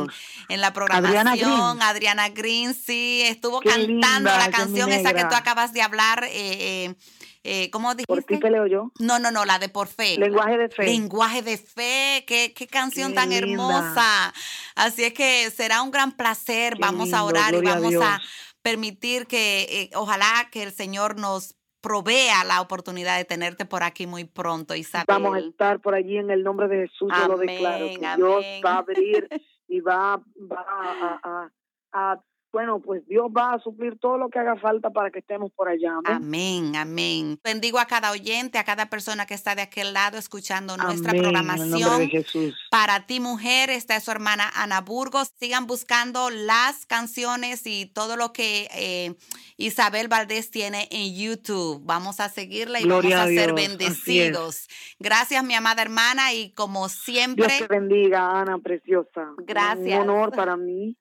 en, 0.48 0.60
la 0.60 0.72
programación. 0.72 1.82
Adriana 1.82 2.28
Green, 2.28 2.72
sí, 2.72 3.22
estuvo 3.24 3.60
cantando 3.62 4.30
la 4.30 4.48
canción 4.52 4.92
esa 4.92 5.12
que 5.12 5.24
tú 5.24 5.34
acabas 5.34 5.72
de 5.72 5.82
hablar. 5.82 6.22
Eh, 6.22 6.30
eh, 6.34 6.94
eh, 7.42 7.70
¿Cómo 7.70 7.96
dijiste? 7.96 8.14
¿Por 8.14 8.22
ti 8.22 8.38
te 8.38 8.48
leo 8.48 8.68
yo? 8.68 8.92
No, 9.00 9.18
no, 9.18 9.32
no, 9.32 9.44
la 9.44 9.58
de 9.58 9.68
Por 9.68 9.88
Fe. 9.88 10.18
Lenguaje 10.18 10.56
de 10.56 10.68
Fe. 10.68 10.84
Lenguaje 10.84 11.42
de 11.42 11.58
Fe. 11.58 12.24
Qué, 12.28 12.52
qué 12.54 12.68
canción 12.68 13.12
tan 13.12 13.32
hermosa. 13.32 14.32
Así 14.76 15.02
es 15.02 15.14
que 15.14 15.50
será 15.50 15.82
un 15.82 15.90
gran 15.90 16.12
placer. 16.12 16.76
vamos 16.78 17.12
a 17.12 17.24
orar 17.24 17.54
y 17.54 17.60
vamos 17.60 17.94
a 18.00 18.20
permitir 18.62 19.26
que, 19.26 19.62
eh, 19.62 19.90
ojalá 19.94 20.48
que 20.50 20.62
el 20.62 20.72
Señor 20.72 21.18
nos 21.18 21.56
provea 21.80 22.44
la 22.44 22.60
oportunidad 22.60 23.16
de 23.16 23.24
tenerte 23.24 23.64
por 23.64 23.82
aquí 23.82 24.06
muy 24.06 24.24
pronto, 24.24 24.74
Isabel. 24.74 25.06
Vamos 25.08 25.36
a 25.36 25.40
estar 25.40 25.80
por 25.80 25.94
allí 25.94 26.18
en 26.18 26.30
el 26.30 26.42
nombre 26.42 26.68
de 26.68 26.88
Jesús, 26.88 27.10
yo 27.16 27.28
lo 27.28 27.38
declaro, 27.38 27.86
que 27.86 27.98
Dios 27.98 28.44
va 28.64 28.74
a 28.74 28.78
abrir 28.78 29.28
y 29.68 29.80
va, 29.80 30.22
va 30.50 30.66
a, 30.68 31.20
a, 31.22 32.12
a 32.12 32.22
bueno, 32.52 32.80
pues 32.80 33.06
Dios 33.06 33.26
va 33.36 33.54
a 33.54 33.60
suplir 33.60 33.98
todo 33.98 34.18
lo 34.18 34.28
que 34.28 34.38
haga 34.38 34.56
falta 34.56 34.90
para 34.90 35.10
que 35.10 35.20
estemos 35.20 35.52
por 35.52 35.68
allá. 35.68 35.92
Amén, 36.04 36.74
amén. 36.74 37.38
Bendigo 37.44 37.78
a 37.78 37.86
cada 37.86 38.10
oyente, 38.10 38.58
a 38.58 38.64
cada 38.64 38.90
persona 38.90 39.24
que 39.26 39.34
está 39.34 39.54
de 39.54 39.62
aquel 39.62 39.92
lado 39.92 40.18
escuchando 40.18 40.76
nuestra 40.76 41.12
programación. 41.12 42.08
Jesús. 42.08 42.56
Para 42.70 43.06
ti, 43.06 43.20
mujer, 43.20 43.70
está 43.70 44.00
su 44.00 44.10
hermana 44.10 44.50
Ana 44.54 44.80
Burgos. 44.80 45.32
Sigan 45.38 45.66
buscando 45.66 46.30
las 46.30 46.86
canciones 46.86 47.66
y 47.66 47.86
todo 47.86 48.16
lo 48.16 48.32
que 48.32 48.68
eh, 48.74 49.14
Isabel 49.56 50.08
Valdés 50.08 50.50
tiene 50.50 50.88
en 50.90 51.14
YouTube. 51.14 51.80
Vamos 51.84 52.18
a 52.18 52.28
seguirla 52.28 52.80
y 52.80 52.86
vamos 52.86 53.12
a, 53.12 53.26
ser 53.26 53.54
bendecidos. 53.54 54.68
Gracias, 54.98 55.44
mi 55.44 55.54
amada 55.54 55.82
hermana, 55.82 56.32
y 56.32 56.52
como 56.52 56.88
siempre. 56.88 57.46
Dios 57.46 57.58
te 57.58 57.66
bendiga, 57.68 58.40
Ana, 58.40 58.58
preciosa. 58.58 59.28
Gracias. 59.38 60.02
Un 60.02 60.10
honor 60.10 60.32
para 60.32 60.56
mí 60.56 60.96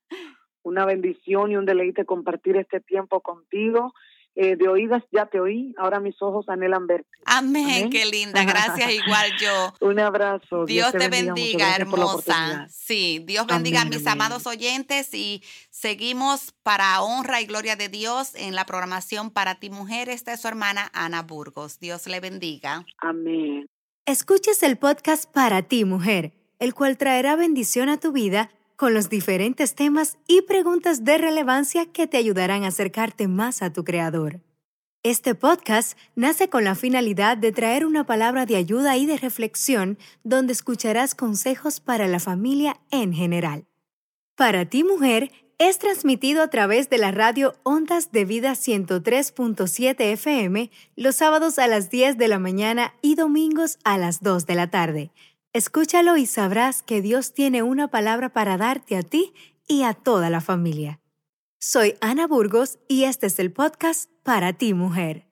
una 0.64 0.86
bendición 0.86 1.52
y 1.52 1.58
un 1.58 1.66
deleite 1.66 2.06
compartir 2.06 2.58
este 2.58 2.80
tiempo 2.80 3.22
contigo. 3.22 3.94
Eh, 4.36 4.56
de 4.56 4.70
oídas 4.70 5.04
ya 5.12 5.26
te 5.26 5.40
oí, 5.42 5.74
ahora 5.78 6.00
mis 6.00 6.16
ojos 6.22 6.48
anhelan 6.48 6.88
verte. 6.88 7.10
Amén, 7.26 7.90
qué 7.90 8.06
linda, 8.06 8.46
gracias 8.46 8.90
igual 8.92 9.32
yo. 9.38 9.74
un 9.82 10.00
abrazo. 10.00 10.66
Dios, 10.66 10.94
te 10.94 11.10
bendiga, 11.10 11.76
hermosa. 11.76 12.68
Sí, 12.70 13.22
Dios 13.26 13.48
bendiga 13.48 13.82
a 13.82 13.86
mis 13.86 14.06
amados 14.08 14.48
oyentes 14.48 15.14
y 15.14 15.44
seguimos 15.72 16.54
para 16.64 17.02
honra 17.02 17.42
y 17.42 17.48
gloria 17.48 17.76
de 17.76 17.90
Dios 17.90 18.34
en 18.36 18.56
la 18.56 18.66
programación 18.66 19.30
para 19.32 19.56
ti 19.56 19.70
mujer. 19.70 20.08
Esta 20.08 20.32
es 20.32 20.42
su 20.42 20.48
hermana 20.48 20.90
Ana 20.94 21.24
Burgos. 21.24 21.80
Dios 21.80 22.08
le 22.08 22.22
bendiga. 22.22 22.86
Amén. 23.00 23.68
Escuches 24.06 24.64
el 24.64 24.78
podcast 24.78 25.30
para 25.30 25.64
ti 25.64 25.84
mujer, 25.84 26.32
el 26.60 26.74
cual 26.74 26.98
traerá 26.98 27.36
bendición 27.36 27.90
a 27.90 28.00
tu 28.00 28.12
vida 28.14 28.52
con 28.80 28.94
los 28.94 29.10
diferentes 29.10 29.76
temas 29.76 30.18
y 30.26 30.44
preguntas 30.44 31.04
de 31.04 31.18
relevancia 31.18 31.86
que 31.86 32.08
te 32.08 32.16
ayudarán 32.16 32.64
a 32.64 32.68
acercarte 32.68 33.28
más 33.28 33.62
a 33.62 33.74
tu 33.74 33.84
Creador. 33.84 34.40
Este 35.04 35.36
podcast 35.36 35.98
nace 36.16 36.48
con 36.48 36.64
la 36.64 36.76
finalidad 36.76 37.36
de 37.36 37.52
traer 37.52 37.86
una 37.86 38.06
palabra 38.06 38.46
de 38.46 38.56
ayuda 38.56 38.96
y 38.96 39.06
de 39.06 39.18
reflexión 39.18 39.98
donde 40.24 40.54
escucharás 40.54 41.14
consejos 41.14 41.82
para 41.82 42.08
la 42.08 42.22
familia 42.22 42.80
en 42.90 43.12
general. 43.12 43.66
Para 44.38 44.64
ti 44.64 44.86
mujer, 44.86 45.30
es 45.58 45.78
transmitido 45.78 46.42
a 46.42 46.50
través 46.50 46.90
de 46.90 47.00
la 47.00 47.12
radio 47.12 47.56
Ondas 47.64 48.14
de 48.14 48.24
Vida 48.24 48.54
103.7 48.54 50.00
FM 50.00 50.72
los 50.96 51.18
sábados 51.18 51.60
a 51.60 51.68
las 51.68 51.90
10 51.90 52.18
de 52.18 52.30
la 52.30 52.40
mañana 52.40 52.94
y 53.02 53.16
domingos 53.16 53.78
a 53.84 53.98
las 53.98 54.22
2 54.22 54.46
de 54.46 54.56
la 54.56 54.70
tarde 54.72 55.12
Escúchalo 55.52 56.16
y 56.16 56.28
sabrás 56.28 56.84
que 56.84 57.02
Dios 57.02 57.34
tiene 57.34 57.64
una 57.64 57.88
palabra 57.88 58.30
para 58.30 58.58
darte 58.58 58.96
a 58.96 59.02
ti 59.02 59.34
y 59.68 59.82
a 59.82 59.96
toda 59.96 60.30
la 60.30 60.42
familia. 60.42 61.00
Soy 61.60 61.96
Ana 62.02 62.28
Burgos 62.28 62.78
y 62.88 63.06
este 63.06 63.26
es 63.28 63.40
el 63.40 63.52
podcast 63.52 64.12
para 64.22 64.54
ti, 64.54 64.76
mujer. 64.76 65.29